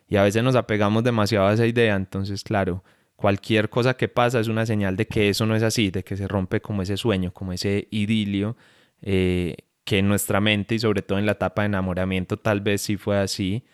y 0.09 0.17
a 0.17 0.23
veces 0.23 0.43
nos 0.43 0.57
apegamos 0.57 1.05
demasiado 1.05 1.47
a 1.47 1.53
esa 1.53 1.67
idea, 1.67 1.97
entonces 1.97 2.43
claro, 2.43 2.83
cualquier 3.17 3.69
cosa 3.69 3.95
que 3.95 4.09
pasa 4.09 4.41
es 4.41 4.49
una 4.49 4.65
señal 4.65 4.97
de 4.97 5.07
que 5.07 5.29
eso 5.29 5.45
no 5.45 5.55
es 5.55 5.63
así, 5.63 5.91
de 5.91 6.03
que 6.03 6.17
se 6.17 6.27
rompe 6.27 6.63
como 6.63 6.83
ese 6.83 6.97
sueño, 6.97 7.33
como 7.33 7.53
ese 7.53 7.87
idilio, 7.91 8.57
eh, 9.03 9.57
que 9.85 9.99
en 9.99 10.09
nuestra 10.09 10.41
mente 10.41 10.75
y 10.75 10.79
sobre 10.79 11.03
todo 11.03 11.19
en 11.19 11.27
la 11.27 11.33
etapa 11.33 11.63
de 11.63 11.67
enamoramiento 11.67 12.39
tal 12.39 12.61
vez 12.61 12.81
sí 12.81 12.97
fue 12.97 13.19
así, 13.19 13.65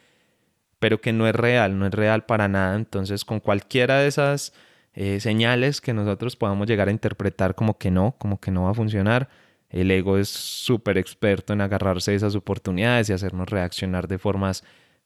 pero 0.79 1.01
que 1.01 1.13
no 1.13 1.29
es 1.29 1.35
real, 1.35 1.79
no 1.79 1.87
es 1.87 1.95
real 1.95 2.25
para 2.27 2.49
nada. 2.49 2.75
Entonces 2.75 3.25
con 3.25 3.41
cualquiera 3.41 4.01
de 4.01 4.09
esas 4.09 4.53
eh, 4.97 5.21
señales 5.21 5.81
que 5.81 5.93
nosotros 5.93 6.37
podamos 6.37 6.67
llegar 6.67 6.89
a 6.89 6.91
interpretar 6.91 7.55
como 7.55 7.77
que 7.79 7.91
no, 7.91 8.17
como 8.19 8.41
que 8.41 8.51
no 8.51 8.65
va 8.65 8.71
a 8.71 8.75
funcionar, 8.75 9.29
el 9.69 9.91
ego 9.91 10.17
es 10.17 10.31
súper 10.31 10.97
experto 10.97 11.53
en 11.53 11.61
agarrarse 11.61 12.13
de 12.13 12.17
esas 12.17 12.35
oportunidades 12.35 13.11
y 13.11 13.13
hacernos 13.13 13.49
reaccionar 13.51 14.09
de 14.09 14.19
formas 14.19 14.65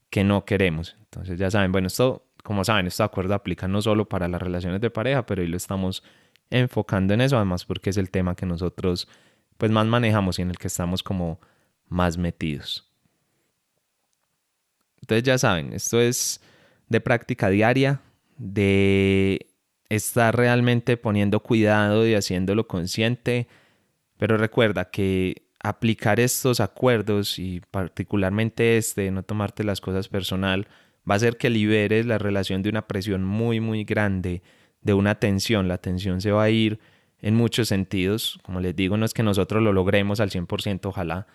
que 0.09 0.23
no 0.23 0.45
queremos. 0.45 0.97
Entonces 1.01 1.39
ya 1.39 1.51
saben, 1.51 1.73
bueno, 1.73 1.89
esto 1.89 2.25
como 2.45 2.65
saben, 2.65 2.87
este 2.87 3.03
acuerdo 3.03 3.35
aplica 3.35 3.67
no 3.67 3.83
solo 3.83 4.09
para 4.09 4.29
las 4.29 4.41
relaciones 4.41 4.81
de 4.81 4.91
pareja, 4.91 5.27
pero 5.27 5.43
hoy 5.43 5.49
lo 5.49 5.57
estamos 5.57 6.05
enfocando 6.51 7.13
en 7.15 7.21
eso, 7.21 7.37
además 7.37 7.65
porque 7.65 7.91
es 7.91 7.97
el 7.97 8.11
tema 8.11 8.37
que 8.37 8.47
nosotros 8.47 9.09
pues 9.59 9.73
más 9.73 9.87
manejamos 9.87 10.39
y 10.39 10.43
en 10.43 10.51
el 10.51 10.57
que 10.57 10.69
estamos 10.69 11.03
como 11.03 11.41
más 11.89 12.17
metidos. 12.17 12.89
Entonces 15.01 15.25
ya 15.25 15.37
saben, 15.37 15.73
esto 15.73 16.01
es 16.01 16.41
de 16.89 17.01
práctica 17.01 17.49
diaria, 17.49 18.01
de 18.39 19.50
estar 19.91 20.35
realmente 20.35 20.97
poniendo 20.97 21.41
cuidado 21.41 22.07
y 22.07 22.15
haciéndolo 22.15 22.67
consciente, 22.67 23.49
pero 24.17 24.39
recuerda 24.39 24.91
que 24.91 25.43
aplicar 25.63 26.21
estos 26.21 26.61
acuerdos 26.61 27.39
y 27.39 27.61
particularmente 27.71 28.79
este, 28.79 29.11
no 29.11 29.23
tomarte 29.23 29.65
las 29.65 29.81
cosas 29.81 30.09
personal, 30.09 30.69
va 31.09 31.15
a 31.15 31.17
hacer 31.17 31.37
que 31.37 31.51
liberes 31.51 32.07
la 32.07 32.19
relación 32.19 32.63
de 32.63 32.71
una 32.71 32.87
presión 32.87 33.25
muy, 33.25 33.61
muy 33.61 33.85
grande, 33.85 34.43
de 34.81 34.95
una 34.95 35.17
tensión. 35.17 35.69
La 35.69 35.79
tensión 35.79 36.21
se 36.21 36.31
va 36.31 36.45
a 36.45 36.51
ir 36.51 36.79
en 37.21 37.35
muchos 37.35 37.69
sentidos. 37.69 38.39
Como 38.43 38.61
les 38.61 38.75
digo, 38.75 38.97
no 38.97 39.05
es 39.05 39.13
que 39.13 39.23
nosotros 39.23 39.63
lo 39.63 39.73
logremos 39.73 40.21
al 40.21 40.31
100%, 40.31 40.87
ojalá, 40.87 41.27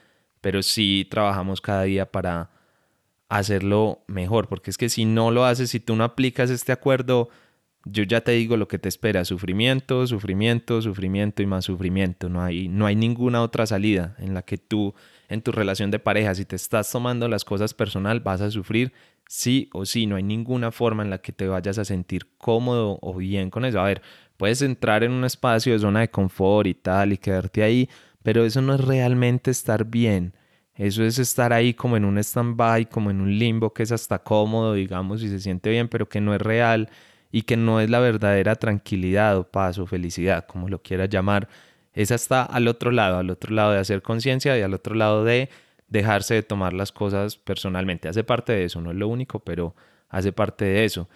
pero 0.42 0.64
sí 0.64 1.08
trabajamos 1.10 1.62
cada 1.62 1.84
día 1.84 2.12
para 2.12 2.52
hacerlo 3.28 4.04
mejor, 4.08 4.48
porque 4.48 4.70
es 4.70 4.78
que 4.78 4.90
si 4.90 5.06
no 5.06 5.32
lo 5.32 5.46
haces, 5.46 5.72
si 5.72 5.80
tú 5.80 5.96
no 5.96 6.04
aplicas 6.04 6.50
este 6.50 6.72
acuerdo, 6.72 7.30
yo 7.86 8.04
ya 8.04 8.22
te 8.22 8.32
digo 8.32 8.58
lo 8.58 8.68
que 8.68 8.80
te 8.80 8.90
espera, 8.90 9.24
sufrimiento, 9.26 10.06
sufrimiento, 10.08 10.82
sufrimiento 10.82 11.44
y 11.44 11.46
más 11.46 11.66
sufrimiento. 11.66 12.30
No 12.30 12.42
hay, 12.42 12.68
no 12.68 12.88
hay 12.88 12.96
ninguna 12.96 13.44
otra 13.44 13.68
salida 13.68 14.16
en 14.18 14.34
la 14.34 14.42
que 14.42 14.58
tú, 14.58 14.96
en 15.30 15.42
tu 15.44 15.52
relación 15.52 15.92
de 15.92 16.00
pareja, 16.00 16.34
si 16.34 16.46
te 16.46 16.56
estás 16.56 16.92
tomando 16.92 17.28
las 17.28 17.46
cosas 17.46 17.76
personal, 17.76 18.20
vas 18.20 18.42
a 18.42 18.50
sufrir 18.50 18.92
sí 19.28 19.70
o 19.74 19.86
sí, 19.86 20.08
no 20.08 20.16
hay 20.16 20.24
ninguna 20.24 20.72
forma 20.72 21.04
en 21.04 21.12
la 21.12 21.20
que 21.20 21.32
te 21.32 21.48
vayas 21.48 21.78
a 21.78 21.86
sentir 21.86 22.28
cómodo 22.38 22.98
o 23.02 23.16
bien 23.16 23.52
con 23.52 23.66
eso. 23.66 23.80
A 23.80 23.86
ver, 23.86 24.02
puedes 24.38 24.64
entrar 24.64 25.04
en 25.04 25.12
un 25.12 25.24
espacio 25.24 25.74
de 25.74 25.80
zona 25.80 26.02
de 26.02 26.10
confort 26.10 26.68
y 26.68 26.74
tal 26.74 27.14
y 27.14 27.18
quedarte 27.18 27.64
ahí, 27.64 27.90
pero 28.24 28.46
eso 28.46 28.62
no 28.62 28.74
es 28.74 28.82
realmente 28.82 29.52
estar 29.52 29.86
bien. 29.86 30.34
Eso 30.76 31.04
es 31.04 31.20
estar 31.20 31.54
ahí 31.54 31.74
como 31.74 31.98
en 31.98 32.04
un 32.04 32.18
stand-by, 32.18 32.90
como 32.90 33.12
en 33.12 33.22
un 33.22 33.38
limbo 33.38 33.74
que 33.74 33.84
es 33.84 33.92
hasta 33.92 34.20
cómodo, 34.20 34.74
digamos, 34.74 35.24
y 35.24 35.30
se 35.30 35.40
siente 35.40 35.70
bien, 35.70 35.88
pero 35.88 36.10
que 36.10 36.20
no 36.20 36.34
es 36.34 36.42
real 36.42 36.90
y 37.36 37.42
que 37.42 37.58
no 37.58 37.82
es 37.82 37.90
la 37.90 38.00
verdadera 38.00 38.56
tranquilidad 38.56 39.38
o 39.38 39.44
paz 39.44 39.78
o 39.78 39.86
felicidad, 39.86 40.46
como 40.46 40.70
lo 40.70 40.82
quieras 40.82 41.10
llamar. 41.10 41.50
Esa 41.92 42.16
está 42.16 42.44
al 42.44 42.66
otro 42.70 42.92
lado, 42.92 43.18
al 43.18 43.30
otro 43.30 43.54
lado 43.54 43.74
de 43.74 43.80
hacer 43.80 44.02
conciencia 44.02 44.58
y 44.58 44.62
al 44.62 44.74
otro 44.74 44.96
lado 44.96 45.26
de 45.26 45.50
dejarse 45.90 46.36
de 46.36 46.44
tomar 46.44 46.72
las 46.72 46.94
cosas 46.94 47.36
personalmente. 47.36 48.08
Hace 48.08 48.24
parte 48.24 48.54
de 48.54 48.64
eso, 48.64 48.80
no 48.80 48.92
es 48.92 48.96
lo 48.96 49.10
único, 49.10 49.40
pero 49.40 49.76
hace 50.08 50.32
parte 50.32 50.64
de 50.64 50.86
eso. 50.86 51.10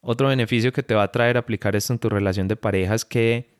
Otro 0.00 0.28
beneficio 0.28 0.72
que 0.72 0.82
te 0.82 0.94
va 0.94 1.02
a 1.02 1.12
traer 1.12 1.36
aplicar 1.36 1.76
esto 1.76 1.92
en 1.92 1.98
tu 1.98 2.08
relación 2.08 2.48
de 2.48 2.56
pareja 2.56 2.94
es 2.94 3.04
que 3.04 3.50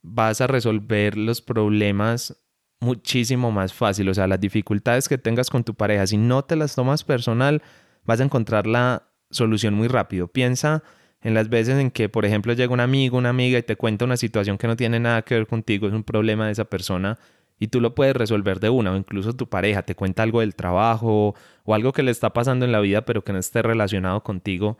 vas 0.00 0.40
a 0.40 0.46
resolver 0.46 1.18
los 1.18 1.42
problemas 1.42 2.42
muchísimo 2.80 3.52
más 3.52 3.74
fácil. 3.74 4.08
O 4.08 4.14
sea, 4.14 4.26
las 4.26 4.40
dificultades 4.40 5.10
que 5.10 5.18
tengas 5.18 5.50
con 5.50 5.62
tu 5.62 5.74
pareja, 5.74 6.06
si 6.06 6.16
no 6.16 6.42
te 6.42 6.56
las 6.56 6.74
tomas 6.74 7.04
personal, 7.04 7.60
vas 8.06 8.18
a 8.18 8.24
encontrar 8.24 8.66
la 8.66 9.10
solución 9.30 9.74
muy 9.74 9.88
rápido. 9.88 10.28
Piensa 10.28 10.82
en 11.22 11.34
las 11.34 11.48
veces 11.48 11.78
en 11.78 11.90
que, 11.90 12.08
por 12.08 12.24
ejemplo, 12.24 12.52
llega 12.52 12.72
un 12.72 12.80
amigo, 12.80 13.16
una 13.18 13.30
amiga 13.30 13.58
y 13.58 13.62
te 13.62 13.76
cuenta 13.76 14.04
una 14.04 14.16
situación 14.16 14.58
que 14.58 14.66
no 14.66 14.76
tiene 14.76 15.00
nada 15.00 15.22
que 15.22 15.34
ver 15.34 15.46
contigo, 15.46 15.86
es 15.86 15.92
un 15.92 16.04
problema 16.04 16.46
de 16.46 16.52
esa 16.52 16.64
persona 16.64 17.18
y 17.58 17.68
tú 17.68 17.80
lo 17.80 17.94
puedes 17.94 18.16
resolver 18.16 18.58
de 18.58 18.70
una 18.70 18.92
o 18.92 18.96
incluso 18.96 19.34
tu 19.34 19.48
pareja 19.48 19.82
te 19.82 19.94
cuenta 19.94 20.24
algo 20.24 20.40
del 20.40 20.56
trabajo 20.56 21.34
o 21.64 21.74
algo 21.74 21.92
que 21.92 22.02
le 22.02 22.10
está 22.10 22.30
pasando 22.30 22.64
en 22.64 22.72
la 22.72 22.80
vida 22.80 23.04
pero 23.04 23.22
que 23.22 23.32
no 23.32 23.38
esté 23.38 23.62
relacionado 23.62 24.22
contigo 24.24 24.78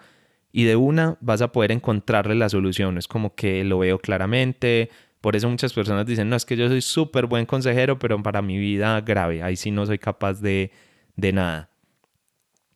y 0.52 0.64
de 0.64 0.76
una 0.76 1.16
vas 1.20 1.42
a 1.42 1.50
poder 1.50 1.72
encontrarle 1.72 2.34
la 2.34 2.48
solución. 2.48 2.98
Es 2.98 3.08
como 3.08 3.34
que 3.34 3.64
lo 3.64 3.78
veo 3.78 3.98
claramente. 3.98 4.90
Por 5.20 5.34
eso 5.34 5.48
muchas 5.48 5.72
personas 5.72 6.06
dicen, 6.06 6.28
no, 6.28 6.36
es 6.36 6.44
que 6.44 6.56
yo 6.56 6.68
soy 6.68 6.82
súper 6.82 7.26
buen 7.26 7.46
consejero, 7.46 7.98
pero 7.98 8.22
para 8.22 8.42
mi 8.42 8.58
vida 8.58 9.00
grave, 9.00 9.42
ahí 9.42 9.56
sí 9.56 9.70
no 9.70 9.86
soy 9.86 9.98
capaz 9.98 10.40
de, 10.40 10.70
de 11.16 11.32
nada. 11.32 11.70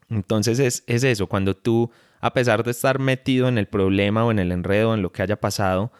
Entonces 0.08 0.58
es, 0.58 0.84
es 0.86 1.04
eso, 1.04 1.26
cuando 1.26 1.54
tú, 1.54 1.90
a 2.20 2.32
pesar 2.32 2.64
de 2.64 2.70
estar 2.70 2.98
metido 2.98 3.48
en 3.48 3.58
el 3.58 3.66
problema 3.66 4.24
o 4.24 4.30
en 4.30 4.38
el 4.38 4.52
enredo, 4.52 4.94
en 4.94 5.02
lo 5.02 5.12
que 5.12 5.22
haya 5.22 5.40
pasado, 5.40 5.92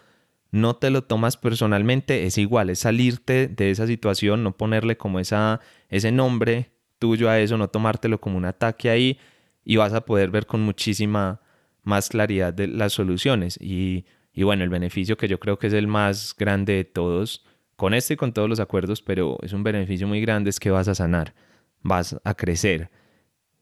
no 0.50 0.76
te 0.76 0.90
lo 0.90 1.02
tomas 1.02 1.36
personalmente, 1.36 2.24
es 2.24 2.38
igual, 2.38 2.70
es 2.70 2.80
salirte 2.80 3.48
de 3.48 3.70
esa 3.70 3.86
situación, 3.86 4.42
no 4.42 4.56
ponerle 4.56 4.96
como 4.96 5.20
esa, 5.20 5.60
ese 5.88 6.12
nombre 6.12 6.70
tuyo 6.98 7.28
a 7.28 7.38
eso, 7.40 7.58
no 7.58 7.68
tomártelo 7.68 8.20
como 8.20 8.36
un 8.36 8.44
ataque 8.44 8.90
ahí 8.90 9.18
y 9.64 9.76
vas 9.76 9.92
a 9.92 10.04
poder 10.04 10.30
ver 10.30 10.46
con 10.46 10.62
muchísima 10.62 11.40
más 11.82 12.08
claridad 12.08 12.54
de 12.54 12.68
las 12.68 12.92
soluciones. 12.92 13.58
Y, 13.60 14.06
y 14.32 14.44
bueno, 14.44 14.64
el 14.64 14.70
beneficio 14.70 15.16
que 15.16 15.28
yo 15.28 15.38
creo 15.40 15.58
que 15.58 15.66
es 15.66 15.72
el 15.72 15.88
más 15.88 16.34
grande 16.38 16.74
de 16.74 16.84
todos, 16.84 17.44
con 17.76 17.92
este 17.92 18.14
y 18.14 18.16
con 18.16 18.32
todos 18.32 18.48
los 18.48 18.60
acuerdos, 18.60 19.02
pero 19.02 19.38
es 19.42 19.52
un 19.52 19.62
beneficio 19.62 20.08
muy 20.08 20.20
grande, 20.20 20.50
es 20.50 20.60
que 20.60 20.70
vas 20.70 20.88
a 20.88 20.94
sanar, 20.94 21.34
vas 21.82 22.16
a 22.24 22.34
crecer. 22.34 22.90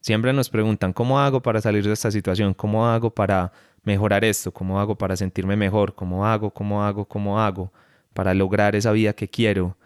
Siempre 0.05 0.35
nos 0.35 0.51
preguntan, 0.51 0.93
¿cómo 0.93 1.19
hago 1.19 1.41
para 1.41 1.63
salir 1.63 1.83
de 1.83 1.95
esta 1.95 2.11
situación? 2.11 2.53
¿Cómo 2.53 2.87
hago 2.87 3.09
para 3.09 3.53
mejorar 3.85 4.23
esto? 4.23 4.53
¿Cómo 4.53 4.79
hago 4.79 4.99
para 4.99 5.17
sentirme 5.17 5.57
mejor? 5.57 5.95
¿Cómo 5.95 6.27
hago? 6.27 6.51
¿Cómo 6.51 6.85
hago? 6.85 7.07
¿Cómo 7.07 7.41
hago? 7.41 7.73
Para 8.13 8.35
lograr 8.35 8.77
esa 8.77 8.93
vida 8.93 9.15
que 9.15 9.31
quiero. 9.31 9.79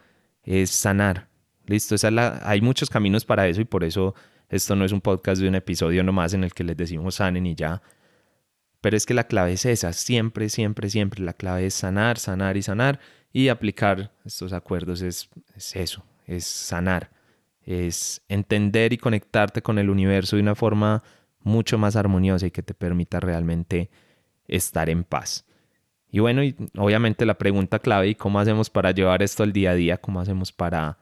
Es 0.43 0.71
sanar. 0.73 1.29
Listo, 1.67 1.95
hay 2.43 2.61
muchos 2.61 2.91
caminos 2.91 3.25
para 3.25 3.47
eso 3.47 3.61
y 3.61 3.65
por 3.65 3.85
eso 3.85 4.17
esto 4.49 4.75
no 4.75 4.85
es 4.85 4.91
un 4.91 5.01
podcast 5.01 5.41
de 5.41 5.47
un 5.47 5.55
episodio 5.55 6.03
nomás 6.03 6.35
en 6.35 6.43
el 6.43 6.53
que 6.53 6.65
les 6.65 6.77
decimos 6.77 7.15
sanen 7.15 7.47
y 7.47 7.55
ya. 7.55 7.81
Pero 8.81 8.97
es 8.97 9.07
que 9.07 9.15
la 9.15 9.29
clave 9.29 9.53
es 9.53 9.67
esa, 9.67 9.93
siempre, 9.93 10.49
siempre, 10.49 10.91
siempre. 10.91 11.23
La 11.23 11.35
clave 11.35 11.67
es 11.67 11.75
sanar, 11.75 12.19
sanar 12.19 12.57
y 12.57 12.63
sanar 12.63 12.99
y 13.33 13.51
aplicar 13.51 14.11
estos 14.25 14.53
acuerdos 14.53 15.01
es, 15.01 15.31
eso, 15.77 16.03
es 16.27 16.45
sanar, 16.45 17.09
es 17.69 18.23
entender 18.29 18.95
y 18.95 18.97
conectarte 18.97 19.61
con 19.61 19.79
el 19.79 19.91
universo 19.91 20.37
de 20.37 20.43
una 20.43 20.55
forma 20.55 21.03
mucho 21.41 21.77
más 21.77 21.97
armoniosa 21.97 22.47
y 22.47 22.51
que 22.51 22.63
te 22.63 22.73
permita 22.73 23.21
realmente 23.21 23.91
estar 24.47 24.89
en 24.89 25.05
paz. 25.05 25.45
Y 26.11 26.21
bueno, 26.21 26.43
y 26.43 26.57
obviamente 26.79 27.27
la 27.27 27.37
pregunta 27.37 27.79
clave, 27.79 28.09
¿y 28.09 28.15
cómo 28.15 28.41
hacemos 28.41 28.71
para 28.71 28.93
llevar 28.93 29.23
esto 29.23 29.43
al 29.43 29.53
día 29.53 29.73
a 29.73 29.75
día? 29.75 29.99
¿Cómo 29.99 30.19
hacemos 30.19 30.51
para 30.51 30.97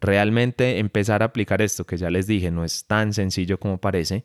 realmente 0.00 0.78
empezar 0.78 1.22
a 1.22 1.26
aplicar 1.26 1.60
esto? 1.60 1.84
Que 1.84 1.96
ya 1.96 2.10
les 2.10 2.28
dije, 2.28 2.52
no 2.52 2.64
es 2.64 2.86
tan 2.86 3.12
sencillo 3.12 3.58
como 3.58 3.78
parece, 3.78 4.24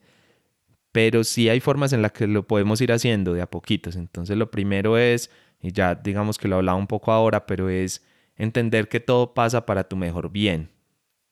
pero 0.92 1.24
sí 1.24 1.50
hay 1.50 1.60
formas 1.60 1.92
en 1.92 2.04
las 2.04 2.12
que 2.12 2.28
lo 2.28 2.46
podemos 2.46 2.82
ir 2.82 2.92
haciendo 2.92 3.34
de 3.34 3.42
a 3.42 3.50
poquitos. 3.50 3.96
Entonces 3.96 4.38
lo 4.38 4.52
primero 4.52 4.96
es 4.96 5.32
y 5.60 5.72
ya 5.72 5.96
digamos 5.96 6.38
que 6.38 6.48
lo 6.48 6.58
hablaba 6.58 6.78
un 6.78 6.88
poco 6.88 7.12
ahora, 7.12 7.48
pero 7.48 7.68
es 7.68 8.06
entender 8.36 8.89
que 8.89 9.00
todo 9.00 9.34
pasa 9.34 9.66
para 9.66 9.86
tu 9.86 9.96
mejor 9.96 10.32
bien 10.32 10.70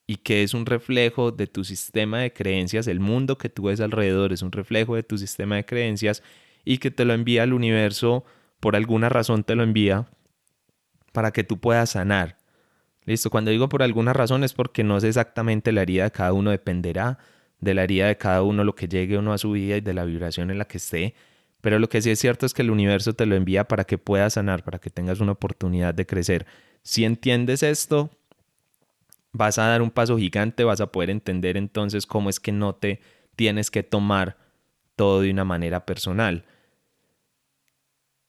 y 0.09 0.15
que 0.15 0.41
es 0.41 0.55
un 0.55 0.65
reflejo 0.65 1.31
de 1.31 1.45
tu 1.45 1.63
sistema 1.63 2.17
de 2.17 2.33
creencias, 2.33 2.87
el 2.87 2.99
mundo 2.99 3.37
que 3.37 3.47
tú 3.47 3.65
ves 3.65 3.79
alrededor 3.79 4.33
es 4.33 4.41
un 4.41 4.51
reflejo 4.51 4.95
de 4.95 5.03
tu 5.03 5.19
sistema 5.19 5.57
de 5.57 5.65
creencias 5.65 6.23
y 6.65 6.79
que 6.79 6.89
te 6.89 7.05
lo 7.05 7.13
envía 7.13 7.43
el 7.43 7.53
universo, 7.53 8.25
por 8.59 8.75
alguna 8.75 9.09
razón 9.09 9.43
te 9.43 9.53
lo 9.53 9.61
envía 9.61 10.07
para 11.11 11.29
que 11.29 11.43
tú 11.43 11.59
puedas 11.59 11.91
sanar. 11.91 12.37
Listo, 13.05 13.29
cuando 13.29 13.51
digo 13.51 13.69
por 13.69 13.83
alguna 13.83 14.11
razón 14.11 14.43
es 14.43 14.53
porque 14.53 14.83
no 14.83 14.99
sé 14.99 15.09
exactamente 15.09 15.71
la 15.71 15.83
herida 15.83 16.05
de 16.05 16.11
cada 16.11 16.33
uno, 16.33 16.49
dependerá 16.49 17.19
de 17.59 17.75
la 17.75 17.83
herida 17.83 18.07
de 18.07 18.17
cada 18.17 18.41
uno 18.41 18.63
lo 18.63 18.73
que 18.73 18.87
llegue 18.87 19.15
o 19.15 19.21
no 19.21 19.31
a 19.31 19.37
su 19.37 19.51
vida 19.51 19.77
y 19.77 19.81
de 19.81 19.93
la 19.93 20.05
vibración 20.05 20.49
en 20.49 20.57
la 20.57 20.65
que 20.65 20.77
esté, 20.77 21.13
pero 21.61 21.77
lo 21.77 21.87
que 21.87 22.01
sí 22.01 22.09
es 22.09 22.17
cierto 22.17 22.47
es 22.47 22.55
que 22.55 22.63
el 22.63 22.71
universo 22.71 23.13
te 23.13 23.27
lo 23.27 23.35
envía 23.35 23.67
para 23.67 23.83
que 23.83 23.99
puedas 23.99 24.33
sanar, 24.33 24.63
para 24.63 24.79
que 24.79 24.89
tengas 24.89 25.19
una 25.19 25.33
oportunidad 25.33 25.93
de 25.93 26.07
crecer. 26.07 26.47
Si 26.81 27.05
entiendes 27.05 27.61
esto, 27.61 28.09
vas 29.39 29.57
a 29.57 29.67
dar 29.67 29.81
un 29.81 29.89
paso 29.89 30.17
gigante, 30.17 30.65
vas 30.65 30.81
a 30.81 30.91
poder 30.91 31.09
entender 31.09 31.55
entonces 31.55 32.05
cómo 32.05 32.29
es 32.29 32.41
que 32.41 32.51
no 32.51 32.75
te 32.75 32.99
tienes 33.37 33.71
que 33.71 33.83
tomar 33.83 34.37
todo 34.97 35.21
de 35.21 35.31
una 35.31 35.45
manera 35.45 35.85
personal. 35.85 36.43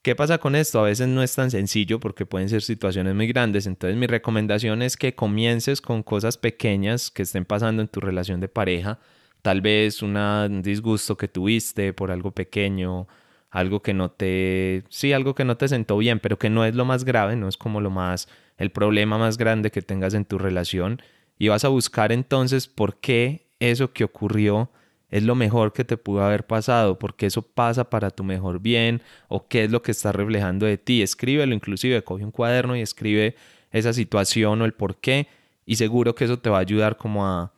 ¿Qué 0.03 0.15
pasa 0.15 0.39
con 0.39 0.55
esto? 0.55 0.79
A 0.79 0.85
veces 0.85 1.09
no 1.09 1.23
es 1.23 1.35
tan 1.35 1.51
sencillo 1.51 1.99
porque 1.99 2.27
pueden 2.27 2.49
ser 2.49 2.63
situaciones 2.63 3.15
muy 3.17 3.27
grandes. 3.27 3.67
Entonces 3.67 3.99
mi 3.99 4.07
recomendación 4.07 4.83
es 4.83 4.97
que 4.97 5.17
comiences 5.17 5.81
con 5.81 6.05
cosas 6.05 6.39
pequeñas 6.39 7.11
que 7.11 7.23
estén 7.25 7.45
pasando 7.45 7.83
en 7.83 7.89
tu 7.89 8.01
relación 8.01 8.41
de 8.41 8.49
pareja. 8.49 9.01
Tal 9.43 9.61
vez 9.61 10.03
un 10.03 10.63
disgusto 10.63 11.17
que 11.17 11.27
tuviste 11.27 11.93
por 11.93 12.13
algo 12.13 12.31
pequeño, 12.31 13.09
algo 13.51 13.83
que 13.83 13.95
no 13.95 14.13
te, 14.13 14.85
sí, 14.91 15.13
algo 15.13 15.35
que 15.35 15.45
no 15.45 15.57
te 15.57 15.67
sentó 15.67 15.99
bien, 15.99 16.21
pero 16.21 16.39
que 16.39 16.51
no 16.51 16.65
es 16.65 16.75
lo 16.77 16.85
más 16.85 17.05
grave, 17.05 17.35
no 17.35 17.49
es 17.49 17.57
como 17.57 17.81
lo 17.81 17.91
más, 17.91 18.29
el 18.61 18.71
problema 18.71 19.17
más 19.17 19.39
grande 19.39 19.71
que 19.71 19.81
tengas 19.81 20.13
en 20.13 20.27
tu 20.27 20.39
relación. 20.39 21.01
Y 21.39 21.49
vas 21.49 21.65
a 21.65 21.69
buscar 21.69 22.13
entonces 22.13 22.69
por 22.69 23.01
qué 23.01 23.47
eso 23.59 23.95
que 23.95 24.05
ocurrió 24.05 24.71
es 25.09 25.23
lo 25.23 25.35
mejor 25.35 25.73
que 25.73 25.83
te 25.83 25.97
pudo 25.97 26.23
haber 26.23 26.47
pasado, 26.47 26.99
porque 26.99 27.25
eso 27.25 27.41
pasa 27.41 27.89
para 27.89 28.11
tu 28.11 28.23
mejor 28.23 28.61
bien 28.61 29.01
o 29.29 29.49
qué 29.49 29.65
es 29.65 29.71
lo 29.71 29.81
que 29.81 29.93
está 29.93 30.13
reflejando 30.13 30.67
de 30.67 30.77
ti. 30.77 31.01
Escríbelo 31.01 31.55
inclusive, 31.55 32.05
coge 32.05 32.23
un 32.23 32.31
cuaderno 32.31 32.77
y 32.77 32.83
escribe 32.83 33.35
esa 33.73 33.95
situación 33.95 34.61
o 34.61 34.67
el 34.67 34.75
por 34.75 34.97
qué 34.97 35.27
y 35.65 35.77
seguro 35.77 36.15
que 36.15 36.25
eso 36.27 36.39
te 36.39 36.51
va 36.51 36.59
a 36.59 36.61
ayudar 36.61 36.99
como 36.99 37.27
a, 37.27 37.55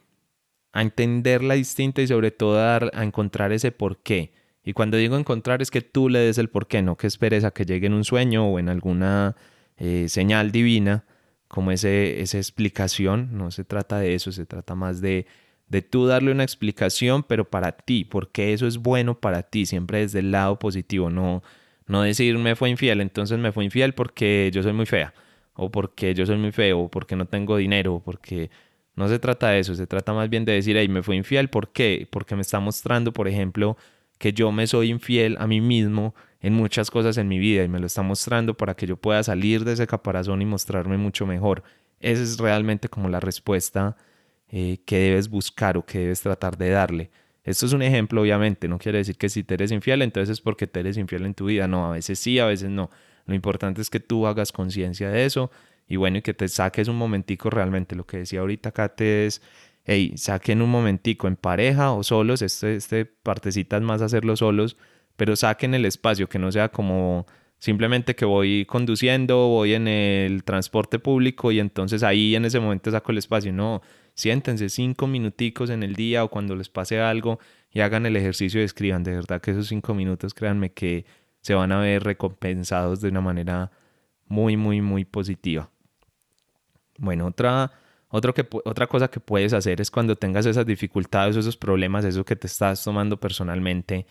a 0.72 0.82
entenderla 0.82 1.54
distinta 1.54 2.00
y 2.00 2.06
sobre 2.06 2.30
todo 2.30 2.60
a, 2.60 2.76
a 2.76 3.02
encontrar 3.02 3.50
ese 3.50 3.72
por 3.72 3.98
qué. 3.98 4.32
Y 4.62 4.72
cuando 4.72 4.96
digo 4.96 5.16
encontrar 5.16 5.62
es 5.62 5.72
que 5.72 5.80
tú 5.80 6.08
le 6.08 6.20
des 6.20 6.38
el 6.38 6.48
por 6.48 6.68
qué, 6.68 6.80
no 6.80 6.96
que 6.96 7.08
esperes 7.08 7.42
a 7.42 7.50
que 7.50 7.64
llegue 7.64 7.88
en 7.88 7.94
un 7.94 8.04
sueño 8.04 8.46
o 8.46 8.60
en 8.60 8.68
alguna 8.68 9.34
eh, 9.76 10.06
señal 10.08 10.52
divina, 10.52 11.04
como 11.48 11.70
ese, 11.70 12.20
esa 12.20 12.38
explicación. 12.38 13.36
No 13.36 13.50
se 13.50 13.64
trata 13.64 13.98
de 13.98 14.14
eso, 14.14 14.32
se 14.32 14.46
trata 14.46 14.74
más 14.74 15.00
de, 15.00 15.26
de 15.68 15.82
tú 15.82 16.06
darle 16.06 16.32
una 16.32 16.44
explicación, 16.44 17.22
pero 17.22 17.48
para 17.48 17.72
ti, 17.72 18.04
porque 18.04 18.52
eso 18.52 18.66
es 18.66 18.78
bueno 18.78 19.18
para 19.18 19.42
ti, 19.42 19.66
siempre 19.66 20.00
desde 20.00 20.20
el 20.20 20.30
lado 20.30 20.58
positivo, 20.58 21.10
no, 21.10 21.42
no 21.86 22.02
decir 22.02 22.36
me 22.38 22.56
fue 22.56 22.70
infiel, 22.70 23.00
entonces 23.00 23.38
me 23.38 23.52
fue 23.52 23.64
infiel 23.64 23.94
porque 23.94 24.50
yo 24.52 24.62
soy 24.62 24.72
muy 24.72 24.86
fea, 24.86 25.14
o 25.54 25.70
porque 25.70 26.14
yo 26.14 26.26
soy 26.26 26.36
muy 26.36 26.52
feo, 26.52 26.80
o 26.80 26.90
porque 26.90 27.16
no 27.16 27.26
tengo 27.26 27.56
dinero, 27.56 27.94
o 27.94 28.02
porque 28.02 28.50
no 28.96 29.08
se 29.08 29.18
trata 29.18 29.50
de 29.50 29.60
eso, 29.60 29.74
se 29.74 29.86
trata 29.86 30.12
más 30.12 30.28
bien 30.28 30.44
de 30.44 30.52
decir, 30.52 30.76
hey, 30.76 30.88
me 30.88 31.02
fue 31.02 31.16
infiel, 31.16 31.48
¿por 31.48 31.72
qué? 31.72 32.06
Porque 32.10 32.34
me 32.36 32.42
está 32.42 32.60
mostrando, 32.60 33.12
por 33.12 33.28
ejemplo, 33.28 33.76
que 34.18 34.32
yo 34.32 34.52
me 34.52 34.66
soy 34.66 34.90
infiel 34.90 35.36
a 35.40 35.46
mí 35.46 35.60
mismo 35.60 36.14
en 36.42 36.54
muchas 36.54 36.90
cosas 36.90 37.16
en 37.16 37.28
mi 37.28 37.38
vida 37.38 37.62
y 37.62 37.68
me 37.68 37.78
lo 37.78 37.86
está 37.86 38.02
mostrando 38.02 38.56
para 38.56 38.74
que 38.74 38.86
yo 38.86 38.96
pueda 38.96 39.22
salir 39.22 39.64
de 39.64 39.72
ese 39.72 39.86
caparazón 39.86 40.42
y 40.42 40.44
mostrarme 40.44 40.98
mucho 40.98 41.24
mejor. 41.24 41.62
Esa 42.00 42.22
es 42.22 42.38
realmente 42.38 42.88
como 42.88 43.08
la 43.08 43.20
respuesta 43.20 43.96
eh, 44.48 44.80
que 44.84 44.98
debes 44.98 45.30
buscar 45.30 45.76
o 45.78 45.86
que 45.86 46.00
debes 46.00 46.20
tratar 46.20 46.58
de 46.58 46.70
darle. 46.70 47.10
Esto 47.44 47.66
es 47.66 47.72
un 47.72 47.82
ejemplo, 47.82 48.22
obviamente, 48.22 48.68
no 48.68 48.78
quiere 48.78 48.98
decir 48.98 49.16
que 49.16 49.28
si 49.28 49.44
te 49.44 49.54
eres 49.54 49.72
infiel, 49.72 50.02
entonces 50.02 50.30
es 50.30 50.40
porque 50.40 50.66
te 50.66 50.80
eres 50.80 50.96
infiel 50.96 51.26
en 51.26 51.34
tu 51.34 51.46
vida. 51.46 51.66
No, 51.68 51.86
a 51.86 51.92
veces 51.92 52.18
sí, 52.18 52.38
a 52.38 52.46
veces 52.46 52.70
no. 52.70 52.90
Lo 53.24 53.34
importante 53.34 53.80
es 53.80 53.88
que 53.88 54.00
tú 54.00 54.26
hagas 54.26 54.52
conciencia 54.52 55.10
de 55.10 55.24
eso 55.24 55.50
y 55.88 55.96
bueno, 55.96 56.18
y 56.18 56.22
que 56.22 56.34
te 56.34 56.48
saques 56.48 56.88
un 56.88 56.96
momentico 56.96 57.50
realmente. 57.50 57.94
Lo 57.94 58.04
que 58.04 58.18
decía 58.18 58.40
ahorita 58.40 58.72
Kate 58.72 59.26
es 59.26 59.42
hey, 59.84 60.14
saquen 60.16 60.62
un 60.62 60.70
momentico 60.70 61.28
en 61.28 61.36
pareja 61.36 61.92
o 61.92 62.02
solos, 62.02 62.42
este, 62.42 62.76
este 62.76 63.04
partecita 63.04 63.76
es 63.76 63.82
más 63.82 64.02
hacerlo 64.02 64.36
solos, 64.36 64.76
pero 65.16 65.36
saquen 65.36 65.74
el 65.74 65.84
espacio, 65.84 66.28
que 66.28 66.38
no 66.38 66.50
sea 66.52 66.70
como 66.70 67.26
simplemente 67.58 68.16
que 68.16 68.24
voy 68.24 68.66
conduciendo, 68.66 69.46
voy 69.46 69.74
en 69.74 69.86
el 69.86 70.42
transporte 70.42 70.98
público 70.98 71.52
y 71.52 71.60
entonces 71.60 72.02
ahí 72.02 72.34
en 72.34 72.44
ese 72.44 72.58
momento 72.58 72.90
saco 72.90 73.12
el 73.12 73.18
espacio. 73.18 73.52
No, 73.52 73.82
siéntense 74.14 74.68
cinco 74.68 75.06
minuticos 75.06 75.70
en 75.70 75.84
el 75.84 75.94
día 75.94 76.24
o 76.24 76.28
cuando 76.28 76.56
les 76.56 76.68
pase 76.68 77.00
algo 77.00 77.38
y 77.70 77.80
hagan 77.80 78.04
el 78.04 78.16
ejercicio 78.16 78.60
y 78.60 78.64
escriban. 78.64 79.04
De 79.04 79.12
verdad 79.14 79.40
que 79.40 79.52
esos 79.52 79.68
cinco 79.68 79.94
minutos, 79.94 80.34
créanme 80.34 80.72
que 80.72 81.04
se 81.40 81.54
van 81.54 81.70
a 81.72 81.80
ver 81.80 82.02
recompensados 82.02 83.00
de 83.00 83.10
una 83.10 83.20
manera 83.20 83.70
muy, 84.26 84.56
muy, 84.56 84.80
muy 84.80 85.04
positiva. 85.04 85.70
Bueno, 86.98 87.26
otra 87.26 87.70
que, 88.34 88.46
otra 88.64 88.86
cosa 88.86 89.08
que 89.08 89.20
puedes 89.20 89.52
hacer 89.52 89.80
es 89.80 89.90
cuando 89.90 90.16
tengas 90.16 90.46
esas 90.46 90.66
dificultades, 90.66 91.36
esos 91.36 91.56
problemas, 91.56 92.04
eso 92.04 92.24
que 92.24 92.36
te 92.36 92.46
estás 92.46 92.82
tomando 92.82 93.18
personalmente, 93.18 94.06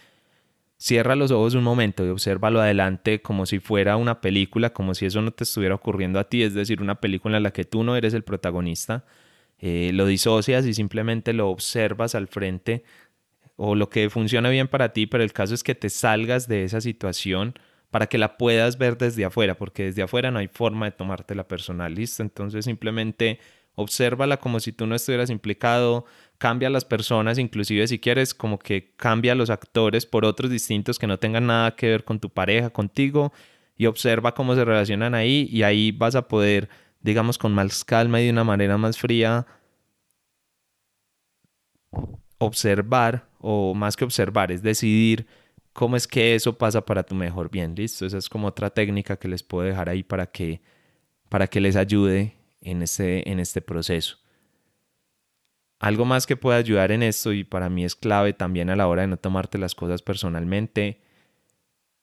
cierra 0.81 1.15
los 1.15 1.29
ojos 1.29 1.53
un 1.53 1.63
momento 1.63 2.03
y 2.03 2.09
obsérvalo 2.09 2.59
adelante 2.59 3.21
como 3.21 3.45
si 3.45 3.59
fuera 3.59 3.97
una 3.97 4.19
película, 4.19 4.71
como 4.71 4.95
si 4.95 5.05
eso 5.05 5.21
no 5.21 5.29
te 5.29 5.43
estuviera 5.43 5.75
ocurriendo 5.75 6.19
a 6.19 6.23
ti, 6.23 6.41
es 6.41 6.55
decir, 6.55 6.81
una 6.81 6.95
película 6.95 7.37
en 7.37 7.43
la 7.43 7.53
que 7.53 7.65
tú 7.65 7.83
no 7.83 7.95
eres 7.95 8.15
el 8.15 8.23
protagonista. 8.23 9.05
Eh, 9.59 9.91
lo 9.93 10.07
disocias 10.07 10.65
y 10.65 10.73
simplemente 10.73 11.33
lo 11.33 11.49
observas 11.49 12.15
al 12.15 12.27
frente 12.27 12.83
o 13.57 13.75
lo 13.75 13.89
que 13.89 14.09
funciona 14.09 14.49
bien 14.49 14.67
para 14.67 14.91
ti, 14.91 15.05
pero 15.05 15.23
el 15.23 15.33
caso 15.33 15.53
es 15.53 15.61
que 15.61 15.75
te 15.75 15.91
salgas 15.91 16.47
de 16.47 16.63
esa 16.63 16.81
situación 16.81 17.53
para 17.91 18.07
que 18.07 18.17
la 18.17 18.37
puedas 18.37 18.79
ver 18.79 18.97
desde 18.97 19.23
afuera, 19.23 19.53
porque 19.55 19.83
desde 19.83 20.01
afuera 20.01 20.31
no 20.31 20.39
hay 20.39 20.47
forma 20.47 20.87
de 20.87 20.93
tomártela 20.93 21.47
personal, 21.47 21.93
¿listo? 21.93 22.23
Entonces 22.23 22.65
simplemente 22.65 23.39
obsérvala 23.75 24.37
como 24.37 24.59
si 24.59 24.71
tú 24.71 24.87
no 24.87 24.95
estuvieras 24.95 25.29
implicado, 25.29 26.05
cambia 26.41 26.69
a 26.69 26.71
las 26.71 26.85
personas, 26.85 27.37
inclusive 27.37 27.87
si 27.87 27.99
quieres, 27.99 28.33
como 28.33 28.57
que 28.57 28.95
cambia 28.95 29.33
a 29.33 29.35
los 29.35 29.51
actores 29.51 30.07
por 30.07 30.25
otros 30.25 30.49
distintos 30.49 30.97
que 30.97 31.05
no 31.05 31.19
tengan 31.19 31.45
nada 31.45 31.75
que 31.75 31.87
ver 31.87 32.03
con 32.03 32.19
tu 32.19 32.31
pareja, 32.31 32.71
contigo, 32.71 33.31
y 33.77 33.85
observa 33.85 34.33
cómo 34.33 34.55
se 34.55 34.65
relacionan 34.65 35.13
ahí, 35.13 35.47
y 35.51 35.61
ahí 35.61 35.91
vas 35.91 36.15
a 36.15 36.27
poder, 36.27 36.67
digamos, 37.01 37.37
con 37.37 37.53
más 37.53 37.85
calma 37.85 38.19
y 38.21 38.25
de 38.25 38.31
una 38.31 38.43
manera 38.43 38.75
más 38.79 38.97
fría, 38.97 39.45
observar, 42.39 43.27
o 43.39 43.75
más 43.75 43.95
que 43.95 44.03
observar, 44.03 44.51
es 44.51 44.63
decidir 44.63 45.27
cómo 45.73 45.95
es 45.95 46.07
que 46.07 46.33
eso 46.33 46.57
pasa 46.57 46.83
para 46.83 47.03
tu 47.03 47.13
mejor 47.13 47.51
bien, 47.51 47.75
¿listo? 47.75 48.03
Esa 48.07 48.17
es 48.17 48.29
como 48.29 48.47
otra 48.47 48.71
técnica 48.71 49.15
que 49.17 49.27
les 49.27 49.43
puedo 49.43 49.67
dejar 49.67 49.89
ahí 49.89 50.01
para 50.01 50.25
que, 50.25 50.59
para 51.29 51.45
que 51.45 51.61
les 51.61 51.75
ayude 51.75 52.35
en 52.61 52.83
en 52.97 53.39
este 53.39 53.61
proceso. 53.61 54.20
Algo 55.81 56.05
más 56.05 56.27
que 56.27 56.37
puede 56.37 56.59
ayudar 56.59 56.91
en 56.91 57.01
esto 57.01 57.33
y 57.33 57.43
para 57.43 57.67
mí 57.67 57.83
es 57.83 57.95
clave 57.95 58.33
también 58.33 58.69
a 58.69 58.75
la 58.75 58.87
hora 58.87 59.01
de 59.01 59.07
no 59.07 59.17
tomarte 59.17 59.57
las 59.57 59.73
cosas 59.73 60.03
personalmente, 60.03 61.01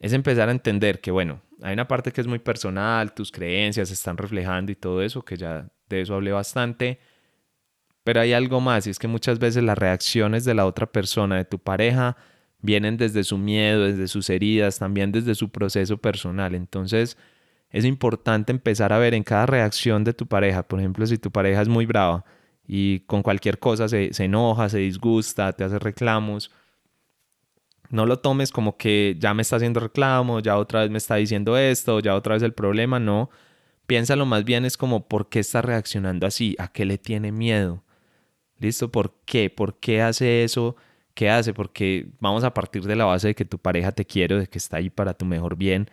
es 0.01 0.13
empezar 0.13 0.49
a 0.49 0.53
entender 0.53 1.01
que, 1.01 1.13
bueno, 1.13 1.43
hay 1.63 1.75
una 1.75 1.87
parte 1.87 2.11
que 2.11 2.21
es 2.21 2.27
muy 2.27 2.41
personal, 2.41 3.15
tus 3.15 3.31
creencias 3.31 3.87
se 3.87 3.95
están 3.95 4.17
reflejando 4.17 4.73
y 4.73 4.75
todo 4.75 5.01
eso, 5.01 5.25
que 5.25 5.37
ya 5.37 5.69
de 5.89 6.01
eso 6.01 6.17
hablé 6.17 6.33
bastante. 6.33 6.99
Pero 8.03 8.21
hay 8.21 8.33
algo 8.33 8.61
más, 8.61 8.89
y 8.89 8.91
es 8.91 8.99
que 8.99 9.07
muchas 9.07 9.39
veces 9.39 9.63
las 9.63 9.79
reacciones 9.79 10.45
de 10.45 10.55
la 10.55 10.67
otra 10.67 10.91
persona, 10.91 11.37
de 11.37 11.45
tu 11.45 11.61
pareja, 11.61 12.17
vienen 12.61 12.97
desde 12.97 13.23
su 13.23 13.39
miedo, 13.39 13.85
desde 13.85 14.09
sus 14.09 14.29
heridas, 14.29 14.81
también 14.81 15.13
desde 15.13 15.37
su 15.37 15.51
proceso 15.51 15.99
personal. 15.99 16.57
Entonces, 16.57 17.17
es 17.71 17.85
importante 17.85 18.51
empezar 18.51 18.93
a 18.93 18.99
ver 18.99 19.15
en 19.15 19.23
cada 19.23 19.47
reacción 19.47 20.03
de 20.03 20.15
tu 20.15 20.27
pareja, 20.27 20.67
por 20.67 20.81
ejemplo, 20.81 21.07
si 21.07 21.17
tu 21.17 21.31
pareja 21.31 21.63
es 21.63 21.69
muy 21.69 21.87
brava 21.87 22.25
y 22.69 23.01
con 23.01 23.23
cualquier 23.23 23.59
cosa 23.59 23.89
se, 23.89 24.13
se 24.13 24.25
enoja, 24.27 24.69
se 24.69 24.79
disgusta, 24.79 25.53
te 25.55 25.65
hace 25.65 25.79
reclamos, 25.79 26.53
no 27.91 28.07
lo 28.07 28.19
tomes 28.19 28.53
como 28.53 28.77
que 28.77 29.17
ya 29.19 29.35
me 29.35 29.43
está 29.43 29.57
haciendo 29.57 29.81
reclamo, 29.81 30.41
ya 30.41 30.59
otra 30.59 30.83
vez 30.83 30.91
me 30.91 30.99
está 30.99 31.17
diciendo 31.17 31.57
esto, 31.57 32.01
ya 32.01 32.15
otra 32.15 32.35
vez 32.35 32.43
el 32.43 32.53
problema, 32.53 33.01
no. 33.01 33.31
Piénsalo 33.87 34.27
más 34.27 34.45
bien 34.45 34.67
es 34.67 34.77
como 34.77 35.09
por 35.09 35.31
qué 35.31 35.41
está 35.41 35.63
reaccionando 35.63 36.27
así, 36.27 36.55
a 36.59 36.69
qué 36.69 36.85
le 36.85 36.99
tiene 36.99 37.33
miedo. 37.33 37.83
¿Listo? 38.59 38.91
¿Por 38.93 39.15
qué? 39.25 39.51
¿Por 39.51 39.79
qué 39.79 40.03
hace 40.03 40.45
eso? 40.45 40.77
¿Qué 41.15 41.31
hace? 41.31 41.55
Porque 41.55 42.09
vamos 42.21 42.45
a 42.45 42.53
partir 42.53 42.85
de 42.85 42.97
la 42.97 43.07
base 43.07 43.29
de 43.29 43.35
que 43.35 43.45
tu 43.45 43.59
pareja 43.59 43.93
te 43.93 44.05
quiere, 44.05 44.39
de 44.39 44.47
que 44.47 44.59
está 44.59 44.77
ahí 44.79 44.91
para 44.91 45.15
tu 45.15 45.25
mejor 45.25 45.57
bien, 45.57 45.89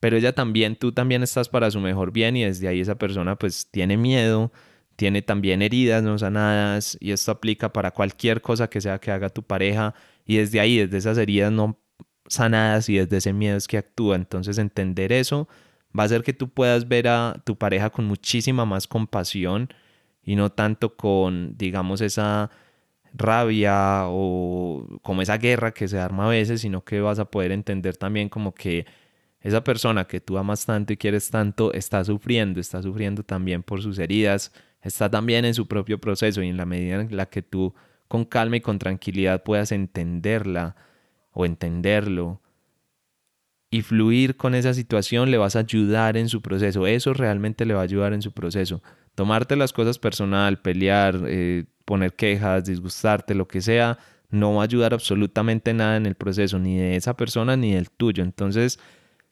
pero 0.00 0.16
ella 0.18 0.34
también, 0.34 0.76
tú 0.76 0.92
también 0.92 1.22
estás 1.22 1.48
para 1.48 1.70
su 1.70 1.80
mejor 1.80 2.12
bien 2.12 2.36
y 2.36 2.44
desde 2.44 2.68
ahí 2.68 2.80
esa 2.80 2.96
persona 2.96 3.36
pues 3.36 3.68
tiene 3.70 3.96
miedo, 3.96 4.52
tiene 4.96 5.22
también 5.22 5.62
heridas 5.62 6.02
no 6.02 6.18
sanadas 6.18 6.96
y 7.00 7.12
esto 7.12 7.32
aplica 7.32 7.72
para 7.72 7.90
cualquier 7.90 8.40
cosa 8.40 8.68
que 8.68 8.80
sea 8.80 8.98
que 8.98 9.10
haga 9.10 9.28
tu 9.28 9.42
pareja 9.42 9.94
y 10.24 10.36
desde 10.36 10.60
ahí, 10.60 10.78
desde 10.78 10.98
esas 10.98 11.18
heridas 11.18 11.52
no 11.52 11.78
sanadas 12.26 12.88
y 12.88 12.96
desde 12.96 13.18
ese 13.18 13.32
miedo 13.32 13.56
es 13.56 13.68
que 13.68 13.78
actúa. 13.78 14.16
Entonces 14.16 14.58
entender 14.58 15.12
eso 15.12 15.48
va 15.96 16.04
a 16.04 16.06
hacer 16.06 16.22
que 16.22 16.32
tú 16.32 16.48
puedas 16.48 16.88
ver 16.88 17.08
a 17.08 17.40
tu 17.44 17.56
pareja 17.56 17.90
con 17.90 18.06
muchísima 18.06 18.64
más 18.64 18.86
compasión 18.86 19.68
y 20.22 20.36
no 20.36 20.50
tanto 20.50 20.96
con, 20.96 21.56
digamos, 21.56 22.00
esa 22.00 22.50
rabia 23.12 24.04
o 24.06 24.98
como 25.02 25.22
esa 25.22 25.38
guerra 25.38 25.72
que 25.72 25.86
se 25.88 25.98
arma 25.98 26.26
a 26.26 26.30
veces, 26.30 26.62
sino 26.62 26.84
que 26.84 27.00
vas 27.00 27.18
a 27.18 27.26
poder 27.26 27.52
entender 27.52 27.96
también 27.96 28.28
como 28.28 28.54
que 28.54 28.86
esa 29.40 29.62
persona 29.62 30.06
que 30.06 30.20
tú 30.20 30.38
amas 30.38 30.66
tanto 30.66 30.92
y 30.92 30.96
quieres 30.96 31.30
tanto 31.30 31.72
está 31.74 32.02
sufriendo, 32.04 32.60
está 32.60 32.82
sufriendo 32.82 33.22
también 33.22 33.62
por 33.62 33.82
sus 33.82 33.98
heridas, 33.98 34.52
está 34.84 35.10
también 35.10 35.44
en 35.44 35.54
su 35.54 35.66
propio 35.66 35.98
proceso 35.98 36.42
y 36.42 36.48
en 36.48 36.56
la 36.56 36.66
medida 36.66 37.00
en 37.00 37.16
la 37.16 37.26
que 37.26 37.42
tú 37.42 37.74
con 38.06 38.24
calma 38.24 38.56
y 38.56 38.60
con 38.60 38.78
tranquilidad 38.78 39.42
puedas 39.42 39.72
entenderla 39.72 40.76
o 41.32 41.44
entenderlo 41.44 42.40
y 43.70 43.82
fluir 43.82 44.36
con 44.36 44.54
esa 44.54 44.72
situación 44.72 45.32
le 45.32 45.36
vas 45.36 45.56
a 45.56 45.60
ayudar 45.60 46.16
en 46.16 46.28
su 46.28 46.40
proceso. 46.42 46.86
Eso 46.86 47.12
realmente 47.12 47.64
le 47.64 47.74
va 47.74 47.80
a 47.80 47.84
ayudar 47.84 48.12
en 48.12 48.22
su 48.22 48.30
proceso. 48.30 48.84
Tomarte 49.16 49.56
las 49.56 49.72
cosas 49.72 49.98
personal, 49.98 50.60
pelear, 50.60 51.20
eh, 51.26 51.64
poner 51.84 52.14
quejas, 52.14 52.66
disgustarte, 52.66 53.34
lo 53.34 53.48
que 53.48 53.60
sea, 53.60 53.98
no 54.30 54.54
va 54.54 54.62
a 54.62 54.64
ayudar 54.64 54.94
absolutamente 54.94 55.74
nada 55.74 55.96
en 55.96 56.06
el 56.06 56.14
proceso, 56.14 56.60
ni 56.60 56.78
de 56.78 56.94
esa 56.94 57.16
persona 57.16 57.56
ni 57.56 57.74
del 57.74 57.90
tuyo. 57.90 58.22
Entonces, 58.22 58.78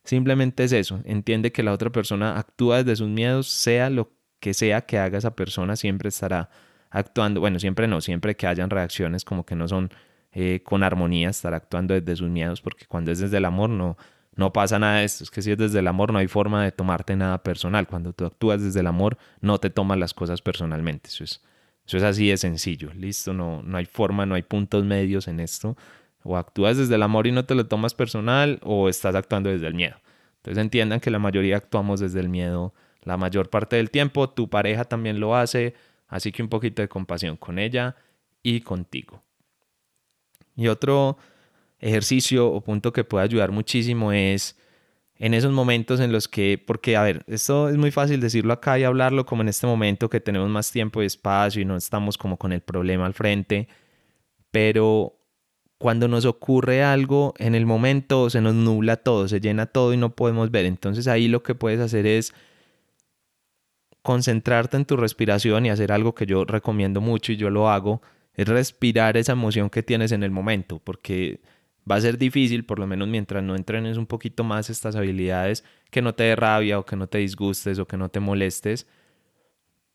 simplemente 0.02 0.64
es 0.64 0.72
eso. 0.72 1.00
Entiende 1.04 1.52
que 1.52 1.62
la 1.62 1.72
otra 1.72 1.90
persona 1.90 2.36
actúa 2.36 2.78
desde 2.78 2.96
sus 2.96 3.08
miedos, 3.08 3.46
sea 3.46 3.90
lo 3.90 4.10
que 4.42 4.54
sea 4.54 4.80
que 4.80 4.98
haga 4.98 5.18
esa 5.18 5.36
persona, 5.36 5.76
siempre 5.76 6.08
estará 6.08 6.50
actuando, 6.90 7.38
bueno, 7.38 7.60
siempre 7.60 7.86
no, 7.86 8.00
siempre 8.00 8.34
que 8.34 8.48
hayan 8.48 8.70
reacciones 8.70 9.24
como 9.24 9.46
que 9.46 9.54
no 9.54 9.68
son 9.68 9.90
eh, 10.32 10.62
con 10.64 10.82
armonía, 10.82 11.30
estar 11.30 11.54
actuando 11.54 11.94
desde 11.94 12.16
sus 12.16 12.28
miedos, 12.28 12.60
porque 12.60 12.84
cuando 12.86 13.12
es 13.12 13.20
desde 13.20 13.36
el 13.36 13.44
amor 13.44 13.70
no, 13.70 13.96
no 14.34 14.52
pasa 14.52 14.80
nada 14.80 14.98
de 14.98 15.04
esto, 15.04 15.22
es 15.22 15.30
que 15.30 15.42
si 15.42 15.52
es 15.52 15.58
desde 15.58 15.78
el 15.78 15.86
amor 15.86 16.12
no 16.12 16.18
hay 16.18 16.26
forma 16.26 16.64
de 16.64 16.72
tomarte 16.72 17.14
nada 17.14 17.40
personal, 17.44 17.86
cuando 17.86 18.12
tú 18.12 18.26
actúas 18.26 18.60
desde 18.60 18.80
el 18.80 18.88
amor 18.88 19.16
no 19.40 19.58
te 19.58 19.70
tomas 19.70 19.96
las 19.96 20.12
cosas 20.12 20.42
personalmente, 20.42 21.08
eso 21.08 21.22
es, 21.22 21.40
eso 21.86 21.98
es 21.98 22.02
así 22.02 22.28
de 22.28 22.36
sencillo, 22.36 22.92
listo, 22.94 23.32
no, 23.32 23.62
no 23.62 23.78
hay 23.78 23.84
forma, 23.84 24.26
no 24.26 24.34
hay 24.34 24.42
puntos 24.42 24.84
medios 24.84 25.28
en 25.28 25.38
esto, 25.38 25.76
o 26.24 26.36
actúas 26.36 26.78
desde 26.78 26.96
el 26.96 27.04
amor 27.04 27.28
y 27.28 27.32
no 27.32 27.44
te 27.44 27.54
lo 27.54 27.68
tomas 27.68 27.94
personal, 27.94 28.58
o 28.64 28.88
estás 28.88 29.14
actuando 29.14 29.50
desde 29.50 29.68
el 29.68 29.74
miedo. 29.74 29.94
Entonces 30.38 30.60
entiendan 30.60 30.98
que 30.98 31.12
la 31.12 31.20
mayoría 31.20 31.56
actuamos 31.56 32.00
desde 32.00 32.18
el 32.18 32.28
miedo 32.28 32.74
la 33.02 33.16
mayor 33.16 33.50
parte 33.50 33.76
del 33.76 33.90
tiempo, 33.90 34.30
tu 34.30 34.48
pareja 34.48 34.84
también 34.84 35.20
lo 35.20 35.36
hace, 35.36 35.74
Así 36.12 36.30
que 36.30 36.42
un 36.42 36.50
poquito 36.50 36.82
de 36.82 36.88
compasión 36.88 37.38
con 37.38 37.58
ella 37.58 37.96
y 38.42 38.60
contigo. 38.60 39.22
Y 40.54 40.68
otro 40.68 41.16
ejercicio 41.78 42.52
o 42.52 42.60
punto 42.60 42.92
que 42.92 43.02
puede 43.02 43.24
ayudar 43.24 43.50
muchísimo 43.50 44.12
es 44.12 44.58
en 45.16 45.32
esos 45.32 45.52
momentos 45.52 46.00
en 46.00 46.12
los 46.12 46.28
que, 46.28 46.62
porque 46.66 46.98
a 46.98 47.02
ver, 47.02 47.24
esto 47.28 47.70
es 47.70 47.78
muy 47.78 47.90
fácil 47.90 48.20
decirlo 48.20 48.52
acá 48.52 48.78
y 48.78 48.84
hablarlo 48.84 49.24
como 49.24 49.40
en 49.40 49.48
este 49.48 49.66
momento 49.66 50.10
que 50.10 50.20
tenemos 50.20 50.50
más 50.50 50.70
tiempo 50.70 51.02
y 51.02 51.06
espacio 51.06 51.62
y 51.62 51.64
no 51.64 51.78
estamos 51.78 52.18
como 52.18 52.36
con 52.36 52.52
el 52.52 52.60
problema 52.60 53.06
al 53.06 53.14
frente, 53.14 53.66
pero 54.50 55.16
cuando 55.78 56.08
nos 56.08 56.26
ocurre 56.26 56.84
algo 56.84 57.32
en 57.38 57.54
el 57.54 57.64
momento 57.64 58.28
se 58.28 58.42
nos 58.42 58.52
nubla 58.52 58.98
todo, 58.98 59.28
se 59.28 59.40
llena 59.40 59.64
todo 59.64 59.94
y 59.94 59.96
no 59.96 60.14
podemos 60.14 60.50
ver. 60.50 60.66
Entonces 60.66 61.08
ahí 61.08 61.26
lo 61.26 61.42
que 61.42 61.54
puedes 61.54 61.80
hacer 61.80 62.04
es 62.04 62.34
concentrarte 64.02 64.76
en 64.76 64.84
tu 64.84 64.96
respiración 64.96 65.66
y 65.66 65.70
hacer 65.70 65.92
algo 65.92 66.14
que 66.14 66.26
yo 66.26 66.44
recomiendo 66.44 67.00
mucho 67.00 67.32
y 67.32 67.36
yo 67.36 67.50
lo 67.50 67.70
hago, 67.70 68.02
es 68.34 68.48
respirar 68.48 69.16
esa 69.16 69.32
emoción 69.32 69.70
que 69.70 69.82
tienes 69.82 70.12
en 70.12 70.22
el 70.22 70.30
momento, 70.30 70.80
porque 70.80 71.40
va 71.90 71.96
a 71.96 72.00
ser 72.00 72.18
difícil, 72.18 72.64
por 72.64 72.78
lo 72.78 72.86
menos 72.86 73.08
mientras 73.08 73.42
no 73.42 73.54
entrenes 73.54 73.96
un 73.96 74.06
poquito 74.06 74.44
más 74.44 74.70
estas 74.70 74.96
habilidades, 74.96 75.64
que 75.90 76.02
no 76.02 76.14
te 76.14 76.24
dé 76.24 76.36
rabia 76.36 76.78
o 76.78 76.86
que 76.86 76.96
no 76.96 77.06
te 77.06 77.18
disgustes 77.18 77.78
o 77.78 77.86
que 77.86 77.96
no 77.96 78.08
te 78.08 78.20
molestes. 78.20 78.86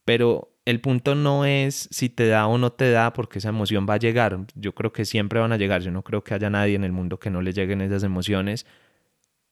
Pero 0.06 0.54
el 0.66 0.80
punto 0.80 1.16
no 1.16 1.46
es 1.46 1.90
si 1.92 2.10
te 2.10 2.28
da 2.28 2.48
o 2.48 2.58
no 2.58 2.72
te 2.72 2.92
da, 2.92 3.14
porque 3.14 3.40
esa 3.40 3.50
emoción 3.50 3.86
va 3.90 3.96
a 3.96 4.00
llegar. 4.00 4.38
Yo 4.56 4.74
creo 4.74 4.94
que 4.94 5.06
siempre 5.06 5.40
van 5.40 5.52
a 5.52 5.58
llegar. 5.58 5.82
Yo 5.82 5.92
no 5.92 6.04
creo 6.04 6.24
que 6.24 6.34
haya 6.34 6.50
nadie 6.50 6.76
en 6.76 6.84
el 6.84 6.92
mundo 6.92 7.20
que 7.20 7.30
no 7.30 7.42
le 7.42 7.52
lleguen 7.54 7.82
esas 7.82 8.04
emociones. 8.04 8.66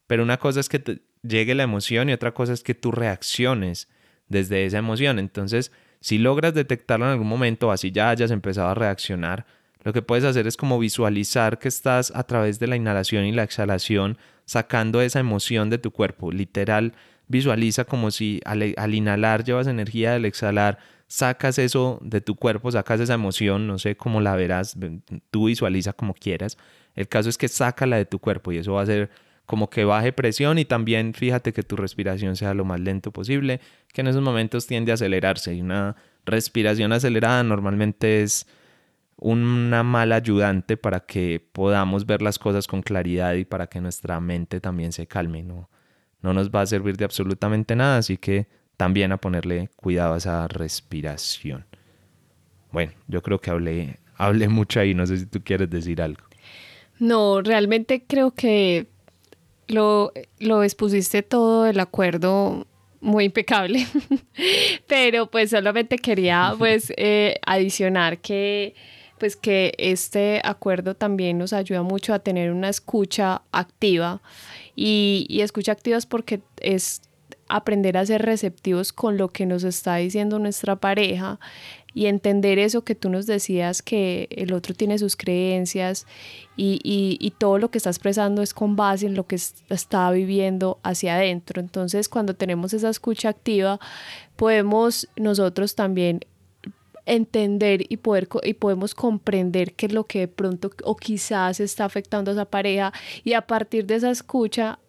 Pero 0.07 0.23
una 0.23 0.37
cosa 0.37 0.59
es 0.59 0.69
que 0.69 0.79
te 0.79 1.01
llegue 1.23 1.55
la 1.55 1.63
emoción 1.63 2.09
y 2.09 2.13
otra 2.13 2.33
cosa 2.33 2.53
es 2.53 2.63
que 2.63 2.75
tú 2.75 2.91
reacciones 2.91 3.89
desde 4.29 4.65
esa 4.65 4.77
emoción. 4.77 5.19
Entonces, 5.19 5.71
si 5.99 6.17
logras 6.17 6.53
detectarlo 6.53 7.05
en 7.05 7.11
algún 7.13 7.27
momento, 7.27 7.71
así 7.71 7.91
ya 7.91 8.09
hayas 8.09 8.31
empezado 8.31 8.69
a 8.69 8.75
reaccionar, 8.75 9.45
lo 9.83 9.93
que 9.93 10.01
puedes 10.01 10.25
hacer 10.25 10.47
es 10.47 10.57
como 10.57 10.79
visualizar 10.79 11.59
que 11.59 11.67
estás 11.67 12.11
a 12.15 12.23
través 12.23 12.59
de 12.59 12.67
la 12.67 12.75
inhalación 12.75 13.25
y 13.25 13.31
la 13.31 13.43
exhalación 13.43 14.17
sacando 14.45 15.01
esa 15.01 15.19
emoción 15.19 15.69
de 15.69 15.77
tu 15.77 15.91
cuerpo. 15.91 16.31
Literal, 16.31 16.93
visualiza 17.27 17.85
como 17.85 18.11
si 18.11 18.41
al, 18.45 18.73
al 18.77 18.93
inhalar 18.95 19.43
llevas 19.43 19.67
energía, 19.67 20.15
al 20.15 20.25
exhalar 20.25 20.79
sacas 21.07 21.59
eso 21.59 21.99
de 22.01 22.21
tu 22.21 22.35
cuerpo, 22.35 22.71
sacas 22.71 22.99
esa 22.99 23.13
emoción, 23.13 23.67
no 23.67 23.77
sé 23.77 23.95
cómo 23.95 24.21
la 24.21 24.35
verás, 24.35 24.75
tú 25.31 25.45
visualiza 25.45 25.93
como 25.93 26.13
quieras. 26.13 26.57
El 26.95 27.07
caso 27.07 27.29
es 27.29 27.37
que 27.37 27.47
sácala 27.47 27.97
de 27.97 28.05
tu 28.05 28.19
cuerpo 28.19 28.51
y 28.51 28.57
eso 28.57 28.73
va 28.73 28.81
a 28.81 28.85
ser 28.85 29.09
como 29.45 29.69
que 29.69 29.85
baje 29.85 30.11
presión 30.11 30.57
y 30.57 30.65
también 30.65 31.13
fíjate 31.13 31.53
que 31.53 31.63
tu 31.63 31.75
respiración 31.75 32.35
sea 32.35 32.53
lo 32.53 32.65
más 32.65 32.79
lento 32.79 33.11
posible, 33.11 33.61
que 33.93 34.01
en 34.01 34.07
esos 34.07 34.21
momentos 34.21 34.67
tiende 34.67 34.91
a 34.91 34.95
acelerarse 34.95 35.53
y 35.53 35.61
una 35.61 35.95
respiración 36.25 36.91
acelerada 36.91 37.43
normalmente 37.43 38.23
es 38.23 38.47
una 39.17 39.83
mala 39.83 40.15
ayudante 40.15 40.77
para 40.77 41.01
que 41.01 41.47
podamos 41.51 42.05
ver 42.05 42.21
las 42.21 42.39
cosas 42.39 42.67
con 42.67 42.81
claridad 42.81 43.35
y 43.35 43.45
para 43.45 43.67
que 43.67 43.79
nuestra 43.79 44.19
mente 44.19 44.59
también 44.59 44.91
se 44.91 45.07
calme, 45.07 45.43
no, 45.43 45.69
no 46.21 46.33
nos 46.33 46.49
va 46.49 46.61
a 46.61 46.65
servir 46.65 46.97
de 46.97 47.05
absolutamente 47.05 47.75
nada, 47.75 47.97
así 47.97 48.17
que 48.17 48.47
también 48.77 49.11
a 49.11 49.17
ponerle 49.17 49.69
cuidado 49.75 50.15
a 50.15 50.17
esa 50.17 50.47
respiración. 50.47 51.65
Bueno, 52.71 52.91
yo 53.07 53.21
creo 53.21 53.39
que 53.39 53.51
hablé, 53.51 53.99
hablé 54.15 54.49
mucho 54.49 54.79
ahí, 54.79 54.93
no 54.93 55.05
sé 55.05 55.17
si 55.17 55.25
tú 55.27 55.41
quieres 55.43 55.69
decir 55.69 56.01
algo. 56.01 56.23
No, 56.99 57.41
realmente 57.41 58.03
creo 58.05 58.31
que 58.31 58.87
lo, 59.67 60.11
lo 60.39 60.63
expusiste 60.63 61.23
todo 61.23 61.65
el 61.67 61.79
acuerdo 61.79 62.67
muy 63.01 63.25
impecable, 63.25 63.85
pero 64.87 65.27
pues 65.27 65.51
solamente 65.51 65.97
quería 65.97 66.53
pues 66.57 66.91
eh, 66.97 67.39
adicionar 67.45 68.19
que 68.19 68.75
pues 69.17 69.37
que 69.37 69.73
este 69.77 70.41
acuerdo 70.43 70.93
también 70.93 71.37
nos 71.37 71.53
ayuda 71.53 71.83
mucho 71.83 72.13
a 72.13 72.19
tener 72.19 72.51
una 72.51 72.67
escucha 72.67 73.43
activa 73.53 74.21
y, 74.75 75.25
y 75.29 75.39
escucha 75.39 75.71
activa 75.71 75.97
es 75.97 76.05
porque 76.05 76.41
es 76.59 77.01
aprender 77.47 77.95
a 77.95 78.05
ser 78.05 78.23
receptivos 78.23 78.91
con 78.91 79.17
lo 79.17 79.29
que 79.29 79.45
nos 79.45 79.63
está 79.63 79.95
diciendo 79.97 80.37
nuestra 80.39 80.75
pareja 80.75 81.39
y 81.95 82.07
entender 82.07 82.59
eso 82.59 82.83
que 82.83 82.93
tú 82.93 83.09
nos 83.09 83.25
decías, 83.25 83.81
que 83.81 84.27
el 84.29 84.53
otro 84.53 84.75
tiene 84.75 84.99
sus 84.99 85.15
creencias 85.15 86.05
y, 86.57 86.79
y, 86.83 87.31
todo 87.31 87.57
lo 87.57 87.71
que 87.71 87.77
está 87.77 87.89
expresando 87.89 88.41
es 88.41 88.53
con 88.53 88.75
base 88.75 89.05
en 89.07 89.15
lo 89.15 89.25
que 89.25 89.35
está 89.35 90.11
viviendo 90.11 90.77
hacia 90.83 91.15
adentro. 91.15 91.61
Entonces, 91.61 92.09
cuando 92.09 92.35
tenemos 92.35 92.73
esa 92.73 92.89
escucha 92.89 93.29
activa, 93.29 93.79
podemos 94.35 95.07
nosotros 95.15 95.75
también 95.75 96.19
entender 97.05 97.85
y 97.87 97.97
poder 97.97 98.27
y 98.43 98.55
podemos 98.55 98.93
comprender 98.93 99.73
qué 99.73 99.85
es 99.85 99.93
lo 99.93 100.05
que 100.05 100.19
de 100.19 100.27
pronto 100.27 100.71
o 100.83 100.95
quizás 100.95 101.59
está 101.59 101.85
afectando 101.85 102.31
a 102.31 102.33
esa 102.33 102.45
pareja 102.45 102.91
y 103.23 103.33
a 103.33 103.41
partir 103.41 103.85
de 103.85 103.95
esa 103.95 104.11
escucha 104.11 104.79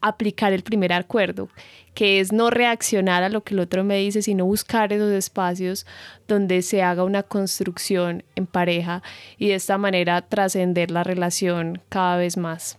aplicar 0.00 0.52
el 0.52 0.62
primer 0.62 0.92
acuerdo, 0.92 1.48
que 1.94 2.20
es 2.20 2.32
no 2.32 2.50
reaccionar 2.50 3.22
a 3.22 3.28
lo 3.28 3.42
que 3.42 3.54
el 3.54 3.60
otro 3.60 3.84
me 3.84 3.98
dice, 3.98 4.22
sino 4.22 4.44
buscar 4.44 4.92
esos 4.92 5.12
espacios 5.12 5.86
donde 6.28 6.62
se 6.62 6.82
haga 6.82 7.04
una 7.04 7.22
construcción 7.22 8.24
en 8.36 8.46
pareja 8.46 9.02
y 9.38 9.48
de 9.48 9.56
esta 9.56 9.78
manera 9.78 10.22
trascender 10.22 10.90
la 10.90 11.04
relación 11.04 11.80
cada 11.88 12.16
vez 12.16 12.36
más. 12.36 12.78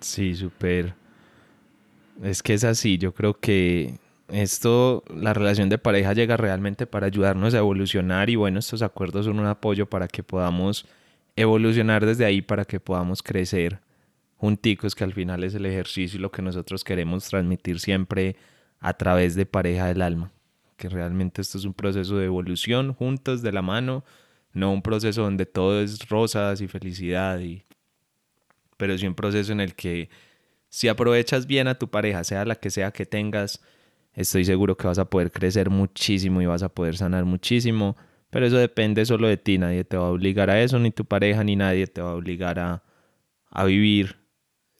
Sí, 0.00 0.34
súper. 0.34 0.94
Es 2.22 2.42
que 2.42 2.54
es 2.54 2.64
así, 2.64 2.98
yo 2.98 3.12
creo 3.12 3.38
que 3.38 3.94
esto, 4.28 5.02
la 5.14 5.34
relación 5.34 5.68
de 5.68 5.78
pareja 5.78 6.12
llega 6.12 6.36
realmente 6.36 6.86
para 6.86 7.06
ayudarnos 7.06 7.54
a 7.54 7.58
evolucionar 7.58 8.30
y 8.30 8.36
bueno, 8.36 8.58
estos 8.58 8.82
acuerdos 8.82 9.26
son 9.26 9.40
un 9.40 9.46
apoyo 9.46 9.86
para 9.86 10.06
que 10.06 10.22
podamos 10.22 10.86
evolucionar 11.36 12.04
desde 12.04 12.24
ahí, 12.24 12.42
para 12.42 12.64
que 12.64 12.78
podamos 12.78 13.22
crecer 13.22 13.80
junticos, 14.40 14.94
que 14.94 15.04
al 15.04 15.12
final 15.12 15.44
es 15.44 15.54
el 15.54 15.66
ejercicio 15.66 16.18
y 16.18 16.22
lo 16.22 16.32
que 16.32 16.40
nosotros 16.40 16.82
queremos 16.82 17.28
transmitir 17.28 17.78
siempre 17.78 18.36
a 18.78 18.94
través 18.94 19.34
de 19.34 19.44
pareja 19.44 19.86
del 19.86 20.00
alma, 20.00 20.32
que 20.78 20.88
realmente 20.88 21.42
esto 21.42 21.58
es 21.58 21.66
un 21.66 21.74
proceso 21.74 22.16
de 22.16 22.24
evolución 22.24 22.94
juntos 22.94 23.42
de 23.42 23.52
la 23.52 23.60
mano, 23.60 24.02
no 24.54 24.72
un 24.72 24.80
proceso 24.80 25.22
donde 25.22 25.44
todo 25.44 25.82
es 25.82 26.08
rosas 26.08 26.62
y 26.62 26.68
felicidad, 26.68 27.38
y... 27.40 27.64
pero 28.78 28.96
sí 28.96 29.06
un 29.06 29.14
proceso 29.14 29.52
en 29.52 29.60
el 29.60 29.74
que 29.74 30.08
si 30.70 30.88
aprovechas 30.88 31.46
bien 31.46 31.68
a 31.68 31.74
tu 31.74 31.90
pareja, 31.90 32.24
sea 32.24 32.46
la 32.46 32.54
que 32.54 32.70
sea 32.70 32.92
que 32.92 33.04
tengas, 33.04 33.60
estoy 34.14 34.46
seguro 34.46 34.78
que 34.78 34.86
vas 34.86 34.98
a 34.98 35.10
poder 35.10 35.32
crecer 35.32 35.68
muchísimo 35.68 36.40
y 36.40 36.46
vas 36.46 36.62
a 36.62 36.70
poder 36.70 36.96
sanar 36.96 37.26
muchísimo, 37.26 37.98
pero 38.30 38.46
eso 38.46 38.56
depende 38.56 39.04
solo 39.04 39.28
de 39.28 39.36
ti, 39.36 39.58
nadie 39.58 39.84
te 39.84 39.98
va 39.98 40.06
a 40.06 40.10
obligar 40.10 40.48
a 40.48 40.62
eso, 40.62 40.78
ni 40.78 40.92
tu 40.92 41.04
pareja, 41.04 41.44
ni 41.44 41.56
nadie 41.56 41.86
te 41.86 42.00
va 42.00 42.12
a 42.12 42.14
obligar 42.14 42.58
a, 42.58 42.82
a 43.50 43.64
vivir 43.64 44.19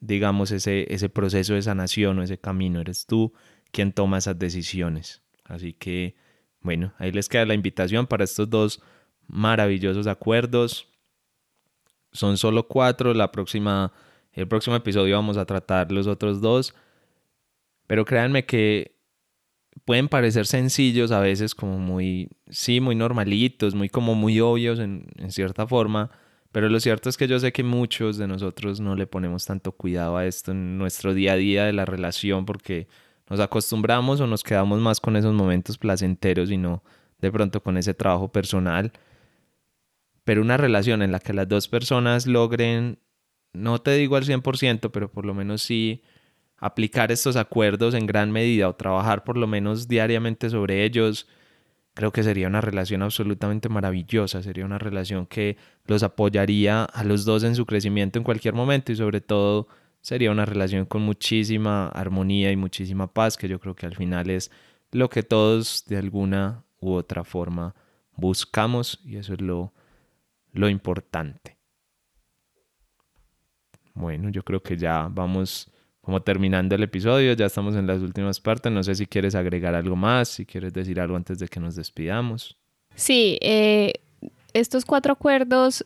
digamos, 0.00 0.50
ese, 0.50 0.92
ese 0.92 1.08
proceso 1.08 1.54
de 1.54 1.62
sanación 1.62 2.18
o 2.18 2.22
ese 2.22 2.38
camino. 2.38 2.80
Eres 2.80 3.06
tú 3.06 3.32
quien 3.70 3.92
toma 3.92 4.18
esas 4.18 4.38
decisiones. 4.38 5.22
Así 5.44 5.72
que, 5.72 6.16
bueno, 6.60 6.94
ahí 6.98 7.12
les 7.12 7.28
queda 7.28 7.46
la 7.46 7.54
invitación 7.54 8.06
para 8.06 8.24
estos 8.24 8.48
dos 8.48 8.82
maravillosos 9.26 10.06
acuerdos. 10.06 10.88
Son 12.12 12.38
solo 12.38 12.66
cuatro. 12.66 13.14
La 13.14 13.30
próxima, 13.30 13.92
el 14.32 14.48
próximo 14.48 14.76
episodio 14.76 15.16
vamos 15.16 15.36
a 15.36 15.44
tratar 15.44 15.92
los 15.92 16.06
otros 16.06 16.40
dos. 16.40 16.74
Pero 17.86 18.04
créanme 18.04 18.46
que 18.46 18.96
pueden 19.84 20.08
parecer 20.08 20.46
sencillos 20.46 21.10
a 21.10 21.20
veces, 21.20 21.54
como 21.54 21.78
muy, 21.78 22.30
sí, 22.48 22.80
muy 22.80 22.94
normalitos, 22.94 23.74
muy 23.74 23.88
como 23.88 24.14
muy 24.14 24.40
obvios 24.40 24.78
en, 24.78 25.08
en 25.16 25.30
cierta 25.30 25.66
forma 25.66 26.10
pero 26.52 26.68
lo 26.68 26.80
cierto 26.80 27.08
es 27.08 27.16
que 27.16 27.28
yo 27.28 27.38
sé 27.38 27.52
que 27.52 27.62
muchos 27.62 28.16
de 28.18 28.26
nosotros 28.26 28.80
no 28.80 28.96
le 28.96 29.06
ponemos 29.06 29.44
tanto 29.44 29.72
cuidado 29.72 30.16
a 30.16 30.26
esto 30.26 30.50
en 30.50 30.78
nuestro 30.78 31.14
día 31.14 31.34
a 31.34 31.36
día 31.36 31.64
de 31.64 31.72
la 31.72 31.84
relación 31.84 32.44
porque 32.44 32.88
nos 33.28 33.38
acostumbramos 33.38 34.20
o 34.20 34.26
nos 34.26 34.42
quedamos 34.42 34.80
más 34.80 35.00
con 35.00 35.16
esos 35.16 35.34
momentos 35.34 35.78
placenteros 35.78 36.50
y 36.50 36.56
no 36.56 36.82
de 37.20 37.30
pronto 37.30 37.62
con 37.62 37.76
ese 37.76 37.94
trabajo 37.94 38.32
personal. 38.32 38.92
Pero 40.24 40.42
una 40.42 40.56
relación 40.56 41.02
en 41.02 41.12
la 41.12 41.20
que 41.20 41.32
las 41.32 41.48
dos 41.48 41.68
personas 41.68 42.26
logren, 42.26 42.98
no 43.52 43.80
te 43.80 43.92
digo 43.92 44.16
al 44.16 44.24
100%, 44.24 44.90
pero 44.90 45.10
por 45.10 45.24
lo 45.24 45.34
menos 45.34 45.62
sí 45.62 46.02
aplicar 46.56 47.10
estos 47.10 47.36
acuerdos 47.36 47.94
en 47.94 48.06
gran 48.06 48.30
medida 48.30 48.68
o 48.68 48.74
trabajar 48.74 49.24
por 49.24 49.36
lo 49.36 49.46
menos 49.46 49.88
diariamente 49.88 50.50
sobre 50.50 50.84
ellos, 50.84 51.26
creo 52.00 52.12
que 52.12 52.22
sería 52.22 52.48
una 52.48 52.62
relación 52.62 53.02
absolutamente 53.02 53.68
maravillosa, 53.68 54.42
sería 54.42 54.64
una 54.64 54.78
relación 54.78 55.26
que 55.26 55.58
los 55.84 56.02
apoyaría 56.02 56.84
a 56.84 57.04
los 57.04 57.26
dos 57.26 57.44
en 57.44 57.54
su 57.54 57.66
crecimiento 57.66 58.18
en 58.18 58.24
cualquier 58.24 58.54
momento 58.54 58.90
y 58.90 58.96
sobre 58.96 59.20
todo 59.20 59.68
sería 60.00 60.30
una 60.30 60.46
relación 60.46 60.86
con 60.86 61.02
muchísima 61.02 61.88
armonía 61.88 62.50
y 62.52 62.56
muchísima 62.56 63.12
paz, 63.12 63.36
que 63.36 63.48
yo 63.48 63.60
creo 63.60 63.76
que 63.76 63.84
al 63.84 63.96
final 63.96 64.30
es 64.30 64.50
lo 64.92 65.10
que 65.10 65.22
todos 65.22 65.84
de 65.88 65.98
alguna 65.98 66.64
u 66.80 66.92
otra 66.92 67.22
forma 67.22 67.74
buscamos 68.16 69.02
y 69.04 69.16
eso 69.18 69.34
es 69.34 69.42
lo, 69.42 69.74
lo 70.52 70.70
importante. 70.70 71.58
Bueno, 73.92 74.30
yo 74.30 74.42
creo 74.42 74.62
que 74.62 74.78
ya 74.78 75.06
vamos 75.10 75.70
como 76.00 76.22
terminando 76.22 76.74
el 76.74 76.82
episodio, 76.82 77.32
ya 77.34 77.46
estamos 77.46 77.76
en 77.76 77.86
las 77.86 78.00
últimas 78.00 78.40
partes, 78.40 78.72
no 78.72 78.82
sé 78.82 78.94
si 78.94 79.06
quieres 79.06 79.34
agregar 79.34 79.74
algo 79.74 79.96
más, 79.96 80.28
si 80.28 80.46
quieres 80.46 80.72
decir 80.72 81.00
algo 81.00 81.16
antes 81.16 81.38
de 81.38 81.48
que 81.48 81.60
nos 81.60 81.76
despidamos. 81.76 82.56
Sí, 82.94 83.38
eh, 83.40 83.92
estos 84.52 84.84
cuatro 84.84 85.12
acuerdos 85.12 85.84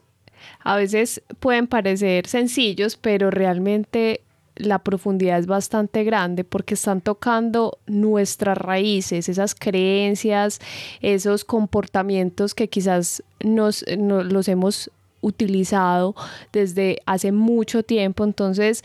a 0.60 0.76
veces 0.76 1.22
pueden 1.40 1.66
parecer 1.66 2.26
sencillos, 2.26 2.96
pero 2.96 3.30
realmente 3.30 4.20
la 4.56 4.78
profundidad 4.78 5.38
es 5.38 5.46
bastante 5.46 6.04
grande 6.04 6.44
porque 6.44 6.74
están 6.74 7.00
tocando 7.00 7.78
nuestras 7.86 8.56
raíces, 8.56 9.28
esas 9.28 9.54
creencias, 9.54 10.60
esos 11.00 11.44
comportamientos 11.44 12.54
que 12.54 12.68
quizás 12.68 13.22
nos, 13.40 13.84
los 13.88 14.48
hemos 14.48 14.90
utilizado 15.20 16.14
desde 16.52 17.00
hace 17.06 17.32
mucho 17.32 17.82
tiempo. 17.82 18.24
Entonces, 18.24 18.84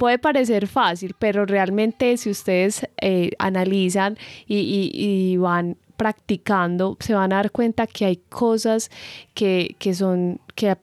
puede 0.00 0.18
parecer 0.18 0.66
fácil, 0.66 1.14
pero 1.18 1.44
realmente 1.44 2.16
si 2.16 2.30
ustedes 2.30 2.88
eh, 3.02 3.32
analizan 3.38 4.16
y, 4.46 5.36
van 5.36 5.76
practicando, 5.98 6.96
se 7.00 7.12
van 7.12 7.34
a 7.34 7.36
dar 7.36 7.50
cuenta 7.50 7.86
que 7.86 8.06
hay 8.06 8.16
cosas 8.30 8.90
que, 9.34 9.76
que 9.78 9.92
son, 9.92 10.40
que 10.54 10.74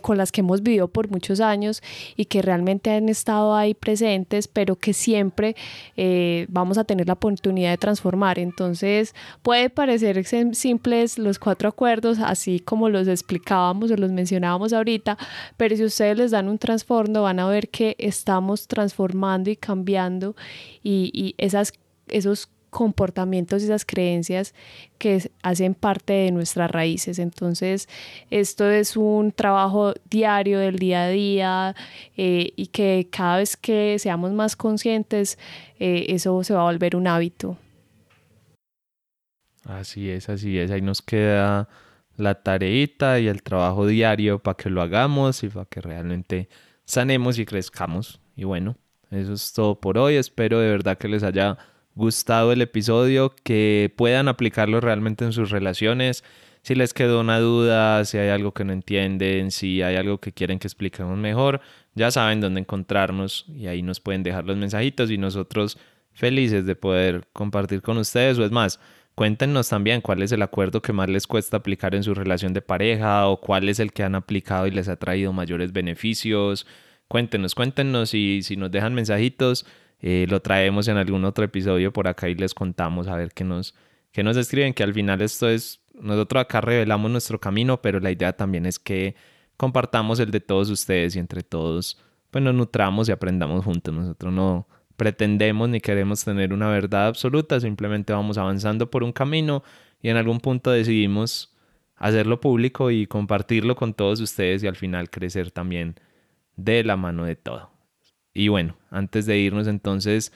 con 0.00 0.18
las 0.18 0.32
que 0.32 0.40
hemos 0.40 0.62
vivido 0.62 0.88
por 0.88 1.10
muchos 1.10 1.40
años 1.40 1.82
y 2.16 2.26
que 2.26 2.42
realmente 2.42 2.90
han 2.90 3.08
estado 3.08 3.54
ahí 3.54 3.74
presentes, 3.74 4.48
pero 4.48 4.76
que 4.76 4.92
siempre 4.92 5.56
eh, 5.96 6.46
vamos 6.48 6.78
a 6.78 6.84
tener 6.84 7.06
la 7.06 7.14
oportunidad 7.14 7.70
de 7.70 7.78
transformar. 7.78 8.38
Entonces 8.38 9.14
puede 9.42 9.70
parecer 9.70 10.24
simples 10.54 11.18
los 11.18 11.38
cuatro 11.38 11.68
acuerdos, 11.68 12.18
así 12.20 12.60
como 12.60 12.88
los 12.88 13.08
explicábamos 13.08 13.90
o 13.90 13.96
los 13.96 14.12
mencionábamos 14.12 14.72
ahorita, 14.72 15.18
pero 15.56 15.76
si 15.76 15.84
ustedes 15.84 16.16
les 16.16 16.30
dan 16.30 16.48
un 16.48 16.58
trasfondo 16.58 17.22
van 17.22 17.40
a 17.40 17.48
ver 17.48 17.68
que 17.68 17.96
estamos 17.98 18.66
transformando 18.66 19.50
y 19.50 19.56
cambiando 19.56 20.36
y, 20.82 21.10
y 21.12 21.34
esas, 21.38 21.72
esos 22.08 22.48
comportamientos 22.72 23.60
y 23.60 23.66
esas 23.66 23.84
creencias 23.84 24.54
que 24.96 25.30
hacen 25.42 25.74
parte 25.74 26.14
de 26.14 26.30
nuestras 26.32 26.70
raíces. 26.70 27.18
Entonces, 27.18 27.86
esto 28.30 28.68
es 28.70 28.96
un 28.96 29.30
trabajo 29.30 29.92
diario 30.08 30.58
del 30.58 30.78
día 30.78 31.04
a 31.04 31.08
día 31.08 31.76
eh, 32.16 32.54
y 32.56 32.68
que 32.68 33.08
cada 33.10 33.36
vez 33.36 33.58
que 33.58 33.98
seamos 33.98 34.32
más 34.32 34.56
conscientes, 34.56 35.38
eh, 35.78 36.06
eso 36.08 36.42
se 36.44 36.54
va 36.54 36.62
a 36.62 36.72
volver 36.72 36.96
un 36.96 37.06
hábito. 37.08 37.58
Así 39.64 40.08
es, 40.08 40.30
así 40.30 40.58
es. 40.58 40.70
Ahí 40.70 40.80
nos 40.80 41.02
queda 41.02 41.68
la 42.16 42.42
tareita 42.42 43.20
y 43.20 43.28
el 43.28 43.42
trabajo 43.42 43.86
diario 43.86 44.38
para 44.38 44.56
que 44.56 44.70
lo 44.70 44.80
hagamos 44.80 45.42
y 45.44 45.48
para 45.50 45.66
que 45.66 45.82
realmente 45.82 46.48
sanemos 46.86 47.38
y 47.38 47.44
crezcamos. 47.44 48.18
Y 48.34 48.44
bueno, 48.44 48.76
eso 49.10 49.34
es 49.34 49.52
todo 49.52 49.78
por 49.78 49.98
hoy. 49.98 50.14
Espero 50.14 50.58
de 50.58 50.70
verdad 50.70 50.96
que 50.96 51.08
les 51.08 51.22
haya 51.22 51.58
gustado 51.94 52.52
el 52.52 52.62
episodio, 52.62 53.34
que 53.42 53.92
puedan 53.96 54.28
aplicarlo 54.28 54.80
realmente 54.80 55.24
en 55.24 55.32
sus 55.32 55.50
relaciones. 55.50 56.24
Si 56.62 56.74
les 56.74 56.94
quedó 56.94 57.20
una 57.20 57.40
duda, 57.40 58.04
si 58.04 58.18
hay 58.18 58.28
algo 58.28 58.52
que 58.52 58.64
no 58.64 58.72
entienden, 58.72 59.50
si 59.50 59.82
hay 59.82 59.96
algo 59.96 60.18
que 60.18 60.32
quieren 60.32 60.58
que 60.58 60.68
expliquemos 60.68 61.18
mejor, 61.18 61.60
ya 61.94 62.10
saben 62.10 62.40
dónde 62.40 62.60
encontrarnos 62.60 63.46
y 63.48 63.66
ahí 63.66 63.82
nos 63.82 63.98
pueden 64.00 64.22
dejar 64.22 64.44
los 64.44 64.56
mensajitos 64.56 65.10
y 65.10 65.18
nosotros 65.18 65.76
felices 66.12 66.64
de 66.64 66.76
poder 66.76 67.26
compartir 67.32 67.82
con 67.82 67.98
ustedes. 67.98 68.38
O 68.38 68.44
es 68.44 68.52
más, 68.52 68.78
cuéntenos 69.16 69.68
también 69.68 70.00
cuál 70.00 70.22
es 70.22 70.30
el 70.30 70.42
acuerdo 70.42 70.82
que 70.82 70.92
más 70.92 71.08
les 71.08 71.26
cuesta 71.26 71.56
aplicar 71.56 71.96
en 71.96 72.04
su 72.04 72.14
relación 72.14 72.52
de 72.54 72.62
pareja 72.62 73.26
o 73.26 73.40
cuál 73.40 73.68
es 73.68 73.80
el 73.80 73.92
que 73.92 74.04
han 74.04 74.14
aplicado 74.14 74.68
y 74.68 74.70
les 74.70 74.88
ha 74.88 74.96
traído 74.96 75.32
mayores 75.32 75.72
beneficios. 75.72 76.64
Cuéntenos, 77.08 77.56
cuéntenos 77.56 78.14
y 78.14 78.42
si 78.42 78.56
nos 78.56 78.70
dejan 78.70 78.94
mensajitos 78.94 79.66
eh, 80.02 80.26
lo 80.28 80.42
traemos 80.42 80.88
en 80.88 80.96
algún 80.98 81.24
otro 81.24 81.44
episodio 81.44 81.92
por 81.92 82.08
acá 82.08 82.28
y 82.28 82.34
les 82.34 82.54
contamos 82.54 83.08
a 83.08 83.16
ver 83.16 83.32
qué 83.32 83.44
nos, 83.44 83.74
qué 84.10 84.22
nos 84.22 84.36
escriben, 84.36 84.74
que 84.74 84.82
al 84.82 84.92
final 84.92 85.22
esto 85.22 85.48
es, 85.48 85.80
nosotros 85.94 86.42
acá 86.42 86.60
revelamos 86.60 87.10
nuestro 87.10 87.40
camino, 87.40 87.80
pero 87.80 88.00
la 88.00 88.10
idea 88.10 88.34
también 88.34 88.66
es 88.66 88.78
que 88.78 89.14
compartamos 89.56 90.20
el 90.20 90.30
de 90.30 90.40
todos 90.40 90.68
ustedes 90.70 91.16
y 91.16 91.18
entre 91.18 91.42
todos 91.42 91.98
pues 92.32 92.42
nos 92.42 92.54
nutramos 92.54 93.08
y 93.08 93.12
aprendamos 93.12 93.62
juntos. 93.64 93.94
Nosotros 93.94 94.32
no 94.32 94.66
pretendemos 94.96 95.68
ni 95.68 95.80
queremos 95.80 96.24
tener 96.24 96.52
una 96.52 96.68
verdad 96.68 97.08
absoluta, 97.08 97.60
simplemente 97.60 98.12
vamos 98.12 98.38
avanzando 98.38 98.90
por 98.90 99.04
un 99.04 99.12
camino 99.12 99.62
y 100.00 100.08
en 100.08 100.16
algún 100.16 100.40
punto 100.40 100.70
decidimos 100.70 101.54
hacerlo 101.96 102.40
público 102.40 102.90
y 102.90 103.06
compartirlo 103.06 103.76
con 103.76 103.94
todos 103.94 104.20
ustedes 104.20 104.64
y 104.64 104.66
al 104.66 104.76
final 104.76 105.10
crecer 105.10 105.50
también 105.50 105.94
de 106.56 106.82
la 106.84 106.96
mano 106.96 107.24
de 107.26 107.36
todo. 107.36 107.71
Y 108.34 108.48
bueno, 108.48 108.76
antes 108.90 109.26
de 109.26 109.38
irnos 109.38 109.66
entonces, 109.66 110.32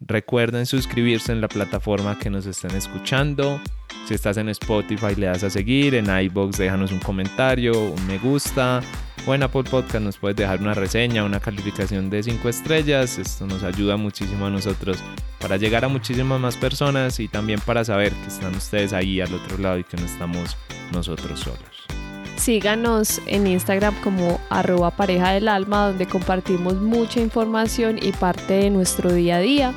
recuerden 0.00 0.66
suscribirse 0.66 1.32
en 1.32 1.40
la 1.40 1.48
plataforma 1.48 2.18
que 2.18 2.30
nos 2.30 2.46
estén 2.46 2.72
escuchando. 2.72 3.60
Si 4.06 4.14
estás 4.14 4.36
en 4.36 4.48
Spotify 4.48 5.14
le 5.16 5.26
das 5.26 5.44
a 5.44 5.50
seguir, 5.50 5.94
en 5.94 6.06
iBox 6.06 6.58
déjanos 6.58 6.92
un 6.92 6.98
comentario, 6.98 7.72
un 7.90 8.06
me 8.06 8.18
gusta. 8.18 8.80
o 9.26 9.34
en 9.34 9.42
Apple 9.44 9.62
Podcast 9.62 10.04
nos 10.04 10.18
puedes 10.18 10.36
dejar 10.36 10.60
una 10.60 10.74
reseña, 10.74 11.24
una 11.24 11.38
calificación 11.38 12.10
de 12.10 12.22
5 12.22 12.48
estrellas. 12.48 13.18
Esto 13.18 13.46
nos 13.46 13.62
ayuda 13.62 13.96
muchísimo 13.96 14.46
a 14.46 14.50
nosotros 14.50 14.98
para 15.40 15.56
llegar 15.56 15.84
a 15.84 15.88
muchísimas 15.88 16.40
más 16.40 16.56
personas 16.56 17.20
y 17.20 17.28
también 17.28 17.60
para 17.60 17.84
saber 17.84 18.12
que 18.12 18.26
están 18.26 18.54
ustedes 18.54 18.92
ahí 18.92 19.20
al 19.20 19.32
otro 19.32 19.58
lado 19.58 19.78
y 19.78 19.84
que 19.84 19.96
no 19.96 20.04
estamos 20.04 20.56
nosotros 20.92 21.40
solos. 21.40 22.01
Síganos 22.36 23.20
en 23.26 23.46
Instagram 23.46 23.94
como 24.02 24.40
arroba 24.50 24.90
pareja 24.90 25.32
del 25.32 25.48
alma 25.48 25.86
donde 25.86 26.06
compartimos 26.06 26.74
mucha 26.80 27.20
información 27.20 27.98
y 28.00 28.12
parte 28.12 28.54
de 28.54 28.70
nuestro 28.70 29.12
día 29.12 29.36
a 29.36 29.40
día. 29.40 29.74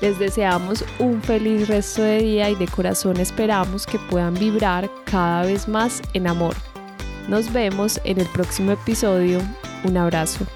Les 0.00 0.18
deseamos 0.18 0.84
un 0.98 1.22
feliz 1.22 1.68
resto 1.68 2.02
de 2.02 2.18
día 2.18 2.50
y 2.50 2.54
de 2.54 2.68
corazón 2.68 3.18
esperamos 3.18 3.86
que 3.86 3.98
puedan 3.98 4.34
vibrar 4.34 4.90
cada 5.04 5.42
vez 5.42 5.68
más 5.68 6.02
en 6.12 6.26
amor. 6.26 6.54
Nos 7.28 7.52
vemos 7.52 8.00
en 8.04 8.20
el 8.20 8.26
próximo 8.26 8.72
episodio. 8.72 9.40
Un 9.84 9.96
abrazo. 9.96 10.46